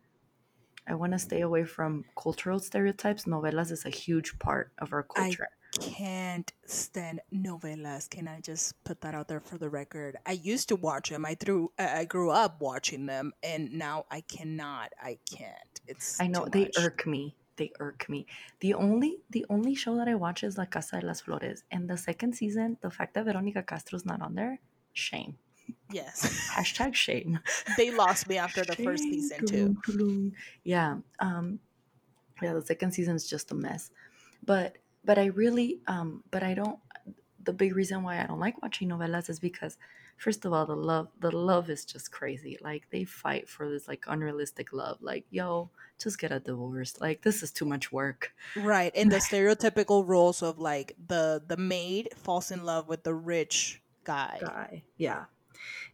I 0.89 0.95
want 0.95 1.13
to 1.13 1.19
stay 1.19 1.41
away 1.41 1.65
from 1.65 2.05
cultural 2.17 2.61
stereotypes. 2.61 3.25
Novelas 3.25 3.73
is 3.73 3.85
a 3.85 3.91
huge 3.91 4.39
part 4.39 4.71
of 4.79 4.93
our 4.93 5.03
culture. 5.03 5.49
I 5.51 5.79
can't 5.83 6.53
stand 6.65 7.21
novelas. 7.35 8.09
Can 8.09 8.29
I 8.29 8.41
just 8.41 8.83
put 8.85 9.01
that 9.01 9.15
out 9.15 9.27
there 9.27 9.41
for 9.41 9.59
the 9.59 9.69
record? 9.69 10.17
I 10.25 10.33
used 10.33 10.69
to 10.69 10.77
watch 10.77 11.11
them. 11.11 11.27
I 11.27 11.35
threw. 11.35 11.73
I 11.79 12.05
grew 12.05 12.31
up 12.31 12.61
watching 12.61 13.07
them, 13.07 13.33
and 13.43 13.73
now 13.73 14.07
I 14.11 14.21
cannot. 14.21 14.93
I 15.03 15.19
can't. 15.29 15.81
It's. 15.89 16.21
I 16.21 16.29
know 16.29 16.47
they 16.47 16.71
irk 16.79 17.07
me. 17.07 17.35
They 17.57 17.73
irk 17.81 18.09
me. 18.09 18.27
The 18.61 18.75
only 18.75 19.19
the 19.31 19.45
only 19.51 19.75
show 19.75 19.97
that 19.97 20.09
I 20.09 20.15
watch 20.15 20.45
is 20.45 20.57
La 20.57 20.67
Casa 20.67 21.01
de 21.01 21.07
las 21.07 21.21
Flores, 21.21 21.65
and 21.73 21.91
the 21.91 21.97
second 21.97 22.35
season, 22.35 22.79
the 22.81 22.91
fact 22.91 23.15
that 23.15 23.25
Veronica 23.25 23.63
Castro's 23.63 24.07
not 24.07 24.23
on 24.23 24.35
there, 24.35 24.61
shame. 24.93 25.37
Yes. 25.91 26.51
Hashtag 26.53 26.95
shame. 26.95 27.41
They 27.77 27.91
lost 27.91 28.29
me 28.29 28.39
after 28.39 28.65
shame. 28.65 28.75
the 28.77 28.83
first 28.83 29.03
season 29.05 29.47
too. 29.47 30.33
Yeah. 30.65 30.97
Um 31.21 31.61
yeah, 32.43 32.53
the 32.53 32.63
second 32.63 32.93
season 32.93 33.17
is 33.17 33.27
just 33.27 33.51
a 33.53 33.55
mess. 33.55 33.91
But 34.45 34.79
but 35.05 35.19
I 35.19 35.27
really 35.27 35.81
um 35.87 36.23
but 36.31 36.43
I 36.43 36.55
don't 36.55 36.79
the 37.45 37.53
big 37.53 37.75
reason 37.75 38.03
why 38.03 38.21
I 38.21 38.27
don't 38.27 38.41
like 38.41 38.61
watching 38.61 38.89
novelas 38.89 39.31
is 39.31 39.39
because 39.39 39.79
first 40.17 40.45
of 40.45 40.53
all 40.53 40.67
the 40.67 40.77
love 40.77 41.09
the 41.21 41.31
love 41.31 41.71
is 41.71 41.85
just 41.85 42.11
crazy. 42.11 42.59
Like 42.61 42.91
they 42.91 43.05
fight 43.05 43.49
for 43.49 43.71
this 43.71 43.89
like 43.89 44.05
unrealistic 44.07 44.73
love. 44.73 44.99
Like, 45.01 45.25
yo, 45.31 45.71
just 45.99 46.19
get 46.19 46.33
a 46.33 46.41
divorce. 46.41 47.01
Like 47.01 47.23
this 47.23 47.43
is 47.43 47.53
too 47.53 47.65
much 47.65 47.93
work. 47.93 48.33
Right. 48.57 48.93
And 48.95 49.11
the 49.11 49.17
stereotypical 49.31 50.07
roles 50.07 50.43
of 50.43 50.59
like 50.59 50.97
the 51.07 51.43
the 51.47 51.57
maid 51.57 52.11
falls 52.17 52.51
in 52.51 52.65
love 52.65 52.89
with 52.89 53.05
the 53.05 53.15
rich 53.15 53.81
guy. 54.05 54.39
Guy. 54.41 54.83
Yeah. 54.97 55.25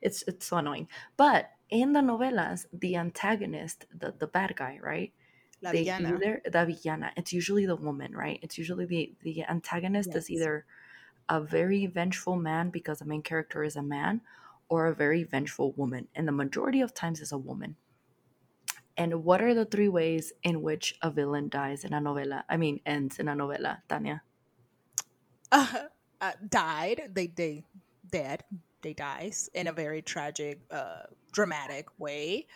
It's 0.00 0.22
it's 0.26 0.46
so 0.46 0.56
annoying. 0.58 0.88
But 1.16 1.50
in 1.72 1.92
the 1.92 2.00
novelas, 2.00 2.66
the 2.72 2.96
antagonist, 2.96 3.86
the, 3.98 4.14
the 4.18 4.26
bad 4.26 4.54
guy, 4.56 4.78
right? 4.82 5.12
La 5.62 5.72
they 5.72 5.86
villana. 5.86 6.14
Either, 6.14 6.42
the 6.44 6.58
villana. 6.58 7.10
It's 7.16 7.32
usually 7.32 7.66
the 7.66 7.76
woman, 7.76 8.14
right? 8.14 8.38
It's 8.42 8.58
usually 8.58 8.84
the 8.84 9.14
the 9.22 9.44
antagonist 9.44 10.10
yes. 10.12 10.24
is 10.24 10.30
either 10.30 10.66
a 11.28 11.40
very 11.40 11.86
vengeful 11.86 12.36
man 12.36 12.70
because 12.70 12.98
the 12.98 13.06
main 13.06 13.22
character 13.22 13.64
is 13.64 13.76
a 13.76 13.82
man, 13.82 14.20
or 14.68 14.86
a 14.86 14.94
very 14.94 15.22
vengeful 15.22 15.72
woman, 15.72 16.08
and 16.14 16.28
the 16.28 16.32
majority 16.32 16.80
of 16.80 16.92
times 16.92 17.20
is 17.20 17.32
a 17.32 17.38
woman. 17.38 17.76
And 18.96 19.24
what 19.24 19.40
are 19.40 19.54
the 19.54 19.64
three 19.64 19.88
ways 19.88 20.32
in 20.42 20.60
which 20.60 20.98
a 21.00 21.10
villain 21.10 21.48
dies 21.48 21.84
in 21.84 21.94
a 21.94 22.00
novela? 22.00 22.42
I 22.48 22.58
mean, 22.58 22.80
ends 22.84 23.18
in 23.18 23.28
a 23.28 23.34
novela, 23.34 23.78
Tanya. 23.88 24.22
Uh, 25.50 25.84
uh, 26.20 26.32
died. 26.46 27.10
They 27.14 27.28
they 27.28 27.64
dead 28.10 28.44
they 28.82 28.92
dies 28.92 29.48
in 29.54 29.66
a 29.68 29.72
very 29.72 30.02
tragic, 30.02 30.60
uh, 30.70 31.02
dramatic 31.32 31.86
way. 31.98 32.46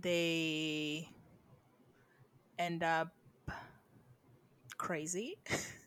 They 0.00 1.08
end 2.58 2.82
up 2.82 3.12
crazy. 4.78 5.38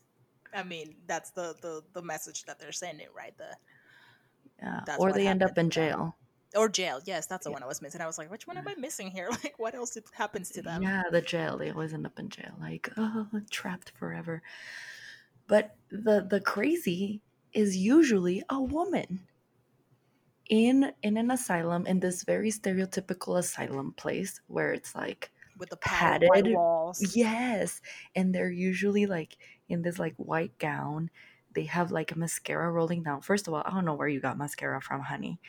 I 0.54 0.62
mean, 0.62 0.94
that's 1.06 1.30
the, 1.30 1.54
the 1.60 1.82
the 1.92 2.02
message 2.02 2.44
that 2.44 2.58
they're 2.58 2.72
sending, 2.72 3.08
right? 3.14 3.36
The 3.36 3.56
yeah, 4.62 4.96
or 4.98 5.12
they 5.12 5.26
end 5.26 5.42
up 5.42 5.58
in 5.58 5.68
jail. 5.68 6.16
Or 6.56 6.68
jail, 6.70 7.00
yes, 7.04 7.26
that's 7.26 7.44
the 7.44 7.50
yeah. 7.50 7.54
one 7.54 7.62
I 7.62 7.66
was 7.66 7.82
missing. 7.82 8.00
I 8.00 8.06
was 8.06 8.16
like, 8.16 8.30
which 8.30 8.46
one 8.46 8.56
am 8.56 8.66
I 8.66 8.74
missing 8.78 9.10
here? 9.10 9.28
Like, 9.44 9.58
what 9.58 9.74
else 9.74 9.98
happens 10.12 10.48
to 10.50 10.62
them? 10.62 10.82
Yeah, 10.82 11.02
the 11.10 11.20
jail. 11.20 11.58
They 11.58 11.70
always 11.70 11.92
end 11.92 12.06
up 12.06 12.18
in 12.18 12.30
jail, 12.30 12.52
like, 12.58 12.90
oh, 12.96 13.26
trapped 13.50 13.92
forever. 13.98 14.42
But 15.46 15.76
the 15.90 16.26
the 16.28 16.40
crazy 16.40 17.20
is 17.52 17.76
usually 17.76 18.42
a 18.48 18.62
woman 18.62 19.20
in 20.48 20.92
in 21.02 21.16
an 21.16 21.30
asylum 21.30 21.86
in 21.86 22.00
this 22.00 22.24
very 22.24 22.50
stereotypical 22.50 23.38
asylum 23.38 23.92
place 23.92 24.40
where 24.46 24.72
it's 24.72 24.94
like 24.94 25.30
with 25.58 25.70
the 25.70 25.76
padded, 25.76 26.28
padded 26.32 26.54
walls. 26.54 27.16
Yes, 27.16 27.80
and 28.14 28.34
they're 28.34 28.50
usually 28.50 29.06
like 29.06 29.36
in 29.68 29.82
this 29.82 29.98
like 29.98 30.14
white 30.16 30.56
gown. 30.58 31.10
They 31.54 31.64
have 31.64 31.90
like 31.90 32.12
a 32.12 32.18
mascara 32.18 32.70
rolling 32.70 33.02
down. 33.02 33.22
First 33.22 33.48
of 33.48 33.54
all, 33.54 33.62
I 33.64 33.70
don't 33.70 33.84
know 33.84 33.94
where 33.94 34.08
you 34.08 34.20
got 34.20 34.38
mascara 34.38 34.80
from, 34.80 35.00
honey. 35.00 35.40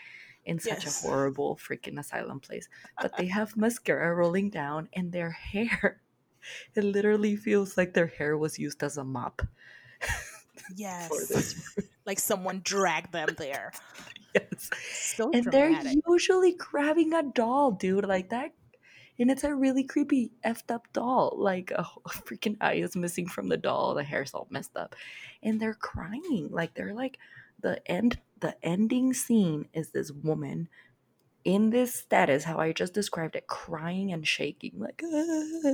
In 0.45 0.59
such 0.59 0.85
yes. 0.85 1.03
a 1.03 1.07
horrible 1.07 1.57
freaking 1.57 1.99
asylum 1.99 2.39
place, 2.39 2.69
but 3.01 3.17
they 3.17 3.27
have 3.27 3.57
mascara 3.57 4.15
rolling 4.15 4.49
down, 4.49 4.89
and 4.93 5.11
their 5.11 5.31
hair. 5.31 6.01
It 6.75 6.85
literally 6.85 7.35
feels 7.35 7.75
like 7.75 7.93
their 7.93 8.07
hair 8.07 8.37
was 8.37 8.57
used 8.57 8.81
as 8.81 8.95
a 8.95 9.03
mop. 9.03 9.41
Yes. 10.75 11.77
Like 12.07 12.19
someone 12.19 12.61
dragged 12.63 13.11
them 13.11 13.29
there. 13.37 13.71
yes. 14.33 14.69
So 14.91 15.29
and 15.31 15.43
dramatic. 15.43 15.83
they're 15.83 15.93
usually 16.07 16.53
grabbing 16.53 17.13
a 17.13 17.21
doll, 17.21 17.71
dude. 17.71 18.05
Like 18.05 18.29
that 18.29 18.53
and 19.19 19.31
it's 19.31 19.43
a 19.43 19.53
really 19.53 19.83
creepy 19.83 20.31
effed 20.45 20.71
up 20.73 20.91
doll 20.93 21.33
like 21.37 21.71
a, 21.71 21.81
a 22.05 22.09
freaking 22.09 22.57
eye 22.61 22.75
is 22.75 22.95
missing 22.95 23.27
from 23.27 23.49
the 23.49 23.57
doll 23.57 23.93
the 23.93 24.03
hair's 24.03 24.33
all 24.33 24.47
messed 24.49 24.75
up 24.75 24.95
and 25.43 25.59
they're 25.59 25.73
crying 25.73 26.47
like 26.51 26.73
they're 26.73 26.93
like 26.93 27.17
the 27.61 27.79
end 27.89 28.19
the 28.39 28.55
ending 28.63 29.13
scene 29.13 29.67
is 29.73 29.89
this 29.89 30.11
woman 30.11 30.69
in 31.43 31.69
this 31.69 31.95
status 31.95 32.43
how 32.43 32.57
i 32.57 32.71
just 32.71 32.93
described 32.93 33.35
it 33.35 33.47
crying 33.47 34.11
and 34.11 34.27
shaking 34.27 34.73
like 34.75 35.01
ah, 35.03 35.73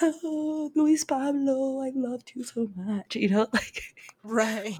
ah, 0.00 0.68
luis 0.74 1.04
pablo 1.04 1.80
i 1.80 1.90
loved 1.94 2.32
you 2.34 2.44
so 2.44 2.70
much 2.76 3.16
you 3.16 3.28
know 3.28 3.46
like 3.52 3.82
right 4.22 4.78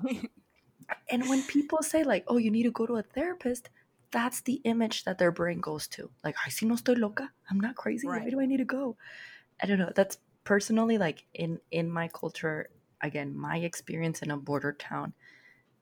and 1.11 1.28
when 1.28 1.43
people 1.45 1.82
say 1.82 2.05
like 2.05 2.24
oh 2.28 2.36
you 2.36 2.51
need 2.51 2.64
to 2.64 2.70
go 2.70 2.86
to 2.86 2.97
a 2.97 3.03
therapist 3.03 3.68
that's 4.12 4.43
the 4.43 4.61
image 4.64 5.05
that 5.05 5.18
their 5.18 5.32
brain 5.32 5.59
goes 5.59 5.88
to. 5.88 6.11
Like, 6.22 6.36
I 6.47 6.51
see 6.51 6.66
no 6.66 6.74
estoy 6.76 6.99
loca. 6.99 7.30
I'm 7.51 7.59
not 7.59 7.74
crazy. 7.74 8.07
Right. 8.07 8.22
Why 8.22 8.30
do 8.30 8.40
I 8.40 8.47
need 8.47 8.59
to 8.59 8.64
go? 8.64 8.97
I 9.61 9.66
don't 9.66 9.78
know. 9.78 9.90
That's 9.95 10.18
personally 10.45 10.99
like 10.99 11.24
in 11.34 11.59
in 11.72 11.90
my 11.90 12.09
culture. 12.09 12.68
Again, 13.01 13.36
my 13.36 13.57
experience 13.57 14.22
in 14.22 14.30
a 14.30 14.36
border 14.36 14.72
town. 14.72 15.14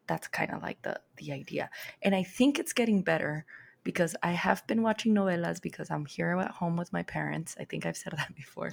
That's 0.06 0.28
kind 0.28 0.52
of 0.52 0.62
like 0.62 0.80
the 0.82 1.00
the 1.16 1.32
idea, 1.32 1.70
and 2.02 2.14
I 2.14 2.22
think 2.22 2.58
it's 2.58 2.72
getting 2.72 3.02
better 3.02 3.44
because 3.82 4.14
I 4.22 4.32
have 4.32 4.66
been 4.66 4.82
watching 4.82 5.14
novelas 5.14 5.61
because 5.61 5.90
I'm 5.90 6.04
here 6.04 6.36
at 6.38 6.50
home 6.50 6.76
with 6.76 6.92
my 6.92 7.02
parents. 7.02 7.56
I 7.58 7.64
think 7.64 7.86
I've 7.86 7.96
said 7.96 8.12
that 8.16 8.34
before. 8.34 8.72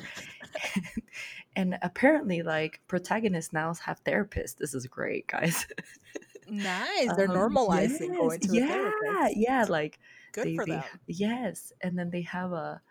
and 1.55 1.77
apparently, 1.81 2.41
like 2.43 2.81
protagonists 2.88 3.53
now 3.53 3.73
have 3.85 4.03
therapists. 4.03 4.57
This 4.57 4.73
is 4.73 4.85
great, 4.88 5.27
guys. 5.27 5.67
Nice. 6.49 7.15
They're 7.15 7.29
um, 7.29 7.37
normalizing 7.37 8.07
yes, 8.07 8.17
going 8.17 8.39
to 8.39 8.53
yeah, 8.53 8.67
therapist. 8.67 9.37
Yeah, 9.37 9.65
like 9.67 9.99
good 10.31 10.45
they, 10.47 10.55
for 10.55 10.65
them. 10.65 10.83
yes, 11.07 11.73
and 11.81 11.97
then 11.97 12.09
they 12.09 12.21
have 12.21 12.51
a 12.53 12.81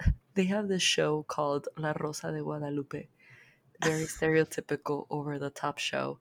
they 0.34 0.44
have 0.44 0.68
this 0.68 0.82
show 0.82 1.24
called 1.24 1.68
La 1.76 1.92
Rosa 1.98 2.32
de 2.32 2.42
Guadalupe. 2.42 3.08
Very 3.84 4.04
stereotypical, 4.16 5.06
over 5.10 5.38
the 5.38 5.50
top 5.50 5.78
show, 5.78 6.18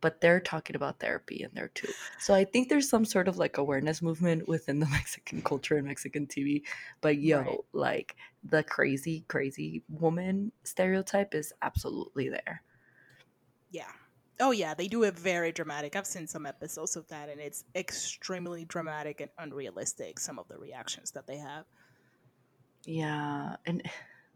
but 0.00 0.20
they're 0.20 0.40
talking 0.40 0.76
about 0.76 1.00
therapy 1.00 1.42
in 1.42 1.50
there 1.54 1.68
too. 1.68 1.88
So 2.18 2.34
I 2.34 2.44
think 2.44 2.68
there's 2.68 2.88
some 2.88 3.04
sort 3.04 3.28
of 3.28 3.38
like 3.38 3.58
awareness 3.58 4.02
movement 4.02 4.46
within 4.46 4.78
the 4.78 4.86
Mexican 4.90 5.42
culture 5.42 5.76
and 5.76 5.86
Mexican 5.86 6.26
TV. 6.26 6.62
But 7.00 7.18
yo, 7.18 7.40
right. 7.40 7.58
like 7.72 8.16
the 8.44 8.62
crazy, 8.62 9.24
crazy 9.28 9.82
woman 9.88 10.52
stereotype 10.64 11.34
is 11.34 11.52
absolutely 11.62 12.28
there. 12.28 12.62
Yeah, 13.70 13.90
Oh 14.40 14.50
yeah, 14.52 14.74
they 14.74 14.88
do 14.88 15.02
it 15.04 15.18
very 15.18 15.52
dramatic. 15.52 15.96
I've 15.96 16.06
seen 16.06 16.26
some 16.26 16.46
episodes 16.46 16.96
of 16.96 17.08
that, 17.08 17.28
and 17.28 17.40
it's 17.40 17.64
extremely 17.74 18.64
dramatic 18.64 19.20
and 19.20 19.30
unrealistic. 19.38 20.18
Some 20.20 20.38
of 20.38 20.48
the 20.48 20.58
reactions 20.58 21.10
that 21.12 21.26
they 21.26 21.38
have. 21.38 21.66
Yeah, 22.84 23.56
and 23.66 23.82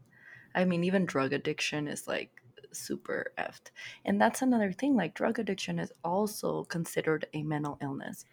I 0.55 0.65
mean, 0.65 0.83
even 0.83 1.05
drug 1.05 1.33
addiction 1.33 1.87
is 1.87 2.07
like 2.07 2.41
super 2.71 3.33
effed, 3.37 3.71
and 4.05 4.19
that's 4.21 4.41
another 4.41 4.71
thing. 4.71 4.95
Like 4.95 5.15
drug 5.15 5.39
addiction 5.39 5.79
is 5.79 5.93
also 6.03 6.65
considered 6.65 7.27
a 7.33 7.43
mental 7.43 7.77
illness. 7.81 8.25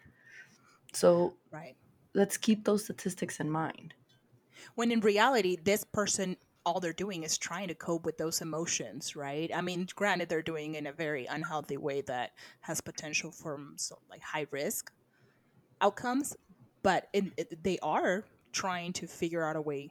So 0.93 1.37
right, 1.51 1.75
let's 2.13 2.37
keep 2.37 2.65
those 2.65 2.85
statistics 2.85 3.39
in 3.39 3.51
mind. 3.51 3.95
When 4.75 4.91
in 4.91 4.99
reality, 4.99 5.55
this 5.55 5.83
person 5.85 6.37
all 6.65 6.79
they're 6.79 6.93
doing 6.93 7.23
is 7.23 7.37
trying 7.37 7.67
to 7.67 7.75
cope 7.75 8.05
with 8.05 8.17
those 8.17 8.41
emotions, 8.41 9.15
right? 9.15 9.49
I 9.53 9.61
mean, 9.61 9.87
granted, 9.95 10.29
they're 10.29 10.41
doing 10.41 10.75
in 10.75 10.87
a 10.87 10.91
very 10.91 11.25
unhealthy 11.25 11.77
way 11.77 12.01
that 12.01 12.31
has 12.61 12.81
potential 12.81 13.31
for 13.31 13.59
some 13.77 13.97
like 14.09 14.21
high 14.21 14.45
risk 14.51 14.91
outcomes, 15.81 16.35
but 16.83 17.07
it, 17.13 17.25
it, 17.37 17.63
they 17.63 17.79
are 17.79 18.23
trying 18.51 18.93
to 18.93 19.07
figure 19.07 19.43
out 19.43 19.55
a 19.55 19.61
way 19.61 19.89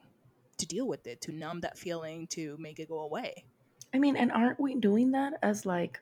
to 0.57 0.65
deal 0.65 0.87
with 0.87 1.07
it, 1.07 1.21
to 1.21 1.31
numb 1.31 1.61
that 1.61 1.77
feeling, 1.77 2.27
to 2.27 2.55
make 2.59 2.79
it 2.79 2.87
go 2.87 2.99
away. 2.99 3.43
I 3.93 3.99
mean, 3.99 4.15
and 4.15 4.31
aren't 4.31 4.59
we 4.59 4.75
doing 4.75 5.11
that 5.11 5.33
as 5.41 5.65
like 5.65 5.99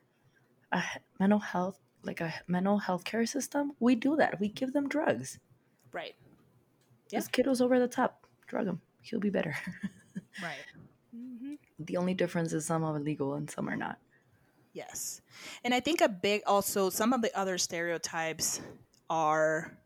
a 0.72 0.84
mental 1.20 1.40
health, 1.40 1.80
like 2.04 2.22
a 2.22 2.34
mental 2.48 2.78
health 2.78 3.04
care 3.04 3.26
system? 3.26 3.72
We 3.80 3.96
do 3.96 4.16
that. 4.18 4.40
We 4.40 4.50
give 4.50 4.74
them 4.74 4.88
drugs. 4.88 5.40
Right. 5.92 6.16
Yeah. 7.10 7.20
This 7.20 7.28
kid 7.28 7.48
over 7.48 7.80
the 7.80 7.88
top. 7.88 8.28
Drug 8.46 8.68
him. 8.68 8.82
He'll 9.02 9.20
be 9.20 9.32
better. 9.32 9.56
Right. 10.42 10.58
Mm-hmm. 11.16 11.56
The 11.80 11.98
only 11.98 12.14
difference 12.14 12.54
is 12.54 12.66
some 12.66 12.84
are 12.84 13.00
legal 13.00 13.34
and 13.34 13.50
some 13.50 13.68
are 13.70 13.76
not. 13.76 13.98
Yes. 14.74 15.22
And 15.64 15.74
I 15.74 15.80
think 15.80 16.02
a 16.02 16.10
big 16.10 16.42
also 16.46 16.90
some 16.90 17.14
of 17.14 17.22
the 17.22 17.38
other 17.38 17.58
stereotypes 17.58 18.62
are 19.10 19.78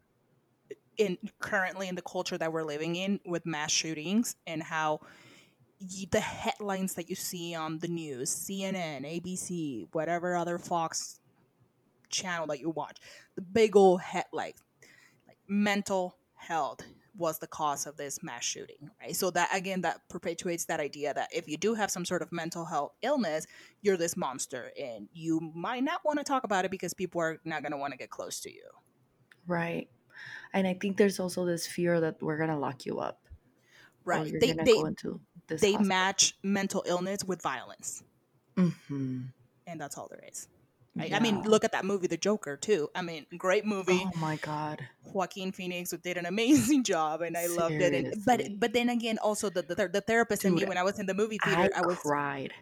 in 0.97 1.17
currently 1.39 1.88
in 1.88 1.95
the 1.95 2.01
culture 2.01 2.38
that 2.38 2.51
we're 2.51 2.63
living 2.63 2.95
in 2.95 3.19
with 3.26 3.45
mass 3.45 3.71
shootings 3.71 4.36
and 4.45 4.61
how 4.61 4.99
the 6.11 6.19
headlines 6.19 6.93
that 6.93 7.09
you 7.09 7.15
see 7.15 7.55
on 7.55 7.80
the 7.80 7.88
news, 7.88 8.30
CNN, 8.30 9.03
ABC, 9.03 9.88
whatever 9.91 10.36
other 10.36 10.57
Fox 10.57 11.19
channel 12.09 12.47
that 12.47 12.59
you 12.59 12.69
watch, 12.69 12.97
the 13.36 13.41
big 13.41 13.76
old 13.76 14.01
headlines 14.01 14.30
like 14.32 14.55
mental 15.47 16.15
health, 16.36 16.82
was 17.16 17.39
the 17.39 17.47
cause 17.47 17.86
of 17.86 17.95
this 17.97 18.24
mass 18.24 18.43
shooting, 18.43 18.89
right? 19.01 19.16
So 19.16 19.30
that 19.32 19.49
again, 19.55 19.82
that 19.82 20.01
perpetuates 20.09 20.66
that 20.66 20.80
idea 20.80 21.14
that 21.14 21.30
if 21.32 21.47
you 21.47 21.57
do 21.57 21.74
have 21.76 21.91
some 21.91 22.05
sort 22.05 22.22
of 22.22 22.32
mental 22.32 22.66
health 22.66 22.93
illness, 23.01 23.45
you're 23.82 23.97
this 23.97 24.18
monster, 24.18 24.72
and 24.80 25.07
you 25.14 25.51
might 25.53 25.84
not 25.84 26.01
want 26.03 26.20
to 26.20 26.24
talk 26.24 26.43
about 26.43 26.66
it 26.66 26.72
because 26.72 26.93
people 26.93 27.22
are 27.22 27.39
not 27.45 27.61
going 27.61 27.72
to 27.72 27.78
want 27.78 27.91
to 27.91 27.97
get 27.97 28.09
close 28.09 28.39
to 28.41 28.51
you. 28.51 28.64
Right, 29.47 29.89
and 30.53 30.68
I 30.68 30.74
think 30.74 30.97
there's 30.97 31.20
also 31.20 31.45
this 31.45 31.68
fear 31.68 31.99
that 31.99 32.22
we're 32.22 32.38
going 32.38 32.49
to 32.49 32.57
lock 32.57 32.86
you 32.86 32.99
up. 32.99 33.20
Right, 34.05 34.34
they 34.39 34.53
they, 34.53 34.84
they 35.57 35.78
match 35.78 36.36
mental 36.43 36.84
illness 36.88 37.24
with 37.24 37.41
violence, 37.41 38.03
mm-hmm. 38.57 39.22
and 39.68 39.82
that's 39.82 39.97
all 39.97 40.07
there 40.09 40.24
is. 40.30 40.47
Right? 40.95 41.09
Yeah. 41.09 41.17
I 41.17 41.19
mean, 41.21 41.41
look 41.41 41.63
at 41.63 41.71
that 41.71 41.85
movie, 41.85 42.05
The 42.05 42.17
Joker, 42.17 42.55
too. 42.55 42.89
I 42.93 43.01
mean, 43.01 43.25
great 43.35 43.65
movie. 43.65 44.03
Oh 44.05 44.11
my 44.19 44.35
god, 44.37 44.87
Joaquin 45.03 45.51
Phoenix 45.51 45.91
did 46.03 46.17
an 46.17 46.27
amazing 46.27 46.83
job, 46.91 47.21
and 47.21 47.35
I 47.35 47.47
Seriously. 47.47 47.57
loved 47.59 47.81
it. 47.81 47.93
And, 47.93 48.25
but 48.25 48.59
but 48.59 48.73
then 48.73 48.89
again, 48.89 49.17
also 49.17 49.49
the 49.49 49.63
the, 49.63 49.89
the 49.91 50.01
therapist 50.01 50.43
Dude, 50.43 50.51
in 50.51 50.55
me 50.55 50.65
when 50.65 50.77
I 50.77 50.83
was 50.83 50.99
in 50.99 51.07
the 51.07 51.15
movie 51.15 51.39
theater, 51.43 51.69
I, 51.75 51.79
I 51.79 51.85
was 51.85 51.97
cried. 51.97 52.53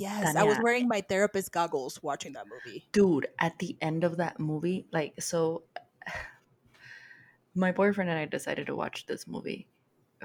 Yes, 0.00 0.24
Tanya. 0.24 0.40
I 0.40 0.44
was 0.44 0.58
wearing 0.62 0.88
my 0.88 1.00
therapist 1.02 1.52
goggles 1.52 2.02
watching 2.02 2.32
that 2.32 2.46
movie. 2.48 2.86
Dude, 2.90 3.28
at 3.38 3.58
the 3.58 3.76
end 3.80 4.02
of 4.02 4.16
that 4.16 4.40
movie, 4.40 4.86
like 4.92 5.20
so, 5.22 5.62
my 7.54 7.70
boyfriend 7.70 8.10
and 8.10 8.18
I 8.18 8.24
decided 8.24 8.66
to 8.66 8.74
watch 8.74 9.06
this 9.06 9.26
movie 9.28 9.68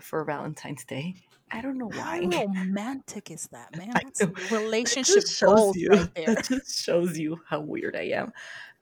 for 0.01 0.23
Valentine's 0.23 0.85
Day, 0.85 1.15
I 1.51 1.61
don't 1.61 1.77
know 1.77 1.87
why. 1.87 2.27
How 2.31 2.45
romantic 2.45 3.31
is 3.31 3.47
that, 3.51 3.75
man? 3.77 3.91
That's 3.93 4.51
relationship 4.51 5.23
goals 5.41 5.77
you, 5.77 5.89
right 5.89 6.09
there. 6.15 6.35
That 6.35 6.45
just 6.45 6.83
shows 6.83 7.17
you 7.17 7.39
how 7.47 7.61
weird 7.61 7.95
I 7.95 8.09
am. 8.09 8.33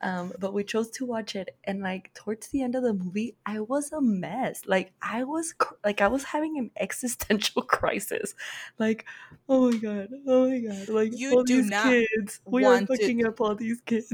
Um, 0.02 0.34
but 0.38 0.54
we 0.54 0.66
chose 0.66 0.90
to 0.92 1.06
watch 1.06 1.36
it, 1.36 1.56
and 1.64 1.82
like 1.82 2.14
towards 2.14 2.50
the 2.50 2.62
end 2.62 2.76
of 2.76 2.84
the 2.84 2.94
movie, 2.94 3.38
I 3.46 3.62
was 3.62 3.92
a 3.94 4.02
mess. 4.02 4.62
Like 4.66 4.92
I 5.02 5.24
was, 5.24 5.54
like 5.84 6.02
I 6.02 6.08
was 6.08 6.24
having 6.26 6.58
an 6.58 6.72
existential 6.78 7.62
crisis. 7.62 8.36
Like, 8.78 9.06
oh 9.48 9.72
my 9.72 9.78
god, 9.78 10.10
oh 10.28 10.50
my 10.50 10.60
god, 10.60 10.90
like 10.90 11.18
you 11.18 11.34
all 11.34 11.44
do 11.44 11.62
these 11.62 11.72
not 11.72 11.86
kids, 11.86 12.42
we 12.46 12.66
are 12.66 12.86
fucking 12.86 13.20
to... 13.20 13.30
up 13.30 13.40
all 13.40 13.56
these 13.56 13.82
kids. 13.86 14.12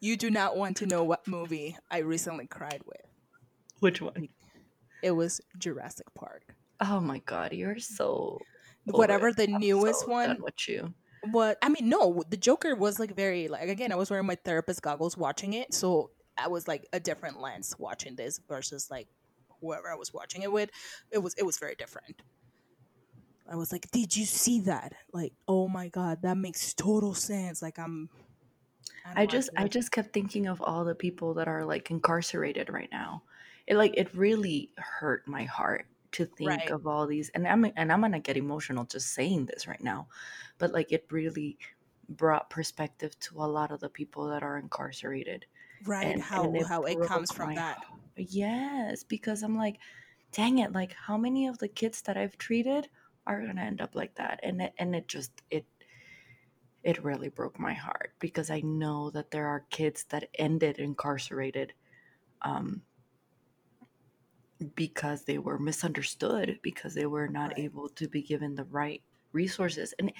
you 0.00 0.16
do 0.16 0.30
not 0.30 0.56
want 0.56 0.78
to 0.78 0.86
know 0.86 1.04
what 1.04 1.28
movie 1.28 1.76
I 1.88 1.98
recently 1.98 2.46
cried 2.46 2.82
with. 2.84 3.06
Which 3.78 4.00
one? 4.00 4.28
It 5.02 5.12
was 5.12 5.40
Jurassic 5.58 6.06
Park. 6.14 6.54
Oh 6.80 7.00
my 7.00 7.18
god, 7.20 7.52
you're 7.52 7.78
so 7.78 8.38
whatever 8.84 9.32
the 9.32 9.44
I'm 9.44 9.60
newest 9.60 10.00
so 10.00 10.10
one. 10.10 10.42
With 10.42 10.68
you. 10.68 10.94
What 11.30 11.58
I 11.62 11.68
mean, 11.68 11.88
no, 11.88 12.22
the 12.28 12.36
Joker 12.36 12.74
was 12.74 13.00
like 13.00 13.14
very 13.14 13.48
like 13.48 13.68
again. 13.68 13.92
I 13.92 13.96
was 13.96 14.10
wearing 14.10 14.26
my 14.26 14.36
therapist 14.36 14.82
goggles 14.82 15.16
watching 15.16 15.54
it, 15.54 15.74
so 15.74 16.10
I 16.38 16.48
was 16.48 16.68
like 16.68 16.86
a 16.92 17.00
different 17.00 17.40
lens 17.40 17.74
watching 17.78 18.14
this 18.14 18.40
versus 18.48 18.90
like 18.90 19.08
whoever 19.60 19.90
I 19.90 19.96
was 19.96 20.12
watching 20.12 20.42
it 20.42 20.52
with. 20.52 20.70
It 21.10 21.18
was 21.18 21.34
it 21.34 21.44
was 21.44 21.58
very 21.58 21.74
different. 21.74 22.22
I 23.50 23.56
was 23.56 23.70
like, 23.72 23.90
did 23.92 24.16
you 24.16 24.24
see 24.24 24.60
that? 24.62 24.92
Like, 25.12 25.32
oh 25.46 25.68
my 25.68 25.88
god, 25.88 26.22
that 26.22 26.36
makes 26.36 26.74
total 26.74 27.14
sense. 27.14 27.62
Like 27.62 27.78
I'm. 27.78 28.08
I, 29.04 29.22
I 29.22 29.26
just 29.26 29.50
I 29.56 29.68
just 29.68 29.92
kept 29.92 30.12
thinking 30.12 30.46
of 30.46 30.60
all 30.60 30.84
the 30.84 30.94
people 30.94 31.34
that 31.34 31.48
are 31.48 31.64
like 31.64 31.90
incarcerated 31.90 32.70
right 32.70 32.88
now. 32.90 33.22
It 33.66 33.76
like 33.76 33.96
it 33.96 34.14
really 34.14 34.70
hurt 34.76 35.26
my 35.26 35.44
heart 35.44 35.86
to 36.12 36.24
think 36.24 36.48
right. 36.48 36.70
of 36.70 36.86
all 36.86 37.06
these 37.06 37.30
and 37.30 37.46
I'm 37.46 37.64
and 37.76 37.92
I'm 37.92 38.00
gonna 38.00 38.20
get 38.20 38.36
emotional 38.36 38.84
just 38.84 39.12
saying 39.12 39.46
this 39.46 39.66
right 39.66 39.82
now. 39.82 40.08
But 40.58 40.72
like 40.72 40.92
it 40.92 41.06
really 41.10 41.58
brought 42.08 42.50
perspective 42.50 43.18
to 43.18 43.38
a 43.38 43.46
lot 43.46 43.72
of 43.72 43.80
the 43.80 43.88
people 43.88 44.28
that 44.28 44.42
are 44.42 44.58
incarcerated. 44.58 45.46
Right. 45.84 46.06
And, 46.06 46.22
how 46.22 46.44
and 46.44 46.56
it 46.56 46.66
how 46.66 46.82
it 46.84 47.00
comes 47.02 47.32
from 47.32 47.54
that. 47.54 47.78
Yes, 48.16 49.04
because 49.04 49.42
I'm 49.42 49.56
like, 49.56 49.78
dang 50.32 50.58
it, 50.58 50.72
like 50.72 50.92
how 50.92 51.16
many 51.16 51.46
of 51.46 51.58
the 51.58 51.68
kids 51.68 52.02
that 52.02 52.16
I've 52.16 52.38
treated 52.38 52.88
are 53.26 53.44
gonna 53.44 53.62
end 53.62 53.80
up 53.80 53.94
like 53.94 54.14
that? 54.14 54.40
And 54.42 54.62
it 54.62 54.72
and 54.78 54.94
it 54.94 55.08
just 55.08 55.42
it 55.50 55.66
it 56.82 57.02
really 57.02 57.28
broke 57.28 57.58
my 57.58 57.74
heart 57.74 58.12
because 58.20 58.48
I 58.48 58.60
know 58.60 59.10
that 59.10 59.32
there 59.32 59.48
are 59.48 59.66
kids 59.70 60.04
that 60.10 60.28
ended 60.38 60.78
incarcerated 60.78 61.72
um, 62.42 62.82
because 64.74 65.24
they 65.24 65.38
were 65.38 65.58
misunderstood 65.58 66.58
because 66.62 66.94
they 66.94 67.06
were 67.06 67.28
not 67.28 67.48
right. 67.48 67.58
able 67.58 67.88
to 67.90 68.08
be 68.08 68.22
given 68.22 68.54
the 68.54 68.64
right 68.64 69.02
resources 69.32 69.92
and 69.98 70.12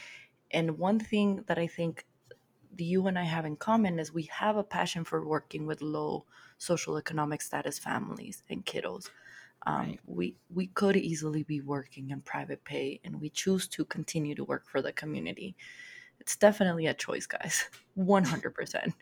and 0.50 0.78
one 0.78 0.98
thing 0.98 1.42
that 1.46 1.58
i 1.58 1.66
think 1.66 2.06
you 2.76 3.06
and 3.06 3.18
i 3.18 3.22
have 3.22 3.46
in 3.46 3.56
common 3.56 3.98
is 3.98 4.12
we 4.12 4.24
have 4.24 4.56
a 4.56 4.64
passion 4.64 5.04
for 5.04 5.26
working 5.26 5.66
with 5.66 5.80
low 5.80 6.24
social 6.58 6.98
economic 6.98 7.40
status 7.40 7.78
families 7.78 8.42
and 8.50 8.66
kiddos 8.66 9.08
um, 9.66 9.78
right. 9.78 10.00
we 10.06 10.36
we 10.54 10.66
could 10.68 10.96
easily 10.96 11.42
be 11.42 11.62
working 11.62 12.10
in 12.10 12.20
private 12.20 12.62
pay 12.64 13.00
and 13.04 13.18
we 13.18 13.30
choose 13.30 13.66
to 13.66 13.84
continue 13.86 14.34
to 14.34 14.44
work 14.44 14.66
for 14.68 14.82
the 14.82 14.92
community 14.92 15.56
it's 16.26 16.34
definitely 16.34 16.86
a 16.86 16.94
choice 16.94 17.24
guys. 17.24 17.66
100% 17.96 18.92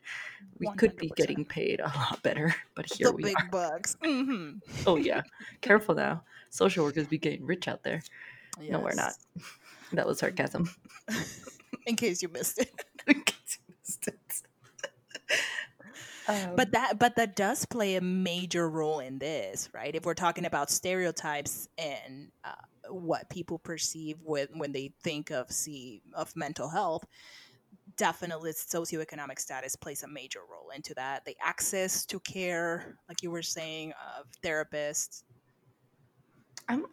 we 0.59 0.66
100%. 0.66 0.77
could 0.77 0.97
be 0.99 1.11
getting 1.16 1.43
paid 1.45 1.81
a 1.81 1.87
lot 1.89 2.22
better 2.22 2.55
but 2.77 2.85
here 2.93 3.07
the 3.09 3.12
we 3.14 3.22
big 3.22 3.37
are. 3.41 3.49
bucks. 3.51 3.97
Mm-hmm. 4.05 4.59
oh 4.87 4.97
yeah. 4.97 5.22
Careful 5.62 5.95
now. 5.95 6.22
Social 6.51 6.85
workers 6.85 7.07
be 7.09 7.16
getting 7.16 7.47
rich 7.47 7.66
out 7.66 7.83
there. 7.83 8.03
Yes. 8.61 8.70
no 8.72 8.81
we're 8.81 8.95
not. 8.95 9.14
That 9.95 10.07
was 10.07 10.18
sarcasm. 10.18 10.68
In 11.87 11.97
case 11.97 12.20
you 12.22 12.29
missed 12.29 12.59
it. 12.59 12.70
In 13.07 13.22
case 13.22 13.59
you 13.66 13.75
missed 13.81 14.07
it 14.09 14.43
um, 16.29 16.57
but 16.57 16.72
that 16.72 16.99
but 16.99 17.16
that 17.16 17.37
does 17.37 17.64
play 17.66 17.97
a 17.97 18.01
major 18.01 18.68
role 18.68 19.01
in 19.01 19.18
this 19.18 19.68
right? 19.72 19.95
If 19.95 20.05
we're 20.05 20.14
talking 20.14 20.45
about 20.45 20.70
stereotypes 20.70 21.68
and 21.79 22.31
uh, 22.45 22.53
what 22.89 23.29
people 23.31 23.59
perceive 23.59 24.18
when 24.22 24.49
when 24.55 24.72
they 24.72 24.93
think 25.03 25.31
of 25.31 25.51
see 25.51 26.03
of 26.14 26.35
mental 26.37 26.68
health 26.68 27.05
definitely 27.97 28.51
socioeconomic 28.53 29.39
status 29.39 29.77
plays 29.77 30.03
a 30.03 30.09
major 30.09 30.41
role 30.51 30.70
into 30.75 30.95
that. 30.95 31.25
The 31.25 31.37
access 31.41 32.05
to 32.07 32.20
care 32.20 32.97
like 33.09 33.22
you 33.22 33.31
were 33.31 33.43
saying 33.43 33.93
of 34.18 34.27
therapists. 34.43 35.22
I'm 36.68 36.87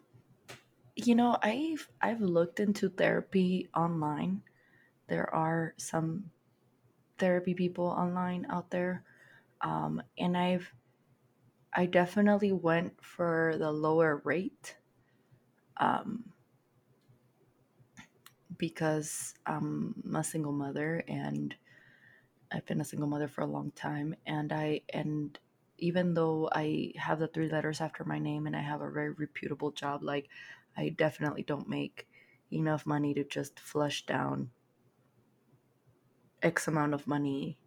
you 0.94 1.14
know 1.14 1.38
i've 1.42 1.88
i've 2.02 2.20
looked 2.20 2.60
into 2.60 2.88
therapy 2.88 3.68
online. 3.74 4.42
There 5.08 5.32
are 5.34 5.74
some 5.76 6.24
therapy 7.18 7.54
people 7.54 7.86
online 7.86 8.46
out 8.50 8.70
there 8.70 9.04
um, 9.62 10.02
and 10.18 10.36
i've 10.36 10.72
i 11.74 11.86
definitely 11.86 12.52
went 12.52 13.02
for 13.04 13.56
the 13.58 13.70
lower 13.70 14.20
rate 14.24 14.76
um, 15.78 16.32
because 18.56 19.34
I'm 19.46 20.14
a 20.14 20.22
single 20.22 20.52
mother 20.52 21.02
and 21.08 21.54
I've 22.52 22.66
been 22.66 22.80
a 22.80 22.84
single 22.84 23.08
mother 23.08 23.28
for 23.28 23.40
a 23.40 23.46
long 23.46 23.70
time. 23.72 24.14
And 24.26 24.52
I 24.52 24.82
and 24.92 25.38
even 25.78 26.14
though 26.14 26.48
I 26.52 26.92
have 26.96 27.18
the 27.18 27.26
three 27.26 27.48
letters 27.48 27.80
after 27.80 28.04
my 28.04 28.18
name 28.18 28.46
and 28.46 28.54
I 28.54 28.60
have 28.60 28.80
a 28.82 28.90
very 28.90 29.10
reputable 29.10 29.72
job 29.72 30.02
like 30.02 30.28
I 30.76 30.90
definitely 30.90 31.42
don't 31.42 31.68
make 31.68 32.06
enough 32.52 32.86
money 32.86 33.14
to 33.14 33.24
just 33.24 33.58
flush 33.58 34.06
down 34.06 34.50
x 36.42 36.68
amount 36.68 36.94
of 36.94 37.06
money 37.06 37.58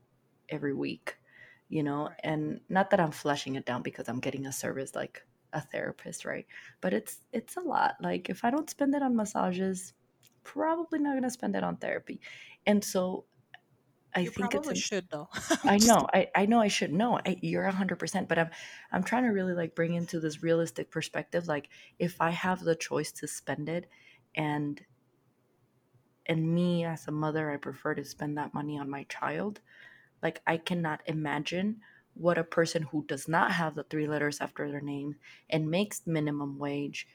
every 0.48 0.74
week 0.74 1.18
you 1.76 1.84
know 1.84 2.10
and 2.24 2.62
not 2.70 2.90
that 2.92 3.02
I'm 3.02 3.12
flushing 3.12 3.56
it 3.56 3.66
down 3.66 3.82
because 3.82 4.08
I'm 4.08 4.22
getting 4.22 4.46
a 4.46 4.52
service 4.54 4.96
like 4.96 5.26
a 5.52 5.60
therapist, 5.62 6.24
right? 6.26 6.46
But 6.80 6.94
it's 6.94 7.20
it's 7.34 7.58
a 7.58 7.62
lot. 7.62 7.96
Like 8.02 8.30
if 8.30 8.46
I 8.46 8.50
don't 8.50 8.70
spend 8.70 8.96
it 8.96 9.04
on 9.04 9.16
massages, 9.16 9.94
probably 10.44 11.00
not 11.00 11.16
gonna 11.16 11.30
spend 11.30 11.56
it 11.56 11.64
on 11.64 11.76
therapy. 11.76 12.22
And 12.66 12.82
so 12.84 13.26
I 14.16 14.22
you 14.22 14.30
think 14.30 14.54
it's 14.54 14.80
should 14.80 15.08
though. 15.10 15.28
I 15.66 15.78
know, 15.78 16.08
I, 16.14 16.30
I 16.34 16.46
know 16.46 16.62
I 16.62 16.70
should 16.70 16.94
know. 16.94 17.20
I, 17.26 17.38
you're 17.42 17.70
hundred 17.70 18.00
percent, 18.00 18.30
but 18.30 18.40
I'm 18.40 18.50
I'm 18.94 19.04
trying 19.04 19.24
to 19.24 19.32
really 19.32 19.54
like 19.54 19.76
bring 19.76 19.96
into 19.96 20.22
this 20.22 20.42
realistic 20.42 20.92
perspective. 20.92 21.48
Like 21.48 21.68
if 22.00 22.22
I 22.22 22.30
have 22.30 22.62
the 22.62 22.76
choice 22.76 23.12
to 23.20 23.28
spend 23.28 23.68
it, 23.68 23.90
and 24.34 24.82
and 26.26 26.56
me 26.56 26.86
as 26.86 27.08
a 27.08 27.12
mother, 27.12 27.52
I 27.52 27.58
prefer 27.58 27.96
to 27.96 28.06
spend 28.06 28.38
that 28.38 28.54
money 28.54 28.80
on 28.80 28.90
my 28.90 29.04
child. 29.04 29.60
Like 30.26 30.42
I 30.48 30.58
cannot 30.58 31.02
imagine 31.06 31.82
what 32.16 32.40
a 32.40 32.44
person 32.44 32.82
who 32.82 33.06
does 33.06 33.28
not 33.28 33.52
have 33.52 33.76
the 33.76 33.84
three 33.84 34.08
letters 34.08 34.42
after 34.42 34.72
their 34.72 34.82
name 34.82 35.18
and 35.52 35.70
makes 35.70 36.02
minimum 36.08 36.58
wage 36.58 37.08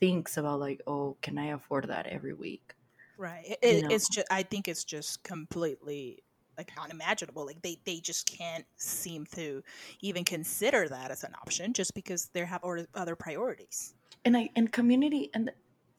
thinks 0.00 0.38
about 0.38 0.58
like 0.58 0.80
oh 0.86 1.18
can 1.20 1.36
i 1.36 1.48
afford 1.48 1.86
that 1.88 2.06
every 2.06 2.32
week? 2.32 2.72
Right 3.18 3.58
it, 3.60 3.76
you 3.76 3.82
know? 3.82 3.88
it's 3.90 4.08
just 4.08 4.26
i 4.30 4.42
think 4.42 4.68
it's 4.68 4.84
just 4.84 5.22
completely 5.22 6.22
like 6.56 6.72
unimaginable 6.78 7.44
like 7.44 7.60
they 7.60 7.76
they 7.84 8.00
just 8.00 8.26
can't 8.26 8.64
seem 8.78 9.26
to 9.34 9.62
even 10.00 10.24
consider 10.24 10.88
that 10.88 11.10
as 11.10 11.24
an 11.24 11.34
option 11.42 11.74
just 11.74 11.92
because 11.92 12.30
they 12.32 12.42
have 12.46 12.64
other 12.94 13.16
priorities. 13.16 13.92
And 14.24 14.34
i 14.34 14.48
and 14.56 14.72
community 14.72 15.28
and 15.34 15.52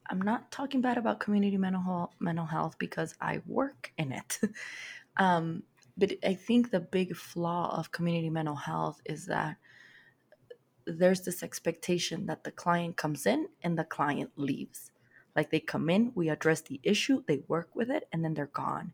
i'm 0.09 0.23
not 0.23 0.49
talking 0.49 0.81
bad 0.81 0.97
about 0.97 1.19
community 1.19 1.57
mental 1.57 1.83
health 1.83 2.15
mental 2.19 2.47
health 2.47 2.79
because 2.79 3.13
i 3.21 3.41
work 3.45 3.91
in 3.99 4.11
it. 4.11 4.39
Um 5.17 5.63
but 5.97 6.13
I 6.23 6.33
think 6.33 6.71
the 6.71 6.79
big 6.79 7.15
flaw 7.15 7.77
of 7.77 7.91
community 7.91 8.29
mental 8.29 8.55
health 8.55 9.01
is 9.05 9.27
that 9.27 9.57
there's 10.85 11.21
this 11.21 11.41
expectation 11.41 12.25
that 12.27 12.43
the 12.43 12.51
client 12.51 12.97
comes 12.97 13.25
in 13.25 13.47
and 13.63 13.77
the 13.77 13.83
client 13.83 14.31
leaves. 14.35 14.91
Like 15.35 15.49
they 15.51 15.59
come 15.59 15.89
in, 15.89 16.11
we 16.15 16.29
address 16.29 16.61
the 16.61 16.79
issue, 16.83 17.23
they 17.27 17.41
work 17.47 17.75
with 17.75 17.89
it, 17.89 18.07
and 18.11 18.23
then 18.23 18.33
they're 18.33 18.45
gone. 18.47 18.93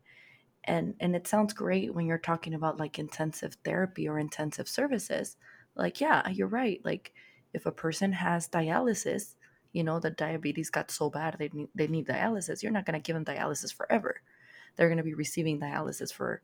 And 0.63 0.95
and 0.99 1.15
it 1.15 1.27
sounds 1.27 1.53
great 1.53 1.93
when 1.93 2.05
you're 2.05 2.17
talking 2.17 2.53
about 2.53 2.79
like 2.79 2.99
intensive 2.99 3.57
therapy 3.63 4.07
or 4.07 4.19
intensive 4.19 4.67
services. 4.67 5.37
Like, 5.75 5.99
yeah, 6.01 6.29
you're 6.29 6.47
right. 6.47 6.79
Like 6.83 7.13
if 7.53 7.65
a 7.65 7.71
person 7.71 8.13
has 8.13 8.47
dialysis, 8.47 9.35
you 9.73 9.83
know, 9.83 9.99
the 9.99 10.11
diabetes 10.11 10.69
got 10.69 10.91
so 10.91 11.09
bad 11.09 11.35
they 11.39 11.49
need 11.53 11.69
they 11.75 11.87
need 11.87 12.07
dialysis, 12.07 12.61
you're 12.61 12.71
not 12.71 12.85
gonna 12.85 12.99
give 12.99 13.15
them 13.15 13.25
dialysis 13.25 13.73
forever. 13.73 14.21
They're 14.75 14.89
gonna 14.89 15.03
be 15.03 15.15
receiving 15.15 15.59
dialysis 15.59 16.13
for 16.13 16.41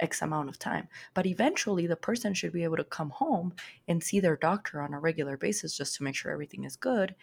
X 0.00 0.22
amount 0.22 0.48
of 0.48 0.58
time. 0.58 0.88
But 1.14 1.26
eventually, 1.26 1.86
the 1.86 1.96
person 1.96 2.34
should 2.34 2.52
be 2.52 2.64
able 2.64 2.76
to 2.76 2.84
come 2.84 3.10
home 3.10 3.54
and 3.88 4.02
see 4.02 4.20
their 4.20 4.36
doctor 4.36 4.80
on 4.80 4.94
a 4.94 5.00
regular 5.00 5.36
basis 5.36 5.76
just 5.76 5.96
to 5.96 6.02
make 6.02 6.14
sure 6.14 6.32
everything 6.32 6.64
is 6.64 6.76
good 6.76 7.14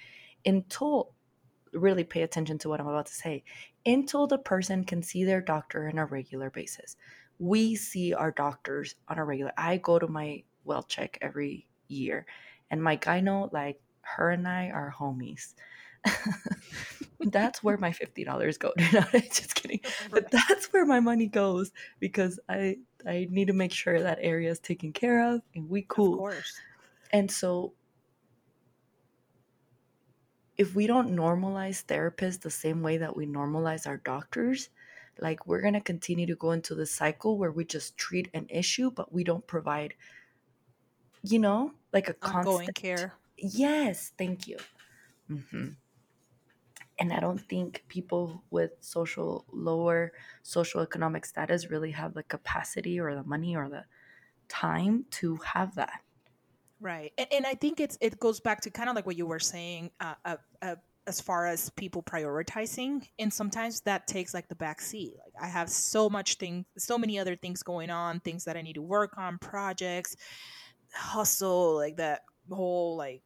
until 0.46 1.14
really 1.74 2.04
pay 2.04 2.24
attention 2.24 2.58
to 2.60 2.70
what 2.70 2.80
I'm 2.80 2.88
about 2.88 3.06
to 3.06 3.14
say 3.14 3.44
until 3.86 4.28
the 4.28 4.38
person 4.38 4.84
can 4.84 5.02
see 5.02 5.24
their 5.24 5.42
doctor 5.42 5.88
on 5.88 5.98
a 5.98 6.06
regular 6.06 6.50
basis. 6.50 6.98
We 7.40 7.76
see 7.76 8.14
our 8.14 8.32
doctors 8.32 8.96
on 9.08 9.18
a 9.18 9.26
regular. 9.26 9.52
I 9.58 9.78
go 9.78 9.98
to 9.98 10.08
my 10.08 10.44
well 10.64 10.84
check 10.84 11.18
every 11.22 11.68
year, 11.88 12.26
and 12.70 12.84
my 12.84 12.98
gyno, 12.98 13.52
like 13.52 13.82
her 14.02 14.30
and 14.30 14.48
I, 14.48 14.70
are 14.70 14.94
homies. 14.98 15.54
that's 17.20 17.64
where 17.64 17.78
my 17.78 17.92
fifty 17.92 18.24
dollars 18.24 18.58
go. 18.58 18.74
no, 18.94 19.04
just 19.14 19.56
kidding. 19.56 19.82
But 20.10 20.32
that's 20.32 20.72
where 20.74 20.86
my 20.86 21.00
money 21.00 21.28
goes 21.28 21.72
because 22.00 22.40
I 22.50 22.78
I 23.06 23.28
need 23.30 23.48
to 23.48 23.54
make 23.54 23.72
sure 23.72 24.02
that 24.02 24.20
area 24.22 24.50
is 24.50 24.60
taken 24.60 24.94
care 24.94 25.34
of 25.34 25.42
and 25.56 25.70
we 25.70 25.86
cool. 25.88 26.14
Of 26.14 26.20
course. 26.20 26.62
And 27.12 27.30
so 27.30 27.74
if 30.58 30.76
we 30.76 30.88
don't 30.88 31.16
normalize 31.16 31.86
therapists 31.86 32.42
the 32.42 32.50
same 32.50 32.82
way 32.82 32.98
that 32.98 33.16
we 33.16 33.26
normalize 33.26 33.88
our 33.88 33.98
doctors, 33.98 34.70
like 35.20 35.46
we're 35.48 35.62
gonna 35.62 35.82
continue 35.82 36.26
to 36.28 36.36
go 36.36 36.52
into 36.52 36.76
the 36.76 36.86
cycle 36.86 37.38
where 37.38 37.52
we 37.52 37.66
just 37.66 37.98
treat 37.98 38.30
an 38.34 38.48
issue 38.50 38.92
but 38.92 39.12
we 39.14 39.24
don't 39.24 39.46
provide, 39.48 39.94
you 41.24 41.40
know, 41.40 41.74
like 41.94 42.10
a 42.10 42.16
ongoing 42.24 42.44
constant 42.44 42.76
care. 42.76 43.14
Yes, 43.38 44.12
thank 44.18 44.48
you. 44.48 44.58
Mm-hmm 45.30 45.70
and 47.02 47.12
i 47.12 47.20
don't 47.20 47.42
think 47.42 47.84
people 47.88 48.44
with 48.52 48.72
social 48.80 49.44
lower 49.52 50.14
social 50.44 50.82
economic 50.82 51.26
status 51.26 51.70
really 51.72 51.92
have 51.92 52.14
the 52.14 52.24
capacity 52.24 53.00
or 53.00 53.16
the 53.16 53.24
money 53.24 53.56
or 53.56 53.68
the 53.68 53.84
time 54.48 55.06
to 55.10 55.38
have 55.38 55.76
that. 55.76 56.02
Right 56.80 57.12
and, 57.18 57.28
and 57.32 57.46
i 57.46 57.56
think 57.56 57.80
it's 57.80 57.98
it 58.02 58.20
goes 58.20 58.40
back 58.40 58.62
to 58.62 58.70
kind 58.70 58.90
of 58.90 58.96
like 58.96 59.06
what 59.06 59.18
you 59.18 59.26
were 59.26 59.40
saying 59.40 59.92
uh, 60.00 60.14
uh, 60.26 60.38
uh, 60.62 60.76
as 61.08 61.20
far 61.20 61.48
as 61.48 61.72
people 61.72 62.04
prioritizing 62.04 63.08
and 63.18 63.34
sometimes 63.34 63.82
that 63.82 64.08
takes 64.08 64.34
like 64.34 64.48
the 64.48 64.56
back 64.56 64.80
seat. 64.80 65.16
Like 65.18 65.34
i 65.42 65.48
have 65.48 65.70
so 65.70 66.10
much 66.10 66.36
things 66.36 66.66
so 66.78 66.98
many 66.98 67.18
other 67.20 67.36
things 67.36 67.64
going 67.64 67.90
on 67.90 68.20
things 68.20 68.46
that 68.46 68.58
i 68.58 68.62
need 68.62 68.76
to 68.76 68.82
work 68.82 69.18
on 69.18 69.40
projects 69.40 70.16
hustle 70.94 71.76
like 71.76 71.98
that 71.98 72.22
whole 72.50 72.96
like 72.98 73.22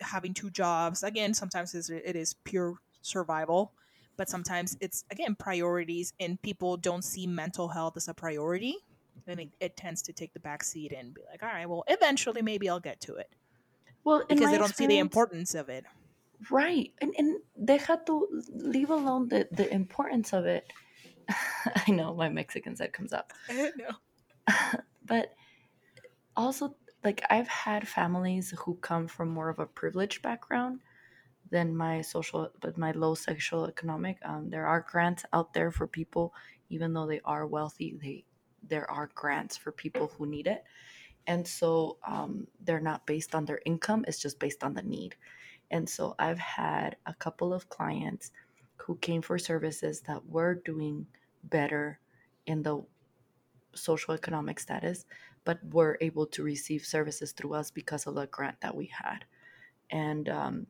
having 0.00 0.32
two 0.32 0.50
jobs. 0.50 1.02
Again 1.02 1.34
sometimes 1.34 1.74
it 1.74 2.16
is 2.16 2.34
pure 2.44 2.78
survival 3.02 3.72
but 4.16 4.28
sometimes 4.28 4.76
it's 4.80 5.04
again 5.10 5.34
priorities 5.34 6.12
and 6.20 6.40
people 6.42 6.76
don't 6.76 7.04
see 7.04 7.26
mental 7.26 7.68
health 7.68 7.96
as 7.96 8.08
a 8.08 8.14
priority 8.14 8.76
then 9.28 9.38
it, 9.38 9.50
it 9.60 9.76
tends 9.76 10.02
to 10.02 10.12
take 10.12 10.32
the 10.32 10.40
back 10.40 10.64
seat 10.64 10.92
and 10.92 11.14
be 11.14 11.22
like 11.30 11.42
all 11.42 11.48
right 11.48 11.68
well 11.68 11.84
eventually 11.86 12.42
maybe 12.42 12.68
i'll 12.68 12.80
get 12.80 13.00
to 13.00 13.14
it. 13.16 13.30
Well 14.04 14.24
because 14.28 14.50
they 14.50 14.58
don't 14.58 14.74
see 14.74 14.86
the 14.86 14.98
importance 14.98 15.54
of 15.54 15.68
it. 15.68 15.84
Right 16.50 16.92
and 17.00 17.14
and 17.18 17.38
they 17.56 17.78
had 17.78 18.06
to 18.06 18.26
leave 18.54 18.90
alone 18.90 19.28
the 19.28 19.48
the 19.52 19.72
importance 19.72 20.32
of 20.32 20.46
it. 20.46 20.72
I 21.28 21.90
know 21.90 22.14
my 22.14 22.28
mexican 22.28 22.76
side 22.76 22.92
comes 22.92 23.12
up. 23.12 23.32
No 23.76 23.90
but 25.04 25.34
also 26.34 26.74
like 27.04 27.22
I've 27.28 27.48
had 27.48 27.86
families 27.86 28.54
who 28.64 28.76
come 28.76 29.08
from 29.08 29.28
more 29.28 29.50
of 29.50 29.58
a 29.58 29.66
privileged 29.66 30.22
background 30.22 30.80
than 31.50 31.76
my 31.76 32.00
social 32.00 32.50
but 32.60 32.76
my 32.76 32.92
low 32.92 33.14
sexual 33.14 33.66
economic 33.66 34.18
um, 34.24 34.50
there 34.50 34.66
are 34.66 34.86
grants 34.88 35.24
out 35.32 35.52
there 35.54 35.70
for 35.70 35.86
people 35.86 36.34
even 36.68 36.92
though 36.92 37.06
they 37.06 37.20
are 37.24 37.46
wealthy 37.46 37.96
they 38.02 38.24
there 38.68 38.90
are 38.90 39.10
grants 39.14 39.56
for 39.56 39.72
people 39.72 40.12
who 40.16 40.26
need 40.26 40.46
it. 40.46 40.64
And 41.26 41.46
so 41.46 41.98
um, 42.06 42.46
they're 42.64 42.80
not 42.80 43.06
based 43.06 43.34
on 43.34 43.44
their 43.44 43.60
income 43.64 44.04
it's 44.08 44.18
just 44.18 44.38
based 44.38 44.64
on 44.64 44.74
the 44.74 44.82
need. 44.82 45.16
And 45.70 45.88
so 45.88 46.14
i've 46.18 46.38
had 46.38 46.96
a 47.06 47.14
couple 47.14 47.52
of 47.52 47.68
clients 47.68 48.32
who 48.76 48.96
came 48.96 49.20
for 49.20 49.38
services 49.38 50.00
that 50.02 50.24
were 50.26 50.54
doing 50.54 51.06
better 51.44 52.00
in 52.46 52.62
the 52.62 52.82
social 53.74 54.14
economic 54.14 54.58
status 54.58 55.04
but 55.44 55.58
were 55.72 55.98
able 56.00 56.26
to 56.26 56.42
receive 56.42 56.84
services 56.84 57.32
through 57.32 57.54
us 57.54 57.70
because 57.70 58.06
of 58.06 58.14
the 58.14 58.26
grant 58.26 58.60
that 58.60 58.74
we 58.74 58.86
had. 58.86 59.24
And 59.90 60.28
um, 60.28 60.66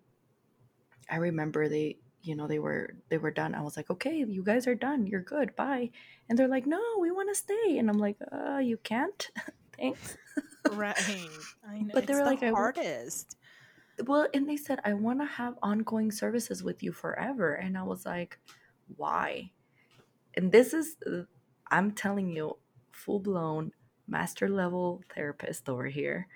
I 1.10 1.16
remember 1.16 1.68
they, 1.68 1.98
you 2.22 2.36
know, 2.36 2.46
they 2.46 2.58
were 2.58 2.94
they 3.08 3.18
were 3.18 3.30
done. 3.30 3.54
I 3.54 3.62
was 3.62 3.76
like, 3.76 3.90
okay, 3.90 4.16
you 4.16 4.42
guys 4.42 4.66
are 4.66 4.74
done. 4.74 5.06
You're 5.06 5.22
good. 5.22 5.54
Bye. 5.56 5.90
And 6.28 6.38
they're 6.38 6.48
like, 6.48 6.66
no, 6.66 6.80
we 7.00 7.10
want 7.10 7.28
to 7.30 7.34
stay. 7.34 7.78
And 7.78 7.88
I'm 7.88 7.98
like, 7.98 8.16
uh, 8.32 8.58
you 8.58 8.76
can't. 8.78 9.30
Thanks. 9.78 10.16
right. 10.72 10.98
I 11.68 11.80
know. 11.80 11.90
But 11.94 12.06
they 12.06 12.14
were 12.14 12.20
the 12.20 12.26
like, 12.26 12.40
hardest. 12.42 13.36
well, 14.04 14.26
and 14.34 14.48
they 14.48 14.56
said, 14.56 14.80
I 14.84 14.94
want 14.94 15.20
to 15.20 15.26
have 15.26 15.54
ongoing 15.62 16.10
services 16.10 16.62
with 16.62 16.82
you 16.82 16.92
forever. 16.92 17.54
And 17.54 17.78
I 17.78 17.84
was 17.84 18.04
like, 18.04 18.38
why? 18.96 19.52
And 20.34 20.50
this 20.50 20.74
is, 20.74 20.96
I'm 21.70 21.92
telling 21.92 22.30
you, 22.30 22.56
full 22.90 23.20
blown 23.20 23.72
master 24.08 24.48
level 24.48 25.02
therapist 25.14 25.68
over 25.68 25.86
here. 25.86 26.26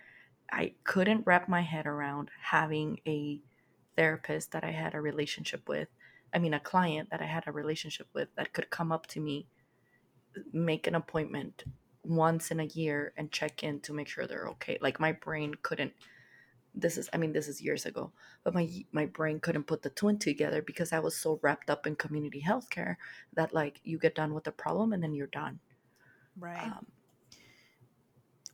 I 0.51 0.75
couldn't 0.85 1.27
wrap 1.27 1.49
my 1.49 1.63
head 1.63 1.87
around 1.87 2.31
having 2.41 3.01
a 3.07 3.41
therapist 3.97 4.53
that 4.53 4.65
I 4.65 4.71
had 4.71 4.95
a 4.95 5.01
relationship 5.01 5.69
with, 5.69 5.89
I 6.33 6.39
mean, 6.39 6.55
a 6.55 6.61
client 6.61 7.11
that 7.11 7.21
I 7.21 7.27
had 7.27 7.45
a 7.47 7.53
relationship 7.53 8.09
with 8.15 8.29
that 8.37 8.53
could 8.53 8.71
come 8.71 8.93
up 8.93 9.07
to 9.09 9.21
me, 9.21 9.47
make 10.53 10.87
an 10.87 10.95
appointment 10.95 11.65
once 12.05 12.51
in 12.51 12.61
a 12.61 12.65
year 12.65 13.13
and 13.17 13.31
check 13.31 13.63
in 13.63 13.81
to 13.81 13.93
make 13.93 14.09
sure 14.09 14.27
they're 14.27 14.49
okay. 14.49 14.79
Like 14.81 14.99
my 14.99 15.13
brain 15.13 15.55
couldn't 15.63 15.93
this 16.75 16.97
is 16.97 17.09
I 17.13 17.19
mean 17.19 17.33
this 17.33 17.49
is 17.49 17.61
years 17.61 17.87
ago, 17.87 18.13
but 18.45 18.55
my 18.55 18.69
my 18.93 19.07
brain 19.07 19.41
couldn't 19.41 19.67
put 19.67 19.83
the 19.83 19.91
two 19.91 20.09
and 20.09 20.21
together 20.21 20.63
because 20.63 20.93
I 20.93 21.01
was 21.01 21.17
so 21.17 21.39
wrapped 21.43 21.69
up 21.71 21.87
in 21.87 21.97
community 21.97 22.43
healthcare 22.47 22.97
that 23.35 23.53
like 23.53 23.81
you 23.85 23.99
get 23.99 24.15
done 24.15 24.35
with 24.35 24.45
the 24.45 24.53
problem 24.53 24.93
and 24.93 25.03
then 25.03 25.15
you're 25.15 25.27
done. 25.27 25.61
Right. 26.39 26.63
Um, 26.63 26.87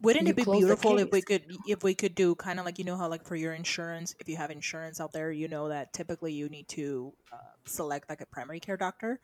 wouldn't 0.01 0.29
it 0.29 0.37
be 0.37 0.45
beautiful 0.45 0.99
if 0.99 1.11
we 1.11 1.23
could 1.23 1.43
if 1.67 1.83
we 1.83 1.95
could 1.95 2.15
do 2.15 2.35
kind 2.35 2.61
of 2.61 2.65
like 2.65 2.79
you 2.79 2.85
know 2.85 2.97
how 2.97 3.09
like 3.09 3.25
for 3.25 3.35
your 3.35 3.55
insurance, 3.55 4.15
if 4.21 4.29
you 4.29 4.37
have 4.37 4.51
insurance 4.51 5.01
out 5.01 5.13
there, 5.13 5.33
you 5.33 5.49
know 5.49 5.69
that 5.69 5.93
typically 5.93 6.33
you 6.33 6.49
need 6.49 6.69
to 6.69 7.13
uh, 7.33 7.37
select 7.65 8.09
like 8.09 8.21
a 8.21 8.27
primary 8.27 8.61
care 8.61 8.77
doctor. 8.77 9.21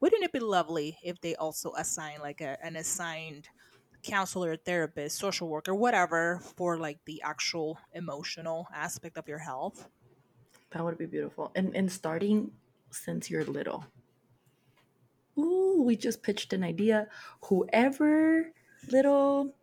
Wouldn't 0.00 0.22
it 0.22 0.32
be 0.32 0.38
lovely 0.38 0.98
if 1.02 1.20
they 1.20 1.34
also 1.34 1.72
assign 1.76 2.20
like 2.20 2.40
a, 2.40 2.56
an 2.64 2.76
assigned 2.76 3.48
counselor, 4.02 4.56
therapist, 4.56 5.18
social 5.18 5.48
worker, 5.48 5.74
whatever 5.74 6.40
for 6.56 6.78
like 6.78 6.98
the 7.06 7.22
actual 7.22 7.78
emotional 7.92 8.68
aspect 8.72 9.16
of 9.16 9.26
your 9.26 9.38
health? 9.38 9.88
That 10.70 10.84
would 10.84 10.98
be 10.98 11.06
beautiful. 11.06 11.50
And 11.56 11.74
and 11.74 11.90
starting 11.90 12.52
since 12.90 13.30
you're 13.30 13.44
little. 13.44 13.84
Ooh, 15.36 15.82
we 15.84 15.96
just 15.96 16.22
pitched 16.22 16.52
an 16.52 16.62
idea. 16.62 17.08
Whoever 17.46 18.52
little 18.88 19.54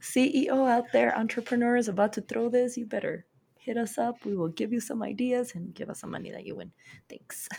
CEO 0.00 0.68
out 0.68 0.84
there, 0.92 1.16
entrepreneurs 1.16 1.88
about 1.88 2.12
to 2.14 2.20
throw 2.20 2.48
this, 2.48 2.76
you 2.76 2.86
better 2.86 3.26
hit 3.58 3.76
us 3.76 3.98
up. 3.98 4.24
We 4.24 4.36
will 4.36 4.48
give 4.48 4.72
you 4.72 4.80
some 4.80 5.02
ideas 5.02 5.54
and 5.54 5.74
give 5.74 5.88
us 5.88 6.00
some 6.00 6.10
money 6.10 6.30
that 6.30 6.46
you 6.46 6.56
win. 6.56 6.72
Thanks. 7.08 7.48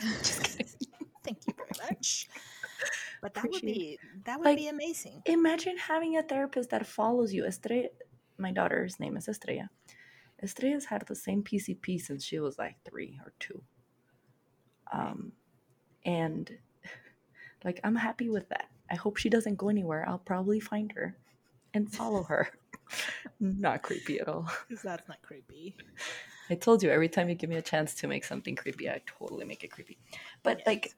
Thank 1.24 1.46
you 1.46 1.54
very 1.56 1.90
much. 1.90 2.28
But 3.20 3.34
that 3.34 3.46
Appreciate 3.46 3.64
would 3.64 3.74
be 3.74 3.98
that 4.24 4.38
would 4.38 4.44
like, 4.44 4.58
be 4.58 4.68
amazing. 4.68 5.22
Imagine 5.26 5.76
having 5.78 6.16
a 6.16 6.22
therapist 6.22 6.70
that 6.70 6.86
follows 6.86 7.32
you. 7.32 7.44
Estrella, 7.44 7.88
my 8.38 8.52
daughter's 8.52 9.00
name 9.00 9.16
is 9.16 9.28
Estrella. 9.28 9.68
Estrella's 10.42 10.84
had 10.84 11.02
the 11.06 11.14
same 11.16 11.42
PCP 11.42 12.00
since 12.00 12.24
she 12.24 12.38
was 12.38 12.58
like 12.58 12.76
three 12.84 13.18
or 13.24 13.32
two. 13.40 13.62
Um, 14.92 15.32
and 16.04 16.50
like 17.64 17.80
I'm 17.82 17.96
happy 17.96 18.28
with 18.28 18.48
that. 18.50 18.68
I 18.90 18.94
hope 18.94 19.16
she 19.16 19.30
doesn't 19.30 19.56
go 19.56 19.68
anywhere. 19.68 20.04
I'll 20.08 20.18
probably 20.18 20.60
find 20.60 20.92
her 20.92 21.16
and 21.76 21.92
follow 21.92 22.22
her. 22.24 22.48
not 23.40 23.82
creepy 23.82 24.18
at 24.18 24.28
all. 24.28 24.50
Because 24.68 24.82
that's 24.82 25.08
not 25.08 25.22
creepy. 25.22 25.76
I 26.50 26.54
told 26.54 26.82
you 26.82 26.90
every 26.90 27.08
time 27.08 27.28
you 27.28 27.34
give 27.34 27.50
me 27.50 27.56
a 27.56 27.62
chance 27.62 27.94
to 27.96 28.08
make 28.08 28.24
something 28.24 28.56
creepy, 28.56 28.88
I 28.88 29.02
totally 29.06 29.44
make 29.44 29.62
it 29.64 29.70
creepy. 29.70 29.98
But 30.42 30.58
yes. 30.58 30.66
like, 30.66 30.94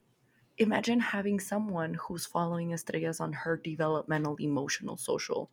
imagine 0.58 1.00
having 1.00 1.40
someone 1.40 1.94
who's 1.94 2.26
following 2.26 2.72
Estrella's 2.72 3.20
on 3.20 3.32
her 3.32 3.56
developmental, 3.56 4.36
emotional, 4.36 4.96
social 4.96 5.50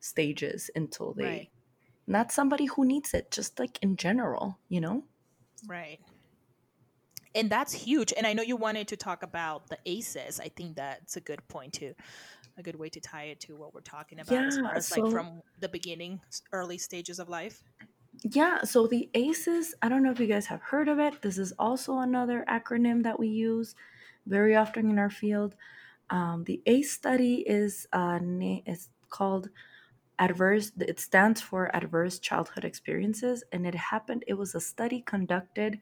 stages 0.00 0.70
until 0.74 1.14
they. 1.14 1.24
Right. 1.24 1.48
Not 2.06 2.32
somebody 2.32 2.66
who 2.66 2.84
needs 2.84 3.14
it, 3.14 3.30
just 3.30 3.60
like 3.60 3.78
in 3.80 3.96
general, 3.96 4.58
you 4.68 4.80
know? 4.80 5.04
Right. 5.68 6.00
And 7.34 7.48
that's 7.48 7.72
huge. 7.72 8.12
And 8.16 8.26
I 8.26 8.32
know 8.32 8.42
you 8.42 8.56
wanted 8.56 8.88
to 8.88 8.96
talk 8.96 9.22
about 9.22 9.68
the 9.68 9.78
ACEs. 9.86 10.40
I 10.40 10.48
think 10.48 10.76
that's 10.76 11.16
a 11.16 11.20
good 11.20 11.46
point 11.46 11.74
too 11.74 11.94
a 12.58 12.62
good 12.62 12.76
way 12.76 12.88
to 12.88 13.00
tie 13.00 13.24
it 13.24 13.40
to 13.40 13.56
what 13.56 13.74
we're 13.74 13.80
talking 13.80 14.20
about 14.20 14.32
yeah, 14.32 14.46
as 14.46 14.58
far 14.58 14.74
as 14.74 14.86
so, 14.86 15.00
like 15.00 15.12
from 15.12 15.42
the 15.60 15.68
beginning, 15.68 16.20
early 16.52 16.78
stages 16.78 17.18
of 17.18 17.28
life. 17.28 17.62
Yeah, 18.22 18.62
so 18.62 18.86
the 18.86 19.08
ACEs, 19.14 19.74
I 19.80 19.88
don't 19.88 20.02
know 20.02 20.10
if 20.10 20.20
you 20.20 20.26
guys 20.26 20.46
have 20.46 20.60
heard 20.60 20.88
of 20.88 20.98
it. 20.98 21.22
This 21.22 21.38
is 21.38 21.52
also 21.58 21.98
another 21.98 22.44
acronym 22.48 23.02
that 23.04 23.18
we 23.18 23.28
use 23.28 23.74
very 24.26 24.54
often 24.54 24.90
in 24.90 24.98
our 24.98 25.10
field. 25.10 25.54
Um, 26.10 26.44
the 26.44 26.60
ACE 26.66 26.92
study 26.92 27.36
is 27.46 27.86
uh, 27.92 28.18
is 28.66 28.90
called 29.08 29.48
adverse. 30.18 30.72
It 30.78 31.00
stands 31.00 31.40
for 31.40 31.74
Adverse 31.74 32.18
Childhood 32.18 32.64
Experiences, 32.64 33.42
and 33.50 33.66
it 33.66 33.74
happened. 33.74 34.24
It 34.26 34.34
was 34.34 34.54
a 34.54 34.60
study 34.60 35.00
conducted 35.00 35.80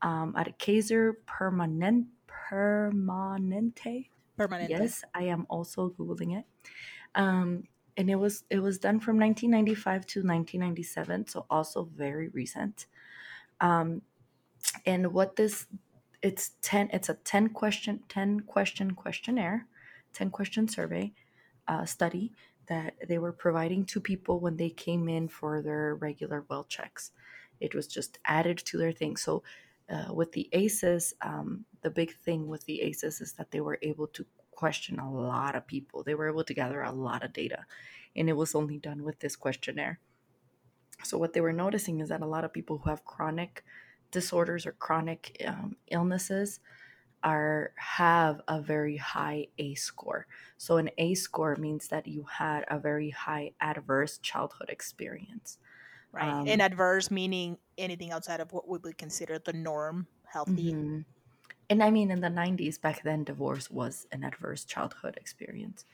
um, 0.00 0.34
at 0.36 0.58
Kaiser 0.58 1.18
Permanente. 1.26 2.06
Permanente 2.50 4.08
Permanente. 4.38 4.70
Yes, 4.70 5.04
I 5.14 5.24
am 5.24 5.46
also 5.48 5.90
googling 5.90 6.38
it. 6.38 6.44
Um, 7.14 7.64
and 7.96 8.08
it 8.08 8.16
was 8.16 8.44
it 8.48 8.60
was 8.60 8.78
done 8.78 9.00
from 9.00 9.18
1995 9.18 10.06
to 10.06 10.20
1997, 10.20 11.26
so 11.26 11.46
also 11.50 11.88
very 11.94 12.28
recent. 12.28 12.86
Um, 13.60 14.02
and 14.86 15.12
what 15.12 15.36
this 15.36 15.66
it's 16.22 16.52
10 16.62 16.90
it's 16.92 17.08
a 17.08 17.14
10 17.14 17.50
question 17.50 18.00
10 18.08 18.40
question 18.40 18.92
questionnaire 18.92 19.66
10 20.14 20.30
question 20.30 20.66
survey 20.66 21.12
uh, 21.68 21.84
study 21.84 22.32
that 22.66 22.94
they 23.06 23.18
were 23.18 23.32
providing 23.32 23.84
to 23.84 24.00
people 24.00 24.40
when 24.40 24.56
they 24.56 24.70
came 24.70 25.08
in 25.08 25.28
for 25.28 25.62
their 25.62 25.94
regular 25.94 26.44
well 26.48 26.64
checks 26.64 27.12
it 27.60 27.74
was 27.74 27.86
just 27.86 28.18
added 28.24 28.58
to 28.58 28.76
their 28.76 28.92
thing 28.92 29.16
so 29.16 29.42
uh, 29.90 30.12
with 30.12 30.32
the 30.32 30.48
aces 30.52 31.14
um, 31.22 31.64
the 31.82 31.90
big 31.90 32.14
thing 32.14 32.46
with 32.46 32.64
the 32.64 32.82
aces 32.82 33.20
is 33.20 33.32
that 33.34 33.50
they 33.50 33.60
were 33.60 33.78
able 33.82 34.06
to 34.08 34.26
question 34.50 34.98
a 34.98 35.10
lot 35.10 35.54
of 35.54 35.66
people. 35.66 36.02
They 36.02 36.14
were 36.14 36.28
able 36.28 36.44
to 36.44 36.54
gather 36.54 36.82
a 36.82 36.92
lot 36.92 37.24
of 37.24 37.32
data, 37.32 37.64
and 38.16 38.28
it 38.28 38.36
was 38.36 38.54
only 38.54 38.78
done 38.78 39.04
with 39.04 39.20
this 39.20 39.36
questionnaire. 39.36 40.00
So, 41.04 41.16
what 41.16 41.32
they 41.32 41.40
were 41.40 41.52
noticing 41.52 42.00
is 42.00 42.08
that 42.08 42.22
a 42.22 42.26
lot 42.26 42.44
of 42.44 42.52
people 42.52 42.78
who 42.78 42.90
have 42.90 43.04
chronic 43.04 43.64
disorders 44.10 44.66
or 44.66 44.72
chronic 44.72 45.40
um, 45.46 45.76
illnesses 45.90 46.60
are 47.22 47.72
have 47.76 48.40
a 48.48 48.60
very 48.60 48.96
high 48.96 49.48
A 49.58 49.74
score. 49.74 50.26
So 50.56 50.76
an 50.76 50.90
A 50.98 51.14
score 51.14 51.56
means 51.56 51.88
that 51.88 52.06
you 52.06 52.24
had 52.24 52.64
a 52.68 52.78
very 52.78 53.10
high 53.10 53.52
adverse 53.60 54.18
childhood 54.18 54.70
experience. 54.70 55.58
Right. 56.12 56.28
Um, 56.28 56.48
and 56.48 56.62
adverse 56.62 57.10
meaning 57.10 57.58
anything 57.76 58.12
outside 58.12 58.40
of 58.40 58.52
what 58.52 58.68
we 58.68 58.78
would 58.78 58.98
consider 58.98 59.38
the 59.38 59.52
norm 59.52 60.06
healthy. 60.24 60.72
Mm-hmm 60.72 61.00
and 61.70 61.82
I 61.82 61.90
mean, 61.90 62.10
in 62.10 62.20
the 62.20 62.28
90s, 62.28 62.80
back 62.80 63.02
then, 63.02 63.24
divorce 63.24 63.70
was 63.70 64.06
an 64.12 64.24
adverse 64.24 64.64
childhood 64.64 65.16
experience. 65.16 65.84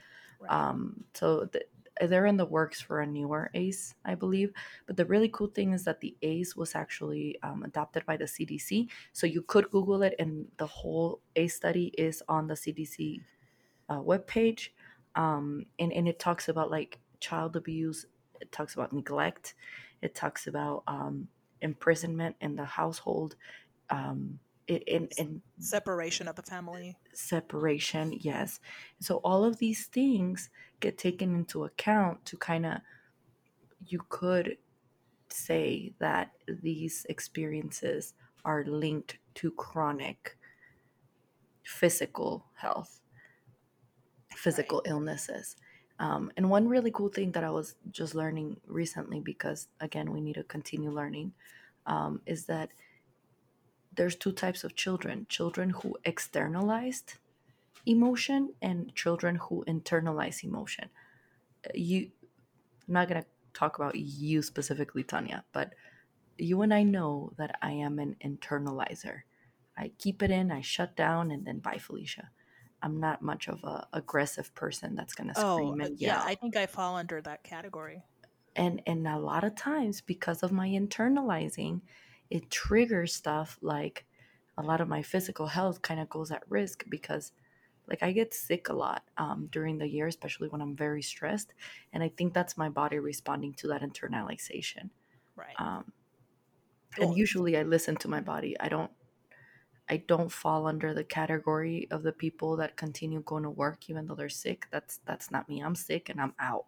Right. 0.40 0.50
Um, 0.50 1.04
so 1.14 1.48
the, 1.50 1.64
they're 2.06 2.26
in 2.26 2.36
the 2.36 2.46
works 2.46 2.80
for 2.80 3.00
a 3.00 3.06
newer 3.06 3.50
ACE, 3.54 3.94
I 4.04 4.14
believe. 4.14 4.52
But 4.86 4.96
the 4.96 5.04
really 5.04 5.28
cool 5.28 5.48
thing 5.48 5.72
is 5.72 5.84
that 5.84 6.00
the 6.00 6.16
ACE 6.22 6.54
was 6.54 6.74
actually 6.74 7.38
um, 7.42 7.64
adopted 7.64 8.06
by 8.06 8.16
the 8.16 8.24
CDC. 8.24 8.88
So 9.12 9.26
you 9.26 9.42
could 9.42 9.70
Google 9.70 10.02
it, 10.02 10.14
and 10.18 10.46
the 10.58 10.66
whole 10.66 11.20
ACE 11.34 11.54
study 11.54 11.92
is 11.98 12.22
on 12.28 12.46
the 12.46 12.54
CDC 12.54 13.20
uh, 13.88 14.00
webpage. 14.00 14.68
Um, 15.16 15.66
and, 15.78 15.92
and 15.92 16.08
it 16.08 16.18
talks 16.18 16.48
about 16.48 16.70
like 16.70 17.00
child 17.18 17.56
abuse, 17.56 18.06
it 18.40 18.52
talks 18.52 18.74
about 18.74 18.92
neglect, 18.92 19.54
it 20.05 20.14
talks 20.14 20.46
about 20.46 20.82
um, 20.86 21.28
imprisonment 21.61 22.36
in 22.40 22.57
the 22.57 22.64
household. 22.64 23.36
Um, 23.90 24.38
in, 24.66 25.09
in 25.18 25.42
separation 25.59 26.26
of 26.26 26.36
the 26.36 26.42
family 26.42 26.96
separation 27.12 28.18
yes 28.22 28.61
so 28.98 29.16
all 29.16 29.44
of 29.44 29.59
these 29.59 29.88
things 29.88 30.48
get 30.80 30.96
taken 30.96 31.34
into 31.34 31.64
account 31.64 32.24
to 32.24 32.38
kind 32.38 32.64
of 32.64 32.78
you 33.86 34.00
could 34.09 34.57
say 35.28 35.92
that 35.98 36.30
these 36.48 37.05
experiences 37.11 38.14
are 38.44 38.64
linked 38.64 39.18
to 39.34 39.50
chronic 39.50 40.38
physical 41.64 42.46
health, 42.55 43.00
physical 44.34 44.78
right. 44.84 44.90
illnesses. 44.90 45.57
Um, 46.05 46.24
and 46.36 46.50
one 46.50 46.68
really 46.68 46.92
cool 46.92 47.11
thing 47.11 47.32
that 47.32 47.44
I 47.44 47.50
was 47.50 47.76
just 47.90 48.14
learning 48.14 48.59
recently, 48.68 49.20
because 49.20 49.68
again, 49.80 50.12
we 50.14 50.20
need 50.26 50.34
to 50.36 50.44
continue 50.44 50.90
learning, 50.92 51.32
um, 51.86 52.20
is 52.26 52.46
that 52.46 52.70
there's 53.96 54.16
two 54.16 54.32
types 54.32 54.64
of 54.64 54.76
children 54.76 55.26
children 55.28 55.70
who 55.70 55.96
externalized 56.05 57.14
emotion 57.86 58.55
and 58.62 58.94
children 58.94 59.36
who 59.36 59.64
internalize 59.68 60.44
emotion. 60.44 60.90
You, 61.74 62.11
I'm 62.88 62.94
not 62.94 63.09
going 63.09 63.22
to 63.22 63.28
talk 63.55 63.78
about 63.78 63.96
you 63.96 64.42
specifically, 64.42 65.05
Tanya, 65.05 65.44
but 65.52 65.74
you 66.38 66.62
and 66.62 66.74
I 66.74 66.84
know 66.84 67.32
that 67.38 67.59
I 67.62 67.72
am 67.72 67.98
an 67.98 68.16
internalizer. 68.24 69.22
I 69.78 69.92
keep 69.98 70.22
it 70.22 70.30
in, 70.30 70.52
I 70.52 70.62
shut 70.62 70.96
down, 70.96 71.30
and 71.32 71.46
then 71.46 71.61
bye, 71.61 71.78
Felicia. 71.78 72.30
I'm 72.85 73.01
not 73.01 73.22
much 73.22 73.49
of 73.49 73.64
a 73.64 73.89
aggressive 73.95 74.55
person 74.55 74.95
that's 74.95 75.14
gonna 75.14 75.35
scream 75.35 75.47
oh, 75.49 75.72
and 75.72 75.99
yell. 75.99 76.18
Yeah, 76.18 76.22
I 76.22 76.35
think 76.35 76.55
I 76.55 76.66
fall 76.66 76.97
under 76.97 77.22
that 77.22 77.43
category. 77.43 78.03
And 78.55 78.82
and 78.87 79.09
a 79.09 79.18
lot 79.18 79.43
of 79.43 79.57
times 79.57 80.03
because 80.03 80.43
of 80.43 80.53
my 80.53 80.68
internalizing, 80.68 81.80
it 82.28 82.51
triggers 82.51 83.14
stuff 83.14 83.59
like 83.62 84.05
a 84.59 84.62
lot 84.62 84.82
of 84.82 84.89
my 84.89 85.01
physical 85.01 85.47
health 85.47 85.80
kind 85.80 85.99
of 85.99 86.11
goes 86.11 86.30
at 86.30 86.43
risk 86.51 86.85
because 86.91 87.32
like 87.89 88.03
I 88.03 88.12
get 88.12 88.35
sick 88.35 88.68
a 88.68 88.74
lot 88.74 89.03
um, 89.16 89.49
during 89.51 89.78
the 89.78 89.89
year, 89.89 90.07
especially 90.07 90.49
when 90.49 90.61
I'm 90.61 90.76
very 90.76 91.03
stressed, 91.03 91.55
and 91.95 92.03
I 92.03 92.11
think 92.11 92.35
that's 92.35 92.59
my 92.59 92.68
body 92.68 92.99
responding 92.99 93.55
to 93.55 93.68
that 93.68 93.80
internalization. 93.80 94.91
Right. 95.37 95.55
Um, 95.59 95.91
and 96.99 97.16
usually 97.16 97.57
I 97.57 97.62
listen 97.62 97.97
to 97.97 98.09
my 98.09 98.20
body. 98.20 98.57
I 98.61 98.68
don't 98.68 98.91
I 99.89 99.99
don't 99.99 100.32
fall 100.32 100.66
under 100.66 100.95
the 100.95 101.05
category 101.05 101.89
of 101.91 102.03
the 102.03 102.12
people 102.12 102.57
that 102.57 102.76
continue 102.76 103.20
going 103.22 103.43
to 103.43 103.51
work 103.51 103.91
even 103.91 104.07
though 104.07 104.14
they're 104.14 104.28
sick. 104.28 104.66
That's 104.70 105.01
that's 105.05 105.30
not 105.30 105.49
me. 105.49 105.61
I'm 105.61 105.74
sick 105.74 106.09
and 106.09 106.20
I'm 106.20 106.35
out. 106.39 106.66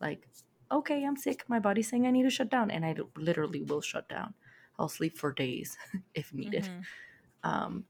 Like, 0.00 0.26
okay, 0.70 1.04
I'm 1.04 1.16
sick. 1.16 1.44
My 1.48 1.58
body's 1.58 1.88
saying 1.88 2.06
I 2.06 2.10
need 2.10 2.24
to 2.24 2.30
shut 2.30 2.50
down, 2.50 2.70
and 2.70 2.84
I 2.84 2.94
literally 3.16 3.62
will 3.62 3.80
shut 3.80 4.08
down. 4.08 4.34
I'll 4.78 4.88
sleep 4.88 5.18
for 5.18 5.32
days 5.32 5.76
if 6.14 6.32
needed. 6.34 6.64
Mm-hmm. 6.64 7.50
Um, 7.50 7.84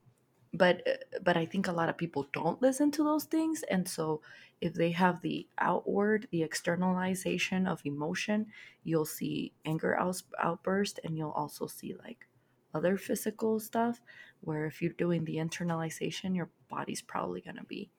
but 0.53 0.85
but 1.21 1.37
I 1.37 1.45
think 1.45 1.67
a 1.67 1.73
lot 1.73 1.89
of 1.89 1.97
people 1.97 2.27
don't 2.33 2.61
listen 2.61 2.91
to 2.91 3.03
those 3.03 3.25
things, 3.25 3.63
and 3.69 3.87
so 3.87 4.21
if 4.61 4.73
they 4.73 4.91
have 4.91 5.21
the 5.21 5.47
outward, 5.57 6.27
the 6.31 6.43
externalization 6.43 7.67
of 7.67 7.81
emotion, 7.83 8.47
you'll 8.83 9.05
see 9.05 9.53
anger 9.65 9.97
out- 9.97 10.23
outburst, 10.39 10.99
and 11.03 11.17
you'll 11.17 11.31
also 11.31 11.67
see 11.67 11.95
like 12.03 12.27
other 12.73 12.97
physical 12.97 13.59
stuff 13.59 14.01
where 14.41 14.65
if 14.65 14.81
you're 14.81 14.91
doing 14.93 15.25
the 15.25 15.37
internalization 15.37 16.35
your 16.35 16.49
body's 16.69 17.01
probably 17.01 17.41
going 17.41 17.57
to 17.57 17.63
be 17.63 17.89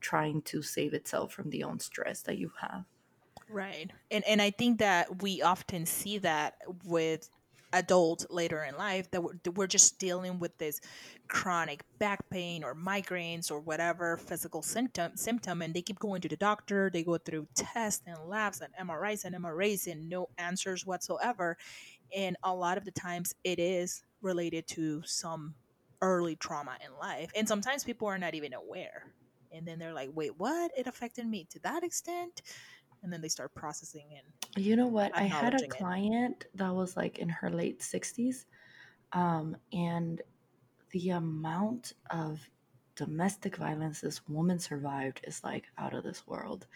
trying 0.00 0.42
to 0.42 0.62
save 0.62 0.94
itself 0.94 1.32
from 1.32 1.50
the 1.50 1.62
own 1.62 1.78
stress 1.78 2.22
that 2.22 2.36
you 2.36 2.50
have. 2.60 2.84
Right. 3.48 3.90
And 4.10 4.24
and 4.26 4.40
i 4.40 4.50
think 4.50 4.78
that 4.78 5.22
we 5.22 5.42
often 5.42 5.86
see 5.86 6.18
that 6.18 6.56
with 6.84 7.28
adults 7.74 8.26
later 8.28 8.62
in 8.64 8.76
life 8.76 9.10
that 9.10 9.22
we're, 9.22 9.32
we're 9.54 9.66
just 9.66 9.98
dealing 9.98 10.38
with 10.38 10.56
this 10.58 10.80
chronic 11.28 11.82
back 11.98 12.28
pain 12.28 12.62
or 12.62 12.74
migraines 12.74 13.50
or 13.50 13.60
whatever 13.60 14.18
physical 14.18 14.62
symptom 14.62 15.16
symptom 15.16 15.62
and 15.62 15.72
they 15.72 15.80
keep 15.80 15.98
going 15.98 16.20
to 16.20 16.28
the 16.28 16.36
doctor 16.36 16.90
they 16.92 17.02
go 17.02 17.16
through 17.16 17.46
tests 17.54 18.02
and 18.06 18.18
labs 18.26 18.60
and 18.60 18.88
mris 18.88 19.24
and 19.24 19.34
mras 19.36 19.86
and 19.90 20.08
no 20.08 20.28
answers 20.38 20.86
whatsoever. 20.86 21.56
And 22.14 22.36
a 22.42 22.54
lot 22.54 22.76
of 22.76 22.84
the 22.84 22.90
times 22.90 23.34
it 23.42 23.58
is 23.58 24.02
related 24.20 24.68
to 24.68 25.02
some 25.04 25.54
early 26.02 26.36
trauma 26.36 26.76
in 26.84 26.90
life. 27.00 27.30
And 27.34 27.48
sometimes 27.48 27.84
people 27.84 28.08
are 28.08 28.18
not 28.18 28.34
even 28.34 28.52
aware. 28.52 29.06
And 29.52 29.66
then 29.66 29.78
they're 29.78 29.94
like, 29.94 30.10
wait, 30.12 30.38
what? 30.38 30.72
It 30.76 30.86
affected 30.86 31.26
me 31.26 31.46
to 31.50 31.58
that 31.60 31.82
extent? 31.82 32.42
And 33.02 33.12
then 33.12 33.22
they 33.22 33.28
start 33.28 33.54
processing 33.54 34.06
and 34.10 34.64
you 34.64 34.76
know 34.76 34.86
what? 34.86 35.16
I 35.16 35.22
had 35.22 35.54
a 35.54 35.66
client 35.66 36.44
it. 36.44 36.58
that 36.58 36.74
was 36.74 36.94
like 36.96 37.18
in 37.18 37.28
her 37.30 37.48
late 37.48 37.80
60s. 37.80 38.44
Um, 39.12 39.56
and 39.72 40.20
the 40.90 41.10
amount 41.10 41.94
of 42.10 42.40
domestic 42.94 43.56
violence 43.56 44.00
this 44.02 44.26
woman 44.28 44.58
survived 44.58 45.22
is 45.26 45.42
like 45.42 45.64
out 45.78 45.94
of 45.94 46.04
this 46.04 46.26
world. 46.26 46.66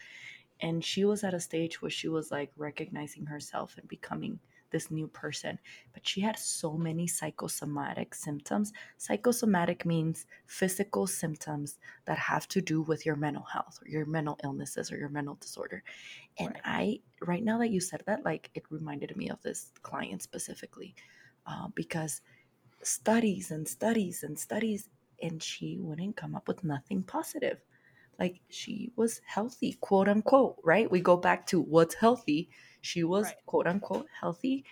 And 0.59 0.83
she 0.83 1.05
was 1.05 1.23
at 1.23 1.35
a 1.35 1.39
stage 1.39 1.81
where 1.81 1.91
she 1.91 2.07
was 2.07 2.31
like 2.31 2.51
recognizing 2.57 3.27
herself 3.27 3.75
and 3.77 3.87
becoming 3.87 4.39
this 4.71 4.91
new 4.91 5.07
person. 5.07 5.59
But 5.93 6.07
she 6.07 6.21
had 6.21 6.37
so 6.37 6.73
many 6.73 7.07
psychosomatic 7.07 8.13
symptoms. 8.13 8.73
Psychosomatic 8.97 9.85
means 9.85 10.25
physical 10.45 11.07
symptoms 11.07 11.77
that 12.05 12.17
have 12.17 12.47
to 12.49 12.61
do 12.61 12.81
with 12.81 13.05
your 13.05 13.15
mental 13.15 13.43
health 13.43 13.79
or 13.83 13.87
your 13.89 14.05
mental 14.05 14.39
illnesses 14.43 14.91
or 14.91 14.97
your 14.97 15.09
mental 15.09 15.35
disorder. 15.35 15.83
And 16.39 16.49
right. 16.49 16.61
I, 16.65 16.99
right 17.25 17.43
now 17.43 17.57
that 17.59 17.69
you 17.69 17.79
said 17.79 18.03
that, 18.05 18.25
like 18.25 18.49
it 18.53 18.63
reminded 18.69 19.15
me 19.15 19.29
of 19.29 19.41
this 19.41 19.71
client 19.81 20.21
specifically 20.21 20.95
uh, 21.45 21.67
because 21.73 22.21
studies 22.83 23.51
and 23.51 23.67
studies 23.67 24.23
and 24.23 24.37
studies, 24.37 24.89
and 25.21 25.41
she 25.41 25.77
wouldn't 25.79 26.15
come 26.15 26.35
up 26.35 26.47
with 26.47 26.63
nothing 26.63 27.01
positive 27.01 27.57
like 28.19 28.41
she 28.49 28.91
was 28.95 29.21
healthy, 29.25 29.77
quote 29.79 30.07
unquote, 30.07 30.57
right? 30.63 30.89
We 30.89 31.01
go 31.01 31.17
back 31.17 31.45
to 31.47 31.61
what's 31.61 31.95
healthy. 31.95 32.49
She 32.87 33.03
was 33.03 33.25
right. 33.25 33.35
quote 33.45 33.67
unquote 33.67 34.07
healthy 34.21 34.63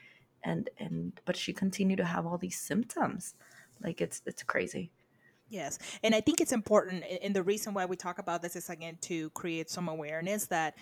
and 0.43 0.69
and 0.79 1.19
but 1.25 1.35
she 1.35 1.51
continued 1.51 1.97
to 1.97 2.05
have 2.05 2.25
all 2.25 2.37
these 2.37 2.57
symptoms. 2.57 3.33
Like 3.83 3.99
it's 3.99 4.21
it's 4.25 4.43
crazy. 4.43 4.91
Yes. 5.49 5.77
And 6.01 6.15
I 6.15 6.21
think 6.21 6.41
it's 6.41 6.51
important. 6.51 7.03
And 7.21 7.35
the 7.35 7.43
reason 7.43 7.73
why 7.73 7.85
we 7.85 7.95
talk 7.95 8.17
about 8.17 8.41
this 8.41 8.55
is 8.55 8.69
again 8.69 8.97
to 9.01 9.29
create 9.31 9.69
some 9.69 9.89
awareness 9.89 10.45
that 10.47 10.75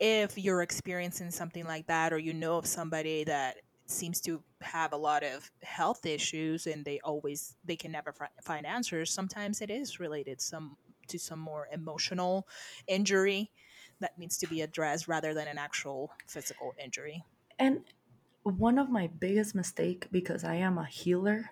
if 0.00 0.38
you're 0.38 0.62
experiencing 0.62 1.30
something 1.30 1.66
like 1.66 1.86
that, 1.88 2.12
or 2.12 2.18
you 2.18 2.32
know 2.32 2.56
of 2.56 2.66
somebody 2.66 3.24
that 3.24 3.56
seems 3.86 4.20
to 4.22 4.42
have 4.62 4.92
a 4.92 4.96
lot 4.96 5.24
of 5.24 5.50
health 5.62 6.06
issues 6.06 6.66
and 6.66 6.84
they 6.84 7.00
always, 7.00 7.56
they 7.64 7.76
can 7.76 7.92
never 7.92 8.14
find 8.42 8.64
answers, 8.64 9.10
sometimes 9.10 9.60
it 9.60 9.70
is 9.70 10.00
related 10.00 10.40
some 10.40 10.76
to 11.08 11.18
some 11.18 11.38
more 11.38 11.68
emotional 11.72 12.46
injury 12.86 13.50
that 14.00 14.18
needs 14.18 14.38
to 14.38 14.46
be 14.46 14.60
addressed 14.62 15.08
rather 15.08 15.34
than 15.34 15.48
an 15.48 15.58
actual 15.58 16.12
physical 16.26 16.74
injury. 16.82 17.24
And 17.58 17.84
one 18.42 18.78
of 18.78 18.90
my 18.90 19.08
biggest 19.08 19.54
mistake 19.54 20.06
because 20.10 20.44
I 20.44 20.56
am 20.56 20.78
a 20.78 20.86
healer, 20.86 21.50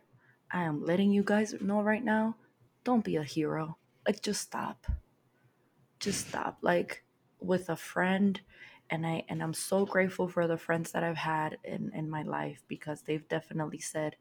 I 0.50 0.62
am 0.62 0.84
letting 0.84 1.10
you 1.10 1.22
guys 1.22 1.54
know 1.60 1.82
right 1.82 2.04
now, 2.04 2.36
don't 2.84 3.04
be 3.04 3.16
a 3.16 3.24
hero. 3.24 3.76
Like 4.06 4.22
just 4.22 4.40
stop. 4.40 4.86
Just 5.98 6.28
stop. 6.28 6.58
Like 6.62 7.04
with 7.40 7.68
a 7.68 7.76
friend 7.76 8.40
and 8.88 9.06
I 9.06 9.24
and 9.28 9.42
I'm 9.42 9.54
so 9.54 9.84
grateful 9.84 10.28
for 10.28 10.46
the 10.46 10.56
friends 10.56 10.92
that 10.92 11.02
I've 11.02 11.16
had 11.16 11.58
in 11.64 11.90
in 11.94 12.08
my 12.08 12.22
life 12.22 12.62
because 12.68 13.02
they've 13.02 13.28
definitely 13.28 13.80
said, 13.80 14.16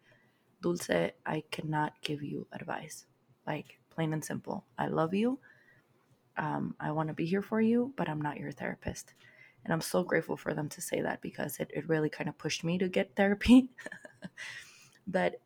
"Dulce, 0.62 0.90
I 1.26 1.44
cannot 1.52 1.94
give 2.02 2.24
you 2.24 2.48
advice." 2.52 3.06
Like 3.46 3.80
plain 3.92 4.14
and 4.14 4.26
simple. 4.26 4.66
I 4.78 4.88
love 4.88 5.14
you. 5.14 5.40
Um, 6.38 6.76
I 6.80 6.92
want 6.92 7.10
to 7.10 7.14
be 7.14 7.26
here 7.26 7.42
for 7.42 7.62
you, 7.62 7.94
but 7.96 8.10
I'm 8.10 8.22
not 8.22 8.38
your 8.38 8.52
therapist. 8.52 9.14
And 9.64 9.74
I'm 9.74 9.82
so 9.82 10.04
grateful 10.04 10.38
for 10.38 10.54
them 10.54 10.70
to 10.70 10.82
say 10.82 11.02
that 11.02 11.22
because 11.22 11.58
it, 11.60 11.72
it 11.74 11.90
really 11.90 12.10
kind 12.10 12.30
of 12.30 12.38
pushed 12.38 12.64
me 12.64 12.78
to 12.78 12.88
get 12.88 13.16
therapy. 13.16 13.70
but 15.08 15.42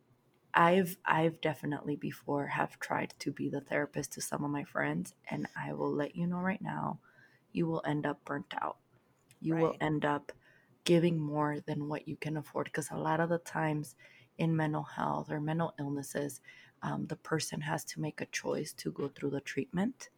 I've 0.52 0.96
I've 1.04 1.40
definitely 1.40 1.96
before 1.96 2.46
have 2.46 2.78
tried 2.80 3.14
to 3.20 3.30
be 3.30 3.48
the 3.48 3.60
therapist 3.60 4.12
to 4.14 4.20
some 4.20 4.44
of 4.44 4.50
my 4.50 4.64
friends 4.64 5.14
and 5.30 5.46
I 5.56 5.72
will 5.72 5.92
let 5.92 6.16
you 6.16 6.26
know 6.26 6.38
right 6.38 6.60
now 6.60 6.98
you 7.52 7.66
will 7.66 7.82
end 7.86 8.04
up 8.06 8.24
burnt 8.24 8.52
out. 8.60 8.78
You 9.40 9.54
right. 9.54 9.62
will 9.62 9.76
end 9.80 10.04
up 10.04 10.32
giving 10.84 11.18
more 11.18 11.60
than 11.66 11.88
what 11.88 12.08
you 12.08 12.16
can 12.16 12.36
afford 12.36 12.66
because 12.66 12.90
a 12.90 12.96
lot 12.96 13.20
of 13.20 13.28
the 13.28 13.38
times 13.38 13.94
in 14.38 14.56
mental 14.56 14.82
health 14.82 15.30
or 15.30 15.40
mental 15.40 15.74
illnesses 15.78 16.40
um, 16.82 17.06
the 17.06 17.16
person 17.16 17.60
has 17.60 17.84
to 17.84 18.00
make 18.00 18.20
a 18.20 18.26
choice 18.26 18.72
to 18.72 18.90
go 18.90 19.08
through 19.08 19.30
the 19.30 19.40
treatment. 19.40 20.08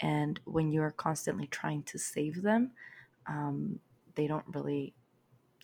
And 0.00 0.40
when 0.44 0.70
you're 0.72 0.90
constantly 0.90 1.46
trying 1.46 1.82
to 1.84 1.98
save 1.98 2.42
them, 2.42 2.72
um, 3.26 3.80
they 4.14 4.26
don't 4.26 4.44
really. 4.52 4.94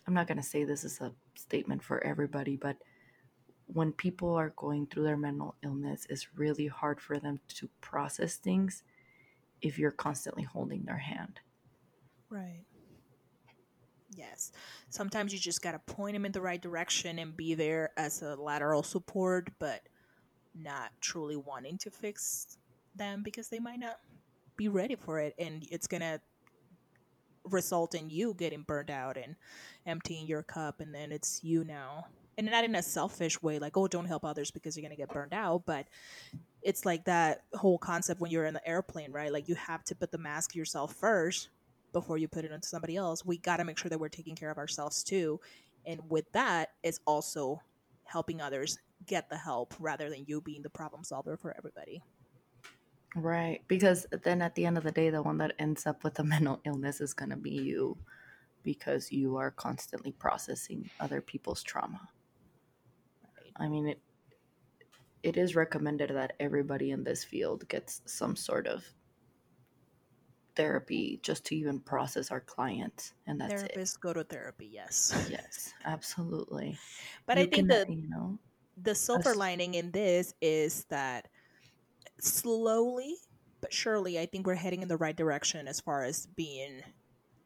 I'm 0.07 0.13
not 0.13 0.27
going 0.27 0.37
to 0.37 0.43
say 0.43 0.63
this 0.63 0.83
is 0.83 0.99
a 0.99 1.13
statement 1.35 1.81
for 1.81 2.03
everybody, 2.03 2.57
but 2.57 2.77
when 3.67 3.91
people 3.93 4.33
are 4.35 4.53
going 4.55 4.87
through 4.87 5.03
their 5.03 5.17
mental 5.17 5.55
illness, 5.63 6.05
it's 6.09 6.37
really 6.37 6.67
hard 6.67 6.99
for 6.99 7.19
them 7.19 7.39
to 7.47 7.69
process 7.79 8.35
things 8.35 8.83
if 9.61 9.79
you're 9.79 9.91
constantly 9.91 10.43
holding 10.43 10.83
their 10.83 10.97
hand. 10.97 11.39
Right. 12.29 12.65
Yes. 14.15 14.51
Sometimes 14.89 15.33
you 15.33 15.39
just 15.39 15.61
got 15.61 15.71
to 15.71 15.93
point 15.93 16.15
them 16.15 16.25
in 16.25 16.31
the 16.31 16.41
right 16.41 16.61
direction 16.61 17.19
and 17.19 17.35
be 17.35 17.55
there 17.55 17.91
as 17.97 18.21
a 18.21 18.35
lateral 18.35 18.83
support, 18.83 19.49
but 19.59 19.81
not 20.53 20.91
truly 21.01 21.35
wanting 21.35 21.77
to 21.79 21.89
fix 21.89 22.57
them 22.95 23.23
because 23.23 23.47
they 23.47 23.59
might 23.59 23.79
not 23.79 23.99
be 24.57 24.67
ready 24.67 24.95
for 24.95 25.19
it 25.19 25.33
and 25.37 25.65
it's 25.71 25.87
to 26.01 26.19
result 27.45 27.93
in 27.93 28.09
you 28.09 28.33
getting 28.33 28.61
burned 28.61 28.89
out 28.89 29.17
and 29.17 29.35
emptying 29.85 30.25
your 30.25 30.43
cup 30.43 30.79
and 30.79 30.93
then 30.93 31.11
it's 31.11 31.43
you 31.43 31.63
now. 31.63 32.05
And 32.37 32.49
not 32.49 32.63
in 32.63 32.75
a 32.75 32.81
selfish 32.81 33.41
way 33.43 33.59
like 33.59 33.77
oh 33.77 33.87
don't 33.87 34.05
help 34.05 34.25
others 34.25 34.49
because 34.49 34.75
you're 34.75 34.81
to 34.95 35.01
get 35.01 35.09
burned 35.09 35.33
out 35.33 35.63
but 35.67 35.85
it's 36.63 36.83
like 36.85 37.05
that 37.05 37.43
whole 37.53 37.77
concept 37.77 38.21
when 38.21 38.31
you're 38.31 38.45
in 38.45 38.55
the 38.55 38.67
airplane 38.67 39.11
right? 39.11 39.31
Like 39.31 39.47
you 39.47 39.55
have 39.55 39.83
to 39.85 39.95
put 39.95 40.11
the 40.11 40.17
mask 40.17 40.55
yourself 40.55 40.95
first 40.95 41.49
before 41.91 42.17
you 42.17 42.27
put 42.27 42.43
it 42.43 42.51
onto 42.51 42.65
somebody 42.65 42.95
else. 42.95 43.23
We 43.23 43.37
got 43.37 43.57
to 43.57 43.65
make 43.65 43.77
sure 43.77 43.89
that 43.89 43.99
we're 43.99 44.09
taking 44.09 44.35
care 44.35 44.49
of 44.49 44.57
ourselves 44.57 45.03
too. 45.03 45.39
And 45.85 46.01
with 46.09 46.31
that 46.31 46.71
it's 46.81 46.99
also 47.05 47.61
helping 48.05 48.41
others 48.41 48.79
get 49.05 49.29
the 49.29 49.37
help 49.37 49.75
rather 49.79 50.09
than 50.09 50.23
you 50.27 50.41
being 50.41 50.63
the 50.63 50.69
problem 50.69 51.03
solver 51.03 51.37
for 51.37 51.55
everybody 51.55 52.01
Right. 53.15 53.61
Because 53.67 54.07
then 54.23 54.41
at 54.41 54.55
the 54.55 54.65
end 54.65 54.77
of 54.77 54.83
the 54.83 54.91
day, 54.91 55.09
the 55.09 55.21
one 55.21 55.37
that 55.37 55.53
ends 55.59 55.85
up 55.85 56.03
with 56.03 56.19
a 56.19 56.23
mental 56.23 56.59
illness 56.65 57.01
is 57.01 57.13
going 57.13 57.29
to 57.29 57.37
be 57.37 57.51
you 57.51 57.97
because 58.63 59.11
you 59.11 59.37
are 59.37 59.51
constantly 59.51 60.11
processing 60.11 60.89
other 60.99 61.21
people's 61.21 61.63
trauma. 61.63 62.09
I 63.57 63.67
mean, 63.67 63.87
it, 63.87 63.99
it 65.21 65.37
is 65.37 65.55
recommended 65.55 66.09
that 66.09 66.33
everybody 66.39 66.91
in 66.91 67.03
this 67.03 67.23
field 67.23 67.67
gets 67.67 68.01
some 68.05 68.35
sort 68.35 68.67
of 68.67 68.83
therapy 70.55 71.19
just 71.23 71.45
to 71.45 71.55
even 71.55 71.79
process 71.79 72.29
our 72.29 72.39
clients 72.39 73.13
and 73.25 73.41
that's 73.41 73.63
therapists 73.63 73.95
it. 73.95 74.01
go 74.01 74.13
to 74.13 74.23
therapy 74.23 74.69
yes 74.71 75.27
yes 75.27 75.73
absolutely 75.85 76.77
but 77.25 77.37
you 77.37 77.43
i 77.43 77.47
think 77.47 77.67
that 77.67 77.89
you 77.89 78.07
know 78.07 78.37
the 78.83 78.93
silver 78.93 79.33
lining 79.33 79.73
in 79.73 79.89
this 79.91 80.33
is 80.41 80.85
that 80.85 81.27
slowly 82.19 83.17
but 83.63 83.71
surely, 83.71 84.19
I 84.19 84.25
think 84.25 84.45
we're 84.45 84.55
heading 84.55 84.81
in 84.81 84.89
the 84.89 84.97
right 84.97 85.15
direction 85.15 85.69
as 85.69 85.79
far 85.79 86.03
as 86.03 86.27
being 86.35 86.83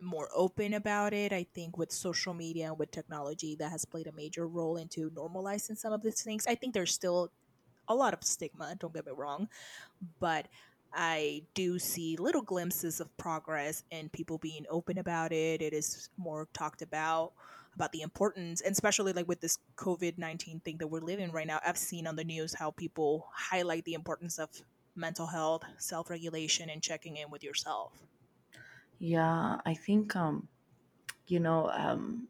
more 0.01 0.29
open 0.35 0.73
about 0.73 1.13
it. 1.13 1.31
I 1.31 1.45
think 1.53 1.77
with 1.77 1.91
social 1.91 2.33
media 2.33 2.69
and 2.69 2.79
with 2.79 2.89
technology, 2.89 3.55
that 3.59 3.69
has 3.69 3.85
played 3.85 4.07
a 4.07 4.11
major 4.11 4.47
role 4.47 4.77
into 4.77 5.11
normalizing 5.11 5.77
some 5.77 5.93
of 5.93 6.01
these 6.01 6.23
things. 6.23 6.47
I 6.47 6.55
think 6.55 6.73
there's 6.73 6.91
still 6.91 7.31
a 7.87 7.93
lot 7.93 8.15
of 8.15 8.23
stigma, 8.23 8.73
don't 8.79 8.95
get 8.95 9.05
me 9.05 9.11
wrong, 9.15 9.47
but 10.19 10.47
I 10.91 11.43
do 11.53 11.77
see 11.77 12.17
little 12.17 12.41
glimpses 12.41 12.99
of 12.99 13.15
progress 13.17 13.83
and 13.91 14.11
people 14.11 14.39
being 14.39 14.65
open 14.71 14.97
about 14.97 15.31
it. 15.31 15.61
It 15.61 15.71
is 15.71 16.09
more 16.17 16.47
talked 16.51 16.81
about 16.81 17.33
about 17.77 17.91
the 17.91 18.01
importance, 18.01 18.61
and 18.61 18.71
especially 18.71 19.13
like 19.13 19.27
with 19.27 19.39
this 19.39 19.59
COVID 19.77 20.17
19 20.17 20.61
thing 20.61 20.77
that 20.79 20.87
we're 20.87 20.99
living 20.99 21.31
right 21.31 21.45
now. 21.45 21.59
I've 21.65 21.77
seen 21.77 22.07
on 22.07 22.15
the 22.15 22.23
news 22.23 22.53
how 22.53 22.71
people 22.71 23.29
highlight 23.33 23.85
the 23.85 23.93
importance 23.93 24.39
of 24.39 24.49
mental 24.95 25.27
health, 25.27 25.61
self 25.77 26.09
regulation, 26.09 26.69
and 26.69 26.81
checking 26.81 27.17
in 27.17 27.29
with 27.29 27.43
yourself. 27.43 27.93
Yeah, 28.99 29.57
I 29.63 29.75
think, 29.75 30.15
um, 30.15 30.47
you 31.27 31.39
know, 31.39 31.69
um, 31.69 32.27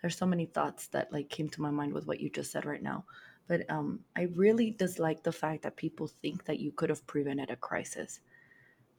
there's 0.00 0.16
so 0.16 0.26
many 0.26 0.46
thoughts 0.46 0.86
that 0.88 1.12
like 1.12 1.28
came 1.28 1.48
to 1.48 1.62
my 1.62 1.70
mind 1.70 1.92
with 1.92 2.06
what 2.06 2.20
you 2.20 2.30
just 2.30 2.52
said 2.52 2.64
right 2.64 2.82
now. 2.82 3.04
But 3.48 3.68
um, 3.68 4.00
I 4.16 4.28
really 4.34 4.70
dislike 4.70 5.22
the 5.22 5.32
fact 5.32 5.62
that 5.62 5.76
people 5.76 6.06
think 6.22 6.44
that 6.44 6.60
you 6.60 6.72
could 6.72 6.90
have 6.90 7.06
prevented 7.06 7.50
a 7.50 7.56
crisis. 7.56 8.20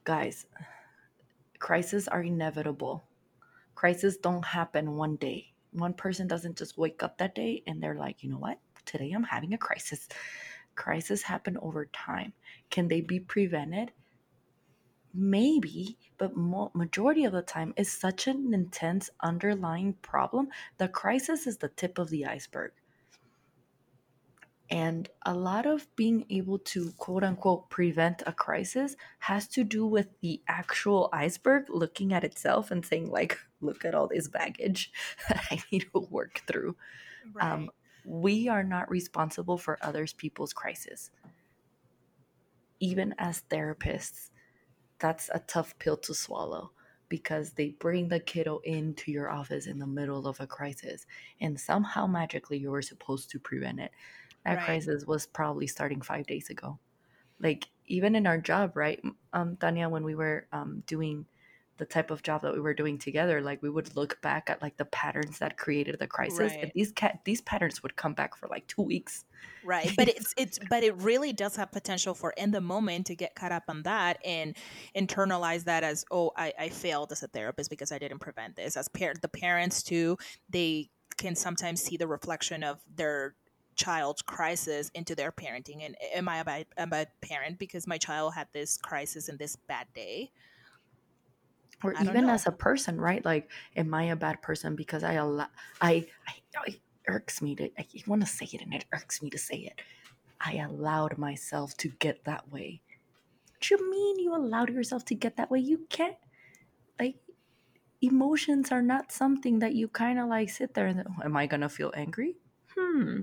Guys, 0.04 0.46
crises 1.60 2.08
are 2.08 2.22
inevitable. 2.22 3.06
Crises 3.76 4.18
don't 4.18 4.46
happen 4.46 4.96
one 4.96 5.18
day. 5.18 5.54
One 5.72 5.94
person 5.94 6.28
doesn't 6.28 6.58
just 6.58 6.78
wake 6.78 7.04
up 7.04 7.18
that 7.18 7.36
day 7.36 7.62
and 7.68 7.84
they're 7.84 7.96
like, 7.96 8.24
you 8.24 8.30
know 8.30 8.38
what? 8.38 8.60
Today 8.86 9.12
I'm 9.12 9.24
having 9.24 9.54
a 9.54 9.58
crisis. 9.58 10.08
Crises 10.76 11.22
happen 11.24 11.58
over 11.62 11.86
time. 11.88 12.34
Can 12.70 12.88
they 12.88 13.02
be 13.02 13.20
prevented? 13.20 13.92
Maybe, 15.14 15.98
but 16.18 16.36
mo- 16.36 16.72
majority 16.74 17.24
of 17.26 17.34
the 17.34 17.42
time 17.42 17.74
is 17.78 17.92
such 17.92 18.28
an 18.28 18.54
intense 18.54 19.10
underlying 19.22 19.94
problem. 20.02 20.50
The 20.78 20.90
crisis 20.90 21.48
is 21.48 21.58
the 21.58 21.70
tip 21.70 21.98
of 21.98 22.10
the 22.10 22.26
iceberg. 22.26 22.72
And 24.70 25.08
a 25.26 25.34
lot 25.34 25.68
of 25.68 25.88
being 25.96 26.26
able 26.30 26.58
to 26.60 26.92
quote 26.98 27.24
unquote 27.24 27.70
prevent 27.70 28.24
a 28.26 28.34
crisis 28.34 28.96
has 29.20 29.48
to 29.50 29.64
do 29.64 29.86
with 29.86 30.08
the 30.22 30.42
actual 30.48 31.10
iceberg 31.14 31.66
looking 31.70 32.14
at 32.14 32.24
itself 32.24 32.72
and 32.72 32.84
saying, 32.86 33.12
like, 33.12 33.38
look 33.62 33.86
at 33.86 33.96
all 33.96 34.08
this 34.08 34.28
baggage 34.28 34.92
that 35.30 35.44
I 35.52 35.62
need 35.72 35.86
to 35.94 36.00
work 36.10 36.42
through. 36.48 36.76
Um, 37.26 37.32
right. 37.34 37.52
Um, 37.52 37.70
we 38.08 38.48
are 38.48 38.64
not 38.64 38.90
responsible 38.90 39.58
for 39.58 39.80
others 39.82 40.14
people's 40.14 40.54
crisis. 40.54 41.10
Even 42.80 43.16
as 43.18 43.44
therapists, 43.50 44.30
that's 45.00 45.30
a 45.34 45.40
tough 45.40 45.78
pill 45.80 45.98
to 45.98 46.14
swallow 46.14 46.72
because 47.10 47.52
they 47.52 47.70
bring 47.80 48.08
the 48.08 48.20
kiddo 48.20 48.60
into 48.64 49.12
your 49.12 49.30
office 49.30 49.68
in 49.68 49.80
the 49.80 49.88
middle 49.88 50.28
of 50.28 50.40
a 50.40 50.48
crisis 50.48 51.06
and 51.40 51.60
somehow 51.60 52.08
magically 52.08 52.58
you 52.58 52.72
were 52.72 52.82
supposed 52.82 53.30
to 53.30 53.40
prevent 53.40 53.80
it 53.80 53.92
that 54.46 54.58
right. 54.58 54.66
crisis 54.66 55.06
was 55.06 55.26
probably 55.26 55.68
starting 55.68 56.02
five 56.02 56.28
days 56.28 56.50
ago. 56.50 56.80
Like 57.40 57.68
even 57.88 58.16
in 58.16 58.28
our 58.28 58.38
job, 58.38 58.76
right, 58.76 59.02
um, 59.34 59.58
Tanya, 59.58 59.90
when 59.90 60.04
we 60.04 60.16
were 60.16 60.48
um, 60.54 60.84
doing 60.88 61.26
the 61.78 61.86
type 61.86 62.10
of 62.10 62.24
job 62.24 62.42
that 62.42 62.54
we 62.54 62.62
were 62.62 62.74
doing 62.74 62.98
together, 62.98 63.42
like 63.42 63.62
we 63.62 63.70
would 63.70 63.94
look 63.98 64.22
back 64.22 64.50
at 64.50 64.62
like 64.62 64.78
the 64.78 64.86
patterns 64.86 65.40
that 65.40 65.58
created 65.58 66.00
the 66.00 66.08
crisis, 66.08 66.52
right. 66.52 66.64
and 66.64 66.72
these 66.74 66.92
cat 66.92 67.20
these 67.26 67.42
patterns 67.42 67.84
would 67.84 67.96
come 67.96 68.14
back 68.14 68.38
for 68.38 68.48
like 68.48 68.66
two 68.68 68.82
weeks. 68.82 69.26
Right, 69.64 69.92
but 69.98 70.08
it's 70.08 70.34
it's 70.38 70.60
but 70.70 70.84
it 70.84 70.96
really 70.98 71.34
does 71.34 71.56
have 71.58 71.72
potential 71.72 72.14
for 72.14 72.32
in 72.38 72.52
the 72.52 72.62
moment 72.62 73.08
to 73.08 73.16
get 73.16 73.36
caught 73.36 73.52
up 73.52 73.64
on 73.68 73.84
that 73.84 74.20
and 74.24 74.56
internalize 74.96 75.66
that 75.66 75.84
as 75.84 76.06
oh 76.12 76.32
I, 76.38 76.54
I 76.58 76.70
failed 76.70 77.12
as 77.12 77.24
a 77.24 77.28
therapist 77.28 77.70
because 77.70 77.92
I 77.92 78.00
didn't 78.00 78.20
prevent 78.20 78.56
this. 78.56 78.78
As 78.78 78.88
par- 78.88 79.16
the 79.22 79.28
parents 79.28 79.84
too, 79.84 80.18
they 80.50 80.90
can 81.18 81.36
sometimes 81.36 81.82
see 81.82 81.98
the 81.98 82.08
reflection 82.08 82.64
of 82.64 82.80
their 82.96 83.36
child's 83.76 84.22
crisis 84.22 84.90
into 84.96 85.16
their 85.16 85.32
parenting 85.32 85.86
and 85.86 85.96
am 86.14 86.30
i 86.30 86.38
a 86.38 86.46
bad, 86.46 86.66
a 86.78 86.88
bad 86.88 87.10
parent 87.22 87.60
because 87.60 87.88
my 87.88 87.98
child 87.98 88.34
had 88.34 88.48
this 88.54 88.78
crisis 88.78 89.30
and 89.30 89.38
this 89.38 89.56
bad 89.56 89.88
day? 89.94 90.32
Or 91.84 91.94
even 92.02 92.30
as 92.30 92.48
a 92.48 92.52
person 92.52 93.00
right? 93.00 93.24
Like 93.24 93.52
am 93.76 93.94
i 93.94 94.06
a 94.06 94.16
bad 94.16 94.42
person 94.42 94.76
because 94.76 95.04
i 95.04 95.14
allow 95.14 95.48
i, 95.82 96.06
I 96.28 96.34
it 96.68 96.80
irks 97.08 97.42
me 97.42 97.56
to 97.56 97.70
i 97.78 97.86
want 98.08 98.22
to 98.22 98.28
say 98.28 98.48
it 98.52 98.62
and 98.62 98.74
it 98.74 98.86
irks 98.94 99.22
me 99.22 99.30
to 99.30 99.38
say 99.38 99.58
it. 99.58 99.82
I 100.40 100.56
allowed 100.56 101.18
myself 101.18 101.76
to 101.78 101.90
get 101.90 102.26
that 102.26 102.52
way. 102.52 102.82
What 103.52 103.70
you 103.70 103.90
mean 103.90 104.20
you 104.20 104.36
allowed 104.36 104.70
yourself 104.70 105.06
to 105.06 105.16
get 105.16 105.38
that 105.38 105.52
way? 105.52 105.60
You 105.60 105.86
can't 105.90 106.18
like 107.00 107.16
emotions 108.02 108.72
are 108.72 108.82
not 108.82 109.12
something 109.12 109.60
that 109.60 109.74
you 109.74 109.88
kind 109.88 110.20
of 110.20 110.28
like 110.28 110.50
sit 110.50 110.74
there 110.74 110.88
and 110.88 111.06
am 111.24 111.36
i 111.36 111.46
gonna 111.46 111.70
feel 111.70 111.92
angry? 111.96 112.36
Hmm 112.78 113.22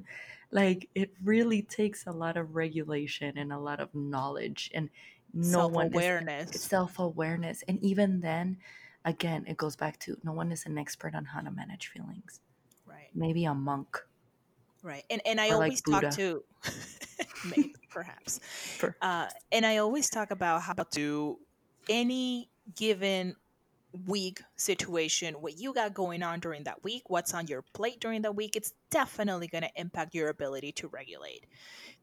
like 0.52 0.88
it 0.94 1.10
really 1.24 1.62
takes 1.62 2.06
a 2.06 2.12
lot 2.12 2.36
of 2.36 2.54
regulation 2.54 3.36
and 3.38 3.52
a 3.52 3.58
lot 3.58 3.80
of 3.80 3.92
knowledge 3.94 4.70
and 4.74 4.90
no 5.32 5.70
self-awareness. 5.72 6.62
self-awareness. 6.62 7.64
And 7.66 7.82
even 7.82 8.20
then 8.20 8.58
again 9.04 9.44
it 9.48 9.56
goes 9.56 9.74
back 9.74 9.98
to 9.98 10.16
no 10.22 10.32
one 10.32 10.52
is 10.52 10.64
an 10.66 10.78
expert 10.78 11.14
on 11.14 11.24
how 11.24 11.40
to 11.40 11.50
manage 11.50 11.88
feelings. 11.88 12.40
Right. 12.86 13.08
Maybe 13.14 13.46
a 13.46 13.54
monk. 13.54 13.98
Right. 14.82 15.04
And 15.10 15.22
and 15.26 15.40
i 15.40 15.50
always 15.50 15.82
like 15.86 16.02
talk 16.02 16.12
to 16.16 16.44
maybe 17.44 17.74
perhaps. 17.90 18.40
Uh, 19.00 19.28
and 19.52 19.64
i 19.64 19.76
always 19.76 20.10
talk 20.10 20.32
about 20.32 20.60
how 20.60 20.74
to 20.74 21.38
any 21.88 22.50
given 22.74 23.36
week 24.06 24.42
situation, 24.56 25.34
what 25.34 25.58
you 25.58 25.72
got 25.72 25.94
going 25.94 26.22
on 26.22 26.40
during 26.40 26.64
that 26.64 26.82
week, 26.82 27.02
what's 27.08 27.34
on 27.34 27.46
your 27.46 27.62
plate 27.74 28.00
during 28.00 28.22
the 28.22 28.32
week, 28.32 28.56
it's 28.56 28.72
definitely 28.90 29.48
going 29.48 29.62
to 29.62 29.80
impact 29.80 30.14
your 30.14 30.28
ability 30.28 30.72
to 30.72 30.88
regulate. 30.88 31.46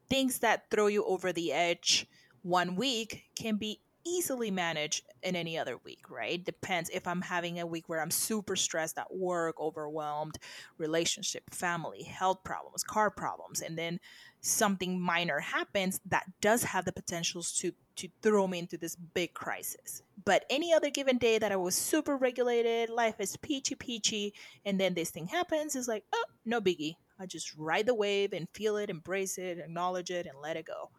Things 0.09 0.39
that 0.39 0.69
throw 0.71 0.87
you 0.87 1.05
over 1.05 1.31
the 1.31 1.51
edge 1.53 2.07
one 2.41 2.75
week 2.75 3.25
can 3.35 3.57
be 3.57 3.81
easily 4.05 4.49
managed 4.49 5.03
in 5.23 5.35
any 5.35 5.57
other 5.57 5.77
week, 5.83 6.09
right? 6.09 6.43
Depends 6.43 6.89
if 6.89 7.05
I'm 7.07 7.21
having 7.21 7.59
a 7.59 7.67
week 7.67 7.89
where 7.89 8.01
I'm 8.01 8.11
super 8.11 8.55
stressed 8.55 8.97
at 8.97 9.13
work, 9.13 9.59
overwhelmed, 9.59 10.37
relationship, 10.77 11.43
family, 11.53 12.03
health 12.03 12.43
problems, 12.43 12.83
car 12.83 13.11
problems, 13.11 13.61
and 13.61 13.77
then 13.77 13.99
something 14.41 14.99
minor 14.99 15.39
happens 15.39 15.99
that 16.05 16.25
does 16.41 16.63
have 16.63 16.85
the 16.85 16.93
potentials 16.93 17.51
to 17.59 17.73
to 17.99 18.09
throw 18.21 18.47
me 18.47 18.59
into 18.59 18.77
this 18.77 18.95
big 18.95 19.33
crisis. 19.33 20.03
But 20.25 20.45
any 20.49 20.73
other 20.73 20.89
given 20.89 21.17
day 21.17 21.37
that 21.37 21.51
I 21.51 21.55
was 21.55 21.75
super 21.75 22.15
regulated, 22.17 22.89
life 22.89 23.15
is 23.19 23.35
peachy 23.37 23.75
peachy, 23.75 24.33
and 24.65 24.79
then 24.79 24.93
this 24.93 25.09
thing 25.11 25.27
happens, 25.27 25.75
is 25.75 25.87
like, 25.87 26.03
oh, 26.13 26.25
no 26.45 26.61
biggie. 26.61 26.95
I 27.19 27.25
just 27.25 27.55
ride 27.57 27.85
the 27.85 27.93
wave 27.93 28.31
and 28.31 28.47
feel 28.53 28.77
it, 28.77 28.89
embrace 28.89 29.37
it, 29.37 29.57
acknowledge 29.57 30.11
it, 30.11 30.25
and 30.25 30.39
let 30.41 30.55
it 30.55 30.65
go. 30.65 30.89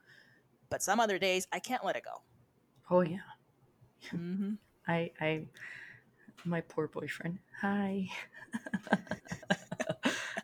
But 0.68 0.82
some 0.82 1.00
other 1.00 1.18
days, 1.18 1.46
I 1.52 1.58
can't 1.58 1.84
let 1.84 1.96
it 1.96 2.04
go. 2.04 2.22
Oh 2.90 3.00
yeah. 3.00 3.18
Mm-hmm. 4.14 4.52
I 4.88 5.10
I 5.20 5.42
my 6.46 6.62
poor 6.62 6.88
boyfriend. 6.88 7.38
Hi. 7.60 8.08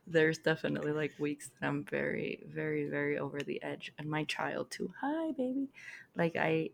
There's 0.07 0.39
definitely 0.39 0.93
like 0.93 1.13
weeks 1.19 1.51
that 1.61 1.67
I'm 1.67 1.85
very, 1.85 2.45
very, 2.49 2.89
very 2.89 3.19
over 3.19 3.41
the 3.41 3.63
edge, 3.63 3.93
and 3.99 4.09
my 4.09 4.25
child 4.25 4.71
too. 4.71 4.93
Hi, 5.01 5.33
baby. 5.33 5.69
Like 6.17 6.37
I, 6.37 6.71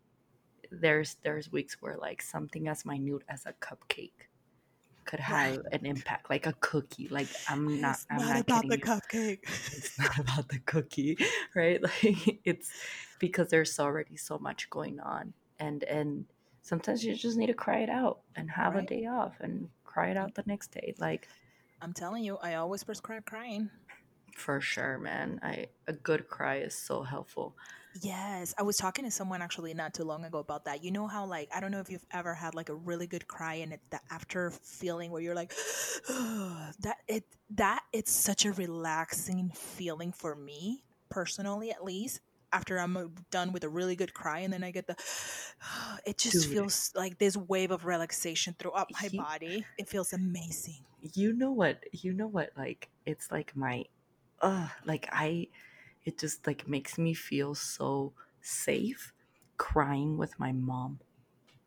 there's 0.70 1.16
there's 1.22 1.50
weeks 1.50 1.76
where 1.80 1.96
like 1.96 2.22
something 2.22 2.68
as 2.68 2.84
minute 2.84 3.22
as 3.28 3.46
a 3.46 3.52
cupcake 3.54 4.28
could 5.04 5.20
have 5.20 5.56
right. 5.56 5.60
an 5.72 5.86
impact, 5.86 6.30
like 6.30 6.46
a 6.46 6.54
cookie. 6.60 7.08
Like 7.08 7.28
I'm 7.48 7.80
not, 7.80 7.94
it's 7.94 8.06
I'm 8.10 8.18
not, 8.18 8.28
not 8.28 8.40
about 8.40 8.68
the 8.68 8.78
you. 8.78 8.84
cupcake. 8.84 9.38
It's 9.42 9.98
not 9.98 10.18
about 10.18 10.48
the 10.48 10.58
cookie, 10.60 11.16
right? 11.54 11.80
Like 12.02 12.40
it's 12.44 12.70
because 13.18 13.48
there's 13.48 13.78
already 13.78 14.16
so 14.16 14.38
much 14.38 14.70
going 14.70 15.00
on, 15.00 15.32
and 15.58 15.84
and 15.84 16.26
sometimes 16.62 17.04
you 17.04 17.14
just 17.14 17.36
need 17.36 17.48
to 17.48 17.54
cry 17.54 17.80
it 17.80 17.90
out 17.90 18.20
and 18.36 18.50
have 18.50 18.74
right. 18.74 18.84
a 18.84 18.86
day 18.86 19.06
off 19.06 19.34
and 19.40 19.68
cry 19.84 20.10
it 20.10 20.16
out 20.16 20.34
the 20.34 20.44
next 20.46 20.72
day. 20.72 20.94
Like 20.98 21.28
I'm 21.82 21.92
telling 21.92 22.22
you, 22.22 22.38
I 22.40 22.54
always 22.54 22.84
prescribe 22.84 23.26
crying. 23.26 23.68
For 24.36 24.60
sure, 24.60 24.98
man. 24.98 25.40
I 25.42 25.66
a 25.88 25.92
good 25.92 26.28
cry 26.28 26.58
is 26.58 26.74
so 26.74 27.02
helpful. 27.02 27.56
Yes, 28.00 28.54
I 28.56 28.62
was 28.62 28.76
talking 28.78 29.04
to 29.04 29.10
someone 29.10 29.42
actually 29.42 29.74
not 29.74 29.92
too 29.92 30.04
long 30.04 30.24
ago 30.24 30.38
about 30.38 30.64
that. 30.64 30.82
You 30.82 30.92
know 30.92 31.06
how 31.08 31.26
like 31.26 31.50
I 31.54 31.60
don't 31.60 31.72
know 31.72 31.80
if 31.80 31.90
you've 31.90 32.06
ever 32.12 32.32
had 32.34 32.54
like 32.54 32.68
a 32.68 32.74
really 32.74 33.06
good 33.06 33.26
cry 33.26 33.54
and 33.54 33.72
it's 33.72 33.82
the 33.90 34.00
after 34.10 34.50
feeling 34.50 35.10
where 35.10 35.20
you're 35.20 35.34
like 35.34 35.52
that 36.08 36.98
it 37.08 37.24
that 37.50 37.82
it's 37.92 38.12
such 38.12 38.46
a 38.46 38.52
relaxing 38.52 39.50
feeling 39.54 40.12
for 40.12 40.34
me 40.34 40.84
personally 41.10 41.70
at 41.70 41.84
least 41.84 42.20
after 42.52 42.78
I'm 42.78 42.96
uh, 42.96 43.04
done 43.30 43.52
with 43.52 43.64
a 43.64 43.68
really 43.68 43.96
good 43.96 44.14
cry 44.14 44.40
and 44.40 44.52
then 44.52 44.62
I 44.62 44.70
get 44.70 44.86
the 44.86 44.96
it 46.06 46.18
just 46.18 46.44
Dude. 46.44 46.52
feels 46.52 46.92
like 46.94 47.18
this 47.18 47.36
wave 47.36 47.70
of 47.70 47.84
relaxation 47.84 48.54
throughout 48.58 48.90
my 48.92 49.08
he, 49.08 49.16
body. 49.16 49.64
It 49.78 49.88
feels 49.88 50.12
amazing. 50.12 50.84
You 51.14 51.32
know 51.32 51.50
what? 51.50 51.82
You 51.92 52.12
know 52.12 52.26
what 52.26 52.50
like 52.56 52.88
it's 53.06 53.30
like 53.30 53.56
my 53.56 53.84
uh 54.40 54.68
like 54.84 55.08
I 55.12 55.48
it 56.04 56.18
just 56.18 56.46
like 56.46 56.68
makes 56.68 56.98
me 56.98 57.14
feel 57.14 57.54
so 57.54 58.12
safe 58.40 59.12
crying 59.56 60.16
with 60.18 60.38
my 60.38 60.52
mom. 60.52 61.00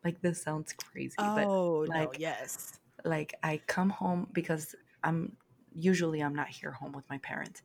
Like 0.04 0.20
this 0.22 0.42
sounds 0.42 0.72
crazy, 0.72 1.14
oh, 1.18 1.86
but 1.86 1.88
like 1.88 2.12
no, 2.12 2.18
yes. 2.18 2.78
Like 3.04 3.34
I 3.42 3.60
come 3.66 3.90
home 3.90 4.28
because 4.32 4.74
I'm 5.02 5.36
usually 5.74 6.20
I'm 6.20 6.34
not 6.34 6.48
here 6.48 6.70
home 6.70 6.92
with 6.92 7.08
my 7.10 7.18
parents. 7.18 7.62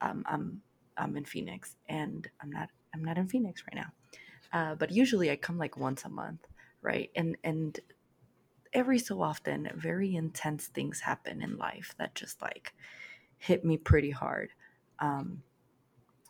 Um, 0.00 0.24
I'm 0.26 0.62
I'm 0.98 1.16
in 1.16 1.24
Phoenix 1.24 1.76
and 1.88 2.28
I'm 2.40 2.50
not 2.50 2.68
I'm 2.94 3.04
not 3.04 3.18
in 3.18 3.28
Phoenix 3.28 3.62
right 3.70 3.82
now. 3.82 3.92
Uh, 4.52 4.74
but 4.74 4.90
usually 4.90 5.30
I 5.30 5.36
come 5.36 5.58
like 5.58 5.76
once 5.76 6.04
a 6.04 6.08
month, 6.08 6.46
right? 6.82 7.10
And 7.14 7.36
and 7.44 7.78
every 8.72 8.98
so 8.98 9.22
often 9.22 9.70
very 9.74 10.14
intense 10.14 10.66
things 10.66 11.00
happen 11.00 11.42
in 11.42 11.56
life 11.56 11.94
that 11.98 12.14
just 12.14 12.42
like 12.42 12.74
hit 13.38 13.64
me 13.64 13.76
pretty 13.76 14.10
hard. 14.10 14.50
Um, 14.98 15.42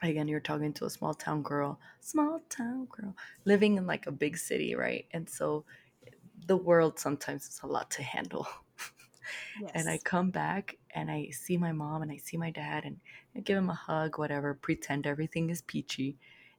again 0.02 0.28
you're 0.28 0.40
talking 0.40 0.72
to 0.72 0.84
a 0.84 0.90
small 0.90 1.14
town 1.14 1.42
girl 1.42 1.78
small 2.00 2.40
town 2.48 2.86
girl 2.86 3.14
living 3.44 3.76
in 3.76 3.86
like 3.86 4.06
a 4.06 4.12
big 4.12 4.36
city 4.36 4.74
right 4.74 5.06
and 5.12 5.28
so 5.28 5.64
the 6.46 6.56
world 6.56 6.98
sometimes 6.98 7.48
is 7.48 7.60
a 7.62 7.66
lot 7.66 7.90
to 7.90 8.02
handle 8.02 8.46
yes. 9.60 9.70
and 9.74 9.88
i 9.88 9.98
come 10.04 10.30
back 10.30 10.76
and 10.94 11.10
i 11.10 11.28
see 11.30 11.56
my 11.56 11.72
mom 11.72 12.02
and 12.02 12.10
i 12.10 12.16
see 12.16 12.36
my 12.36 12.50
dad 12.50 12.84
and 12.84 12.98
I 13.36 13.40
give 13.40 13.56
him 13.56 13.70
a 13.70 13.74
hug 13.74 14.18
whatever 14.18 14.54
pretend 14.54 15.06
everything 15.06 15.50
is 15.50 15.62
peachy 15.62 16.16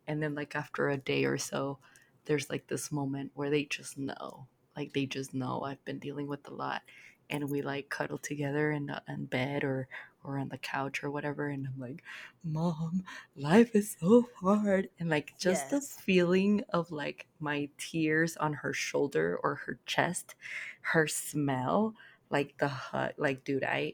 and 0.07 0.21
then 0.21 0.35
like 0.35 0.55
after 0.55 0.89
a 0.89 0.97
day 0.97 1.25
or 1.25 1.37
so 1.37 1.77
there's 2.25 2.49
like 2.49 2.67
this 2.67 2.91
moment 2.91 3.31
where 3.33 3.49
they 3.49 3.65
just 3.65 3.97
know 3.97 4.47
like 4.75 4.93
they 4.93 5.05
just 5.05 5.33
know 5.33 5.61
i've 5.63 5.83
been 5.85 5.99
dealing 5.99 6.27
with 6.27 6.47
a 6.47 6.53
lot 6.53 6.81
and 7.29 7.49
we 7.49 7.61
like 7.61 7.89
cuddle 7.89 8.17
together 8.17 8.71
in, 8.71 8.87
the, 8.87 9.01
in 9.07 9.25
bed 9.25 9.63
or 9.63 9.87
or 10.23 10.37
on 10.37 10.49
the 10.49 10.57
couch 10.57 11.03
or 11.03 11.09
whatever 11.09 11.47
and 11.47 11.67
i'm 11.67 11.79
like 11.79 12.03
mom 12.43 13.03
life 13.35 13.75
is 13.75 13.95
so 13.99 14.27
hard 14.41 14.89
and 14.99 15.09
like 15.09 15.33
just 15.39 15.71
yes. 15.71 15.95
the 15.95 16.01
feeling 16.01 16.61
of 16.69 16.91
like 16.91 17.25
my 17.39 17.69
tears 17.77 18.35
on 18.37 18.53
her 18.53 18.73
shoulder 18.73 19.39
or 19.43 19.55
her 19.55 19.79
chest 19.85 20.35
her 20.81 21.07
smell 21.07 21.93
like 22.29 22.57
the 22.57 22.67
hut, 22.67 23.15
like 23.17 23.43
dude 23.43 23.63
I 23.63 23.93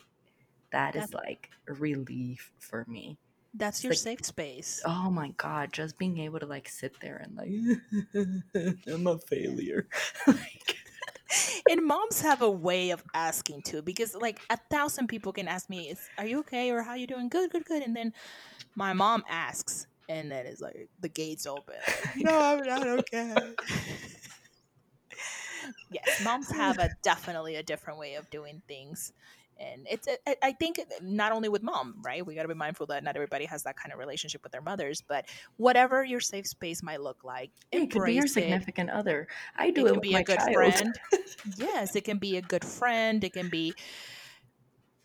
that 0.71 0.95
is 0.95 1.13
like 1.13 1.49
a 1.69 1.73
relief 1.73 2.51
for 2.59 2.85
me. 2.87 3.17
That's 3.53 3.83
your 3.83 3.91
like, 3.91 3.99
safe 3.99 4.25
space. 4.25 4.81
oh 4.85 5.09
my 5.09 5.29
god 5.37 5.71
just 5.71 5.97
being 5.97 6.19
able 6.19 6.39
to 6.39 6.45
like 6.45 6.67
sit 6.67 6.93
there 7.01 7.23
and 7.23 7.37
like 7.37 8.83
i'm 8.87 9.07
a 9.07 9.17
failure. 9.19 9.87
Like 10.27 10.77
and 11.69 11.85
moms 11.85 12.21
have 12.21 12.41
a 12.41 12.49
way 12.49 12.91
of 12.91 13.03
asking 13.13 13.61
too 13.63 13.81
because 13.81 14.15
like 14.15 14.41
a 14.49 14.57
thousand 14.69 15.07
people 15.07 15.31
can 15.31 15.47
ask 15.47 15.69
me 15.69 15.89
is 15.89 15.99
are 16.17 16.25
you 16.25 16.39
okay? 16.39 16.71
Or 16.71 16.81
how 16.81 16.93
you 16.95 17.07
doing? 17.07 17.29
Good 17.29 17.51
good 17.51 17.65
good. 17.65 17.81
And 17.81 17.95
then 17.95 18.13
my 18.75 18.93
mom 18.93 19.23
asks 19.29 19.87
and 20.07 20.29
then 20.29 20.45
it's 20.45 20.61
like 20.61 20.89
the 20.99 21.09
gates 21.09 21.47
open. 21.47 21.75
No 22.17 22.37
i'm 22.37 22.59
not 22.65 22.87
okay 22.87 23.55
yes 25.91 26.23
moms 26.23 26.49
have 26.51 26.79
a 26.79 26.89
definitely 27.01 27.55
a 27.55 27.63
different 27.63 27.99
way 27.99 28.15
of 28.15 28.29
doing 28.29 28.61
things. 28.67 29.13
And 29.57 29.87
it's 29.89 30.07
i 30.43 30.51
think 30.51 30.81
not 31.01 31.31
only 31.31 31.47
with 31.47 31.63
mom 31.63 32.01
right? 32.03 32.25
We 32.25 32.35
got 32.35 32.41
to 32.41 32.47
be 32.49 32.55
mindful 32.55 32.87
that 32.87 33.03
not 33.03 33.15
everybody 33.15 33.45
has 33.45 33.63
that 33.63 33.77
kind 33.77 33.93
of 33.93 33.99
relationship 33.99 34.43
with 34.43 34.51
their 34.51 34.61
mothers 34.61 35.01
but 35.07 35.25
whatever 35.55 36.03
your 36.03 36.19
safe 36.19 36.45
space 36.45 36.83
might 36.83 37.01
look 37.01 37.23
like 37.23 37.51
it 37.71 37.89
could 37.89 38.03
be 38.03 38.13
your 38.13 38.27
significant 38.27 38.89
it. 38.89 38.95
other. 38.95 39.27
I 39.55 39.71
do 39.71 39.85
it, 39.85 39.89
it 39.89 39.93
can 39.93 40.01
be 40.01 40.15
a 40.15 40.23
good 40.23 40.39
child. 40.39 40.53
friend. 40.53 40.99
Yes 41.55 41.95
it 41.95 42.03
can 42.03 42.17
be 42.17 42.35
a 42.35 42.41
good 42.41 42.65
friend. 42.65 43.23
It 43.23 43.31
can 43.31 43.47
be 43.47 43.73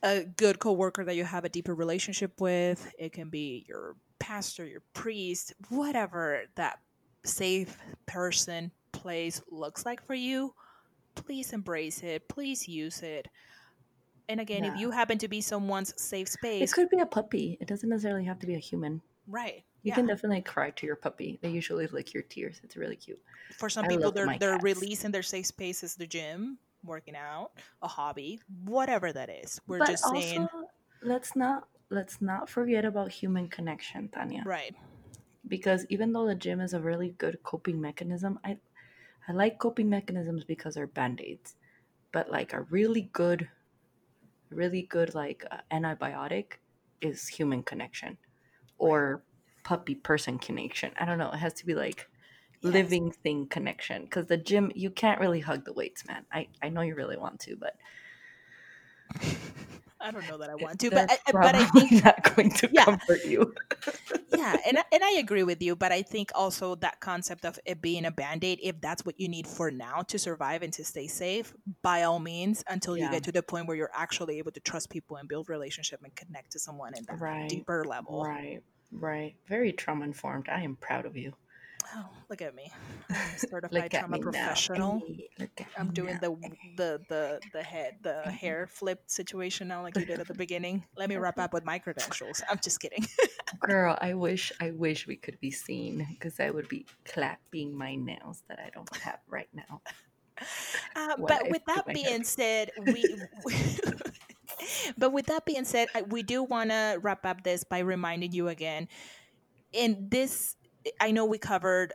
a 0.02 0.24
good 0.24 0.58
coworker 0.58 1.04
that 1.04 1.14
you 1.14 1.24
have 1.24 1.44
a 1.44 1.48
deeper 1.48 1.74
relationship 1.74 2.40
with. 2.40 2.92
It 2.98 3.12
can 3.12 3.28
be 3.30 3.64
your 3.68 3.94
pastor 4.18 4.66
your 4.66 4.82
priest 4.92 5.54
whatever 5.68 6.42
that 6.56 6.78
safe 7.24 7.76
person 8.06 8.70
place 8.92 9.40
looks 9.50 9.86
like 9.86 10.04
for 10.04 10.14
you 10.14 10.54
please 11.14 11.52
embrace 11.52 12.02
it 12.02 12.26
please 12.28 12.68
use 12.68 13.02
it 13.02 13.28
and 14.30 14.38
again, 14.38 14.62
yeah. 14.62 14.72
if 14.72 14.78
you 14.78 14.92
happen 14.92 15.18
to 15.18 15.28
be 15.28 15.40
someone's 15.40 15.92
safe 16.00 16.28
space, 16.28 16.70
it 16.70 16.72
could 16.72 16.88
be 16.88 17.00
a 17.00 17.06
puppy. 17.06 17.58
It 17.60 17.66
doesn't 17.66 17.88
necessarily 17.88 18.24
have 18.24 18.38
to 18.38 18.46
be 18.46 18.54
a 18.54 18.60
human. 18.60 19.02
Right. 19.26 19.64
You 19.82 19.88
yeah. 19.88 19.96
can 19.96 20.06
definitely 20.06 20.42
cry 20.42 20.70
to 20.70 20.86
your 20.86 20.94
puppy. 20.94 21.40
They 21.42 21.50
usually 21.50 21.88
lick 21.88 22.14
your 22.14 22.22
tears. 22.22 22.60
It's 22.62 22.76
really 22.76 22.94
cute. 22.94 23.18
For 23.58 23.68
some 23.68 23.86
I 23.86 23.88
people, 23.88 24.12
their 24.12 24.38
their 24.38 24.56
release 24.58 25.04
in 25.04 25.10
their 25.10 25.24
safe 25.24 25.46
space 25.46 25.82
is 25.82 25.96
the 25.96 26.06
gym, 26.06 26.58
working 26.84 27.16
out, 27.16 27.50
a 27.82 27.88
hobby, 27.88 28.38
whatever 28.64 29.12
that 29.12 29.30
is. 29.30 29.60
We're 29.66 29.78
but 29.78 29.88
just 29.88 30.04
also, 30.04 30.20
saying. 30.20 30.48
Let's 31.02 31.34
not 31.34 31.66
let's 31.88 32.22
not 32.22 32.48
forget 32.48 32.84
about 32.84 33.10
human 33.10 33.48
connection, 33.48 34.10
Tanya. 34.14 34.44
Right. 34.46 34.76
Because 35.48 35.86
even 35.88 36.12
though 36.12 36.26
the 36.26 36.36
gym 36.36 36.60
is 36.60 36.72
a 36.72 36.80
really 36.80 37.16
good 37.18 37.42
coping 37.42 37.80
mechanism, 37.80 38.38
I 38.44 38.58
I 39.28 39.32
like 39.32 39.58
coping 39.58 39.88
mechanisms 39.88 40.44
because 40.44 40.74
they're 40.74 40.86
band 40.86 41.20
aids. 41.20 41.56
But 42.12 42.30
like 42.30 42.52
a 42.52 42.62
really 42.62 43.02
good 43.12 43.48
really 44.50 44.82
good 44.82 45.14
like 45.14 45.44
uh, 45.50 45.58
antibiotic 45.70 46.54
is 47.00 47.28
human 47.28 47.62
connection 47.62 48.18
or 48.78 49.22
puppy 49.62 49.94
person 49.94 50.38
connection. 50.38 50.92
I 50.98 51.04
don't 51.04 51.18
know. 51.18 51.30
It 51.30 51.38
has 51.38 51.54
to 51.54 51.66
be 51.66 51.74
like 51.74 52.08
yes. 52.60 52.72
living 52.72 53.12
thing 53.12 53.46
connection 53.46 54.04
because 54.04 54.26
the 54.26 54.36
gym 54.36 54.72
you 54.74 54.90
can't 54.90 55.20
really 55.20 55.40
hug 55.40 55.64
the 55.64 55.72
weights, 55.72 56.06
man. 56.06 56.26
I 56.32 56.48
I 56.62 56.68
know 56.68 56.80
you 56.82 56.94
really 56.94 57.16
want 57.16 57.40
to, 57.40 57.56
but 57.56 57.76
I 60.00 60.10
don't 60.10 60.26
know 60.28 60.38
that 60.38 60.50
I 60.50 60.54
want 60.54 60.80
to, 60.80 60.90
but 60.90 61.10
I, 61.10 61.18
but 61.32 61.54
I 61.54 61.64
think 61.74 62.04
not 62.04 62.34
going 62.34 62.50
to 62.50 62.70
yeah. 62.72 62.84
comfort 62.84 63.24
you. 63.24 63.54
yeah, 64.34 64.56
and 64.66 64.78
and 64.92 65.04
I 65.04 65.12
agree 65.18 65.42
with 65.42 65.62
you, 65.62 65.76
but 65.76 65.92
I 65.92 66.02
think 66.02 66.30
also 66.34 66.74
that 66.76 67.00
concept 67.00 67.44
of 67.44 67.58
it 67.64 67.82
being 67.82 68.04
a 68.04 68.10
band 68.10 68.44
aid, 68.44 68.60
if 68.62 68.80
that's 68.80 69.04
what 69.04 69.18
you 69.20 69.28
need 69.28 69.46
for 69.46 69.70
now 69.70 70.02
to 70.02 70.18
survive 70.18 70.62
and 70.62 70.72
to 70.74 70.84
stay 70.84 71.06
safe, 71.06 71.54
by 71.82 72.04
all 72.04 72.18
means, 72.18 72.64
until 72.68 72.96
yeah. 72.96 73.06
you 73.06 73.10
get 73.10 73.24
to 73.24 73.32
the 73.32 73.42
point 73.42 73.66
where 73.66 73.76
you're 73.76 73.90
actually 73.94 74.38
able 74.38 74.52
to 74.52 74.60
trust 74.60 74.90
people 74.90 75.16
and 75.16 75.28
build 75.28 75.48
relationship 75.48 76.00
and 76.02 76.14
connect 76.16 76.52
to 76.52 76.58
someone 76.58 76.92
in 76.96 77.04
that 77.08 77.20
right. 77.20 77.48
deeper 77.48 77.84
level. 77.84 78.24
Right, 78.24 78.60
right. 78.92 79.34
Very 79.48 79.72
trauma 79.72 80.04
informed. 80.04 80.48
I 80.48 80.62
am 80.62 80.76
proud 80.76 81.06
of 81.06 81.16
you. 81.16 81.34
Oh, 81.94 82.08
look 82.28 82.42
at 82.42 82.54
me! 82.54 82.70
I'm 83.08 83.16
a 83.16 83.38
certified 83.38 83.90
trauma 83.90 84.18
professional. 84.18 85.02
Hey, 85.38 85.48
I'm 85.76 85.92
doing 85.92 86.18
the 86.20 86.36
the 86.76 87.00
the 87.08 87.40
the 87.52 87.62
head 87.62 87.96
the 88.02 88.22
hair 88.22 88.66
flip 88.66 89.02
situation 89.06 89.68
now, 89.68 89.82
like 89.82 89.96
you 89.96 90.04
did 90.04 90.20
at 90.20 90.28
the 90.28 90.34
beginning. 90.46 90.84
Let 90.96 91.08
me 91.08 91.16
wrap 91.16 91.38
up 91.38 91.52
with 91.52 91.64
my 91.64 91.78
credentials. 91.78 92.42
I'm 92.48 92.58
just 92.62 92.80
kidding. 92.80 93.06
Girl, 93.60 93.96
I 94.00 94.14
wish 94.14 94.52
I 94.60 94.70
wish 94.70 95.06
we 95.06 95.16
could 95.16 95.40
be 95.40 95.50
seen 95.50 96.06
because 96.10 96.38
I 96.38 96.50
would 96.50 96.68
be 96.68 96.86
clapping 97.04 97.76
my 97.76 97.94
nails 97.96 98.42
that 98.48 98.58
I 98.58 98.70
don't 98.70 98.96
have 98.96 99.18
right 99.28 99.48
now. 99.52 99.80
Uh, 100.96 101.16
but 101.18 101.44
I 101.44 101.50
with 101.50 101.62
that 101.66 101.86
being 101.92 102.24
said, 102.24 102.70
we. 102.78 103.04
but 104.96 105.12
with 105.12 105.26
that 105.26 105.44
being 105.44 105.66
said, 105.66 105.88
we 106.08 106.22
do 106.22 106.42
want 106.42 106.70
to 106.70 106.98
wrap 107.02 107.26
up 107.26 107.42
this 107.44 107.62
by 107.62 107.80
reminding 107.80 108.32
you 108.32 108.48
again. 108.48 108.88
In 109.74 110.08
this 110.08 110.56
I 111.00 111.10
know 111.10 111.24
we 111.24 111.38
covered 111.38 111.92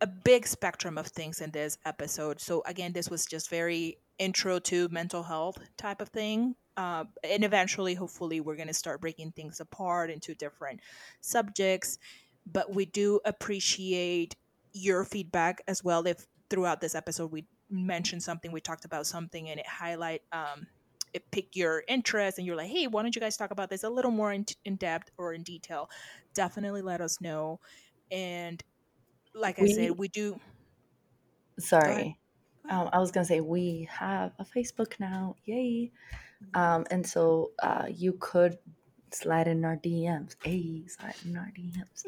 a 0.00 0.06
big 0.06 0.46
spectrum 0.46 0.98
of 0.98 1.06
things 1.06 1.40
in 1.40 1.50
this 1.50 1.78
episode. 1.86 2.40
So 2.40 2.62
again, 2.66 2.92
this 2.92 3.08
was 3.08 3.24
just 3.24 3.48
very 3.48 3.98
intro 4.18 4.58
to 4.58 4.88
mental 4.88 5.22
health 5.22 5.58
type 5.76 6.00
of 6.00 6.08
thing. 6.08 6.56
Uh, 6.76 7.04
and 7.22 7.44
eventually, 7.44 7.94
hopefully, 7.94 8.40
we're 8.40 8.56
going 8.56 8.68
to 8.68 8.74
start 8.74 9.00
breaking 9.00 9.32
things 9.32 9.60
apart 9.60 10.10
into 10.10 10.34
different 10.34 10.80
subjects. 11.20 11.98
But 12.50 12.74
we 12.74 12.86
do 12.86 13.20
appreciate 13.24 14.34
your 14.72 15.04
feedback 15.04 15.62
as 15.68 15.84
well 15.84 16.06
if 16.06 16.26
throughout 16.48 16.80
this 16.80 16.94
episode 16.94 17.30
we 17.30 17.46
mentioned 17.70 18.22
something, 18.22 18.52
we 18.52 18.60
talked 18.60 18.84
about 18.84 19.06
something, 19.06 19.48
and 19.48 19.60
it 19.60 19.66
highlight 19.66 20.22
um, 20.32 20.66
it 21.12 21.30
piqued 21.30 21.56
your 21.56 21.84
interest, 21.88 22.38
and 22.38 22.46
you're 22.46 22.56
like, 22.56 22.70
hey, 22.70 22.86
why 22.86 23.02
don't 23.02 23.14
you 23.14 23.20
guys 23.20 23.36
talk 23.36 23.50
about 23.50 23.70
this 23.70 23.84
a 23.84 23.90
little 23.90 24.10
more 24.10 24.32
in, 24.32 24.46
in 24.64 24.76
depth 24.76 25.10
or 25.18 25.34
in 25.34 25.42
detail? 25.42 25.90
Definitely 26.34 26.82
let 26.82 27.00
us 27.00 27.20
know. 27.20 27.60
And 28.12 28.62
like 29.34 29.58
we, 29.58 29.70
I 29.70 29.72
said, 29.72 29.90
we 29.92 30.08
do. 30.08 30.38
Sorry. 31.58 32.18
Um, 32.68 32.88
I 32.92 32.98
was 33.00 33.10
gonna 33.10 33.26
say 33.26 33.40
we 33.40 33.88
have 33.90 34.32
a 34.38 34.44
Facebook 34.44 35.00
now, 35.00 35.34
yay! 35.44 35.90
Um, 36.54 36.86
and 36.90 37.04
so 37.04 37.50
uh, 37.62 37.86
you 37.88 38.14
could 38.20 38.58
slide 39.10 39.48
in 39.48 39.64
our 39.64 39.76
DMs, 39.76 40.36
hey, 40.44 40.84
slide 40.86 41.14
in 41.24 41.36
our 41.36 41.50
DMs, 41.56 42.04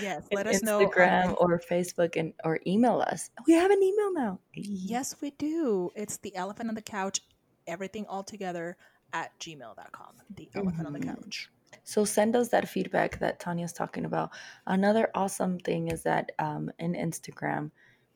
yes, 0.00 0.26
let 0.32 0.46
us 0.46 0.62
Instagram 0.62 0.64
know 0.64 0.86
Instagram 0.86 1.34
or 1.38 1.60
Facebook 1.70 2.16
and 2.16 2.32
or 2.44 2.60
email 2.66 3.00
us. 3.00 3.30
We 3.46 3.54
have 3.54 3.70
an 3.70 3.82
email 3.82 4.12
now. 4.12 4.40
Yes, 4.54 5.16
we 5.20 5.30
do. 5.32 5.90
It's 5.94 6.18
the 6.18 6.34
elephant 6.36 6.68
on 6.68 6.74
the 6.74 6.82
couch, 6.82 7.20
everything 7.66 8.06
all 8.08 8.22
together 8.22 8.76
at 9.12 9.38
gmail.com. 9.40 10.14
The 10.34 10.48
elephant 10.54 10.76
mm-hmm. 10.76 10.86
on 10.86 10.92
the 10.92 10.98
mm-hmm. 11.00 11.22
couch. 11.22 11.50
So 11.84 12.04
send 12.04 12.34
us 12.34 12.48
that 12.48 12.68
feedback 12.68 13.20
that 13.20 13.38
Tanya's 13.38 13.72
talking 13.72 14.04
about. 14.04 14.30
Another 14.66 15.08
awesome 15.14 15.58
thing 15.60 15.88
is 15.88 16.02
that 16.02 16.32
um, 16.38 16.70
in 16.80 16.94
Instagram, 16.94 17.70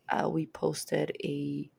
uh, 0.09 0.29
we 0.29 0.47
posted 0.47 1.13
a 1.23 1.71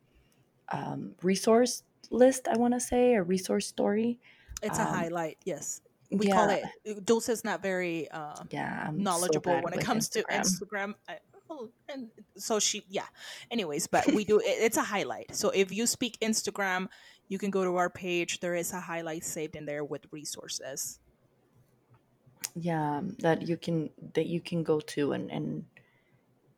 um, 0.72 1.16
resource 1.22 1.84
list, 2.10 2.48
I 2.48 2.58
want 2.58 2.74
to 2.74 2.80
say, 2.80 3.16
a 3.16 3.24
resource 3.24 3.68
story. 3.68 4.20
It's 4.64 4.80
um, 4.80 4.88
a 4.88 4.90
highlight, 4.90 5.38
yes. 5.44 5.82
We 6.10 6.28
yeah. 6.28 6.34
call 6.34 6.50
it, 6.50 7.06
Dulce's 7.06 7.44
not 7.44 7.62
very 7.62 8.10
uh, 8.10 8.36
yeah, 8.52 8.90
knowledgeable 8.94 9.58
so 9.58 9.62
when 9.62 9.74
it 9.74 9.82
comes 9.82 10.10
Instagram. 10.10 10.26
to 10.28 10.66
Instagram. 10.66 10.94
I, 11.10 11.18
and 11.90 12.08
so 12.38 12.60
she, 12.60 12.86
yeah. 12.90 13.06
Anyways, 13.50 13.88
but 13.88 14.08
we 14.08 14.24
do, 14.24 14.40
it, 14.40 14.44
it's 14.44 14.78
a 14.78 14.82
highlight. 14.82 15.36
So 15.36 15.50
if 15.50 15.74
you 15.74 15.86
speak 15.88 16.18
Instagram, 16.22 16.88
you 17.28 17.38
can 17.38 17.52
go 17.52 17.66
to 17.66 17.76
our 17.76 17.90
page. 17.90 18.40
There 18.40 18.56
is 18.56 18.72
a 18.72 18.80
highlight 18.80 19.26
saved 19.26 19.58
in 19.58 19.66
there 19.66 19.84
with 19.84 20.06
resources 20.12 21.00
yeah 22.56 23.02
that 23.20 23.48
you 23.48 23.58
can 23.58 23.90
that 24.14 24.26
you 24.26 24.42
can 24.42 24.64
go 24.64 24.80
to 24.80 25.14
and 25.14 25.32
and 25.32 25.66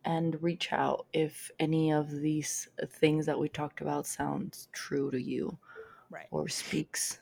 and 0.06 0.42
reach 0.42 0.74
out 0.74 1.06
if 1.14 1.52
any 1.60 1.92
of 1.92 2.12
these 2.12 2.68
things 2.88 3.26
that 3.26 3.40
we 3.40 3.48
talked 3.48 3.82
about 3.82 4.06
sounds 4.06 4.68
true 4.74 5.10
to 5.12 5.22
you 5.22 5.58
right. 6.10 6.28
or 6.32 6.48
speaks. 6.48 7.20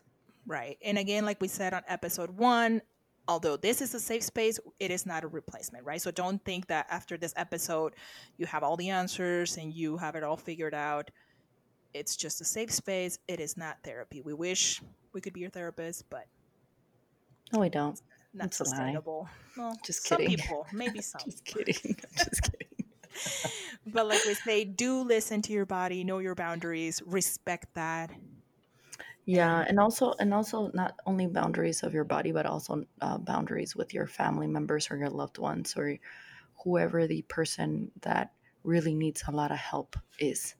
Right 0.47 0.77
and 0.83 0.97
again 0.97 1.25
like 1.25 1.39
we 1.39 1.47
said 1.47 1.73
on 1.73 1.83
episode 1.87 2.31
one 2.31 2.81
although 3.27 3.55
this 3.55 3.81
is 3.81 3.93
a 3.93 3.99
safe 3.99 4.23
space 4.23 4.59
it 4.79 4.89
is 4.89 5.05
not 5.05 5.23
a 5.23 5.27
replacement 5.27 5.85
right? 5.85 6.01
So 6.01 6.09
don't 6.11 6.43
think 6.43 6.67
that 6.67 6.87
after 6.89 7.17
this 7.17 7.33
episode 7.35 7.93
you 8.37 8.45
have 8.47 8.63
all 8.63 8.75
the 8.75 8.89
answers 8.89 9.57
and 9.57 9.71
you 9.73 9.97
have 9.97 10.15
it 10.15 10.23
all 10.23 10.37
figured 10.37 10.73
out. 10.73 11.11
It's 11.93 12.15
just 12.15 12.41
a 12.41 12.45
safe 12.45 12.71
space. 12.71 13.19
It 13.27 13.39
is 13.39 13.57
not 13.57 13.77
therapy. 13.83 14.21
We 14.21 14.33
wish 14.33 14.81
we 15.13 15.21
could 15.21 15.33
be 15.33 15.41
your 15.41 15.51
therapist 15.51 16.09
but 16.09 16.25
no 17.53 17.59
we 17.59 17.69
don't 17.69 18.01
not 18.33 18.43
That's 18.45 18.57
sustainable. 18.57 19.29
Well, 19.57 19.77
just 19.83 20.05
kidding. 20.05 20.29
Some 20.29 20.35
people, 20.37 20.67
maybe 20.73 21.01
some. 21.01 21.21
just 21.23 21.43
kidding. 21.45 21.97
just 22.17 22.41
kidding. 22.43 22.67
but 23.87 24.07
like 24.07 24.23
we 24.25 24.33
say, 24.33 24.63
do 24.63 25.01
listen 25.01 25.41
to 25.43 25.53
your 25.53 25.65
body, 25.65 26.03
know 26.03 26.19
your 26.19 26.35
boundaries, 26.35 27.01
respect 27.05 27.73
that. 27.73 28.11
Yeah, 29.25 29.63
and 29.67 29.79
also 29.79 30.13
and 30.19 30.33
also 30.33 30.71
not 30.73 30.95
only 31.05 31.27
boundaries 31.27 31.83
of 31.83 31.93
your 31.93 32.03
body, 32.03 32.31
but 32.31 32.45
also 32.45 32.85
uh, 33.01 33.17
boundaries 33.17 33.75
with 33.75 33.93
your 33.93 34.07
family 34.07 34.47
members 34.47 34.89
or 34.89 34.97
your 34.97 35.09
loved 35.09 35.37
ones 35.37 35.75
or 35.77 35.97
whoever 36.63 37.07
the 37.07 37.21
person 37.23 37.91
that 38.01 38.31
really 38.63 38.95
needs 38.95 39.23
a 39.27 39.31
lot 39.31 39.51
of 39.51 39.57
help 39.57 39.95
is, 40.19 40.55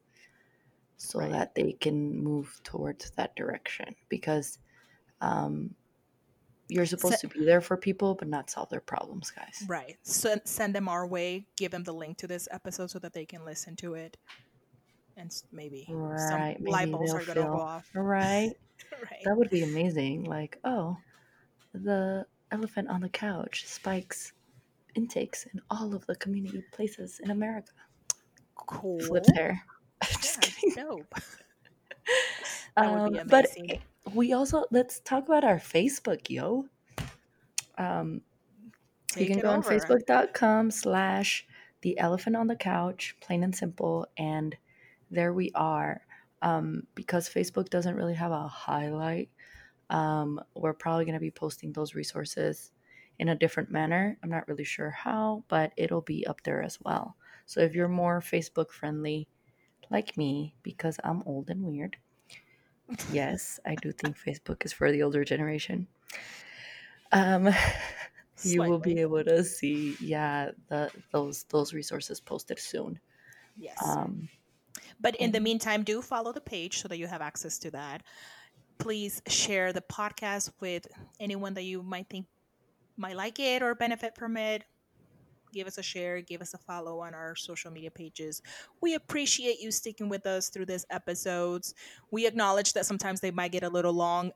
so 0.98 1.19
right. 1.19 1.31
that 1.31 1.56
they 1.56 1.73
can 1.73 2.23
move 2.23 2.60
towards 2.64 3.11
that 3.11 3.35
direction. 3.35 3.95
Because 4.10 4.60
um, 5.22 5.73
you're 6.72 6.85
supposed 6.85 7.19
to 7.19 7.27
be 7.27 7.43
there 7.43 7.60
for 7.60 7.76
people, 7.76 8.15
but 8.15 8.30
not 8.30 8.49
solve 8.49 8.69
their 8.69 8.80
problems, 8.80 9.30
guys. 9.30 9.64
Right. 9.68 9.98
So 10.03 10.35
send 10.45 10.73
them 10.73 10.88
our 10.88 11.06
way. 11.06 11.45
Give 11.57 11.69
them 11.69 11.84
the 11.84 11.93
link 11.93 12.18
to 12.19 12.27
this 12.27 12.48
episode 12.49 12.89
so 12.89 12.99
that 12.99 13.11
they 13.11 13.26
can 13.26 13.43
listen 13.43 13.76
to 13.77 13.95
it, 13.95 14.18
and 15.18 15.31
maybe 15.52 15.85
right. 15.89 16.19
some 16.19 16.39
maybe 16.39 16.72
light 16.72 16.91
bulbs 16.91 17.14
are 17.14 17.23
gonna 17.26 17.43
go 17.43 17.60
off. 17.60 17.89
Right. 17.93 18.53
right. 19.03 19.22
That 19.26 19.35
would 19.35 19.49
be 19.49 19.64
amazing. 19.64 20.23
Like, 20.23 20.60
oh, 20.64 20.95
the 21.73 22.26
elephant 22.52 22.88
on 22.88 23.02
the 23.02 23.10
couch 23.10 23.65
spikes 23.68 24.31
intakes 24.95 25.45
in 25.53 25.60
all 25.69 25.93
of 25.93 26.06
the 26.06 26.15
community 26.15 26.64
places 26.72 27.19
in 27.22 27.31
America. 27.31 27.73
Cool. 28.56 29.02
Flip 29.02 29.26
there. 29.35 29.61
Just 30.03 30.38
yeah, 30.38 30.49
kidding. 30.49 30.84
Dope. 30.84 31.15
um, 32.77 33.19
but 33.27 33.48
we 34.13 34.33
also 34.33 34.65
let's 34.71 34.99
talk 34.99 35.25
about 35.27 35.43
our 35.43 35.59
Facebook, 35.59 36.29
yo. 36.29 36.65
Um, 37.77 38.21
you 39.15 39.25
can 39.25 39.39
go 39.39 39.49
over. 39.49 39.57
on 39.57 39.63
facebook.com 39.63 40.71
slash 40.71 41.45
the 41.81 41.97
elephant 41.99 42.35
on 42.35 42.47
the 42.47 42.55
couch, 42.55 43.15
plain 43.21 43.43
and 43.43 43.55
simple, 43.55 44.07
and 44.17 44.55
there 45.09 45.33
we 45.33 45.51
are. 45.55 46.01
Um, 46.41 46.83
because 46.95 47.29
Facebook 47.29 47.69
doesn't 47.69 47.95
really 47.95 48.15
have 48.15 48.31
a 48.31 48.47
highlight, 48.47 49.29
um, 49.91 50.39
we're 50.55 50.73
probably 50.73 51.05
going 51.05 51.13
to 51.13 51.19
be 51.19 51.29
posting 51.29 51.71
those 51.71 51.93
resources 51.93 52.71
in 53.19 53.29
a 53.29 53.35
different 53.35 53.69
manner. 53.69 54.17
I'm 54.23 54.29
not 54.29 54.47
really 54.47 54.63
sure 54.63 54.89
how, 54.89 55.43
but 55.49 55.71
it'll 55.77 56.01
be 56.01 56.25
up 56.25 56.41
there 56.43 56.63
as 56.63 56.79
well. 56.81 57.15
So 57.45 57.59
if 57.59 57.75
you're 57.75 57.87
more 57.87 58.21
Facebook 58.21 58.71
friendly, 58.71 59.27
like 59.91 60.17
me, 60.17 60.55
because 60.63 60.97
I'm 61.03 61.21
old 61.25 61.49
and 61.49 61.61
weird, 61.61 61.97
yes, 63.11 63.59
I 63.65 63.76
do 63.76 63.91
think 63.91 64.18
Facebook 64.18 64.65
is 64.65 64.73
for 64.73 64.91
the 64.91 65.03
older 65.03 65.23
generation. 65.23 65.88
Um, 67.11 67.49
you 68.43 68.61
will 68.61 68.80
be 68.80 68.99
able 68.99 69.23
to 69.23 69.43
see, 69.43 69.95
yeah, 69.99 70.51
the 70.69 70.91
those 71.11 71.43
those 71.43 71.73
resources 71.73 72.19
posted 72.19 72.59
soon. 72.59 72.99
Yes. 73.57 73.77
Um, 73.85 74.30
but 74.99 75.15
in 75.15 75.31
the 75.31 75.39
meantime, 75.39 75.84
do 75.84 76.01
follow 76.01 76.31
the 76.31 76.41
page 76.41 76.81
so 76.81 76.88
that 76.88 76.97
you 76.97 77.07
have 77.07 77.22
access 77.22 77.57
to 77.59 77.72
that. 77.72 78.03
Please 78.77 79.22
share 79.27 79.73
the 79.73 79.81
podcast 79.81 80.51
with 80.59 80.88
anyone 81.19 81.53
that 81.55 81.63
you 81.63 81.84
might 81.84 82.07
think 82.09 82.26
might 82.97 83.15
like 83.15 83.39
it 83.39 83.61
or 83.61 83.73
benefit 83.73 84.15
from 84.15 84.38
it 84.38 84.63
give 85.51 85.67
us 85.67 85.77
a 85.77 85.83
share, 85.83 86.21
give 86.21 86.41
us 86.41 86.53
a 86.53 86.57
follow 86.57 86.99
on 86.99 87.13
our 87.13 87.35
social 87.35 87.71
media 87.71 87.91
pages. 87.91 88.41
We 88.81 88.95
appreciate 88.95 89.59
you 89.59 89.71
sticking 89.71 90.09
with 90.09 90.25
us 90.25 90.49
through 90.49 90.65
these 90.65 90.85
episodes. 90.89 91.73
We 92.11 92.27
acknowledge 92.27 92.73
that 92.73 92.85
sometimes 92.85 93.21
they 93.21 93.31
might 93.31 93.51
get 93.51 93.63
a 93.63 93.69
little 93.69 93.93
long, 93.93 94.31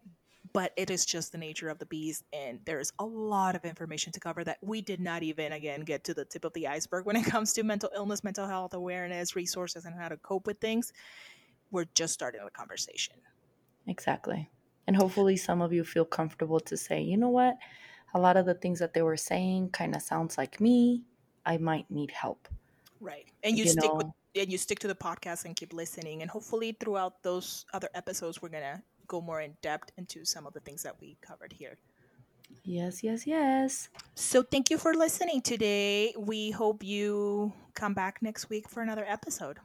but 0.55 0.71
it 0.77 0.89
is 0.89 1.05
just 1.05 1.33
the 1.33 1.37
nature 1.37 1.67
of 1.67 1.79
the 1.79 1.85
beast 1.85 2.23
and 2.31 2.59
there's 2.65 2.93
a 2.99 3.05
lot 3.05 3.55
of 3.55 3.65
information 3.65 4.13
to 4.13 4.21
cover 4.21 4.41
that 4.41 4.57
we 4.61 4.81
did 4.81 5.01
not 5.01 5.21
even 5.21 5.51
again 5.51 5.81
get 5.81 6.05
to 6.05 6.13
the 6.13 6.23
tip 6.23 6.45
of 6.45 6.53
the 6.53 6.65
iceberg 6.65 7.05
when 7.05 7.17
it 7.17 7.25
comes 7.29 7.51
to 7.51 7.61
mental 7.61 7.89
illness 7.93 8.23
mental 8.23 8.47
health 8.47 8.73
awareness 8.73 9.35
resources 9.35 9.83
and 9.83 9.95
how 9.95 10.07
to 10.07 10.15
cope 10.17 10.47
with 10.47 10.57
things 10.59 10.93
we're 11.71 11.85
just 11.93 12.13
starting 12.13 12.41
the 12.43 12.51
conversation 12.51 13.15
exactly 13.85 14.49
and 14.87 14.95
hopefully 14.95 15.35
some 15.35 15.61
of 15.61 15.73
you 15.73 15.83
feel 15.83 16.05
comfortable 16.05 16.61
to 16.61 16.77
say 16.77 17.01
you 17.01 17.17
know 17.17 17.29
what 17.29 17.55
a 18.15 18.19
lot 18.19 18.37
of 18.37 18.45
the 18.47 18.55
things 18.55 18.79
that 18.79 18.93
they 18.93 19.03
were 19.03 19.17
saying 19.17 19.69
kind 19.69 19.93
of 19.93 20.01
sounds 20.01 20.37
like 20.37 20.59
me. 20.59 21.03
I 21.45 21.57
might 21.57 21.91
need 21.91 22.09
help. 22.09 22.47
Right. 22.99 23.25
And 23.43 23.57
you, 23.57 23.65
you 23.65 23.69
stick 23.69 23.83
know? 23.83 23.95
with 23.95 24.07
and 24.37 24.51
you 24.51 24.57
stick 24.57 24.79
to 24.79 24.87
the 24.87 24.95
podcast 24.95 25.45
and 25.45 25.55
keep 25.55 25.71
listening 25.71 26.21
and 26.21 26.29
hopefully 26.29 26.75
throughout 26.77 27.23
those 27.23 27.65
other 27.73 27.87
episodes 27.95 28.41
we're 28.41 28.49
going 28.49 28.63
to 28.63 28.81
go 29.07 29.21
more 29.21 29.39
in 29.39 29.55
depth 29.61 29.93
into 29.97 30.25
some 30.25 30.45
of 30.45 30.53
the 30.53 30.59
things 30.59 30.83
that 30.83 30.99
we 30.99 31.15
covered 31.21 31.53
here. 31.53 31.77
Yes, 32.63 33.03
yes, 33.03 33.27
yes. 33.27 33.89
So 34.15 34.43
thank 34.43 34.69
you 34.69 34.77
for 34.77 34.93
listening 34.93 35.41
today. 35.41 36.13
We 36.17 36.51
hope 36.51 36.83
you 36.83 37.53
come 37.75 37.93
back 37.93 38.21
next 38.21 38.49
week 38.49 38.67
for 38.67 38.81
another 38.81 39.05
episode. 39.07 39.59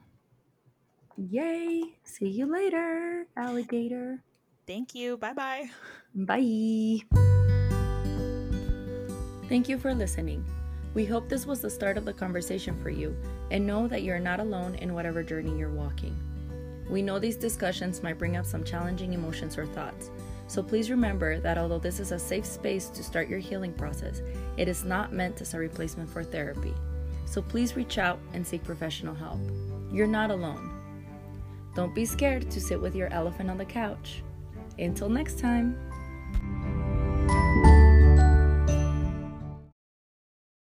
Yay. 1.16 1.82
See 2.04 2.28
you 2.28 2.46
later, 2.46 3.26
alligator. 3.36 4.22
Thank 4.66 4.94
you. 4.94 5.16
Bye-bye. 5.16 5.70
Bye. 6.14 7.29
Thank 9.50 9.68
you 9.68 9.78
for 9.78 9.92
listening. 9.92 10.44
We 10.94 11.04
hope 11.04 11.28
this 11.28 11.44
was 11.44 11.60
the 11.60 11.68
start 11.68 11.98
of 11.98 12.04
the 12.04 12.12
conversation 12.12 12.80
for 12.80 12.88
you 12.88 13.16
and 13.50 13.66
know 13.66 13.88
that 13.88 14.04
you're 14.04 14.20
not 14.20 14.38
alone 14.38 14.76
in 14.76 14.94
whatever 14.94 15.24
journey 15.24 15.58
you're 15.58 15.72
walking. 15.72 16.16
We 16.88 17.02
know 17.02 17.18
these 17.18 17.34
discussions 17.34 18.00
might 18.00 18.16
bring 18.16 18.36
up 18.36 18.46
some 18.46 18.62
challenging 18.62 19.12
emotions 19.12 19.58
or 19.58 19.66
thoughts, 19.66 20.12
so 20.46 20.62
please 20.62 20.88
remember 20.88 21.40
that 21.40 21.58
although 21.58 21.80
this 21.80 21.98
is 21.98 22.12
a 22.12 22.18
safe 22.18 22.46
space 22.46 22.90
to 22.90 23.02
start 23.02 23.28
your 23.28 23.40
healing 23.40 23.72
process, 23.72 24.22
it 24.56 24.68
is 24.68 24.84
not 24.84 25.12
meant 25.12 25.40
as 25.40 25.52
a 25.52 25.58
replacement 25.58 26.08
for 26.08 26.22
therapy. 26.22 26.72
So 27.24 27.42
please 27.42 27.74
reach 27.74 27.98
out 27.98 28.20
and 28.34 28.46
seek 28.46 28.62
professional 28.62 29.16
help. 29.16 29.40
You're 29.90 30.06
not 30.06 30.30
alone. 30.30 30.70
Don't 31.74 31.92
be 31.92 32.04
scared 32.04 32.52
to 32.52 32.60
sit 32.60 32.80
with 32.80 32.94
your 32.94 33.12
elephant 33.12 33.50
on 33.50 33.58
the 33.58 33.64
couch. 33.64 34.22
Until 34.78 35.08
next 35.08 35.40
time. 35.40 35.76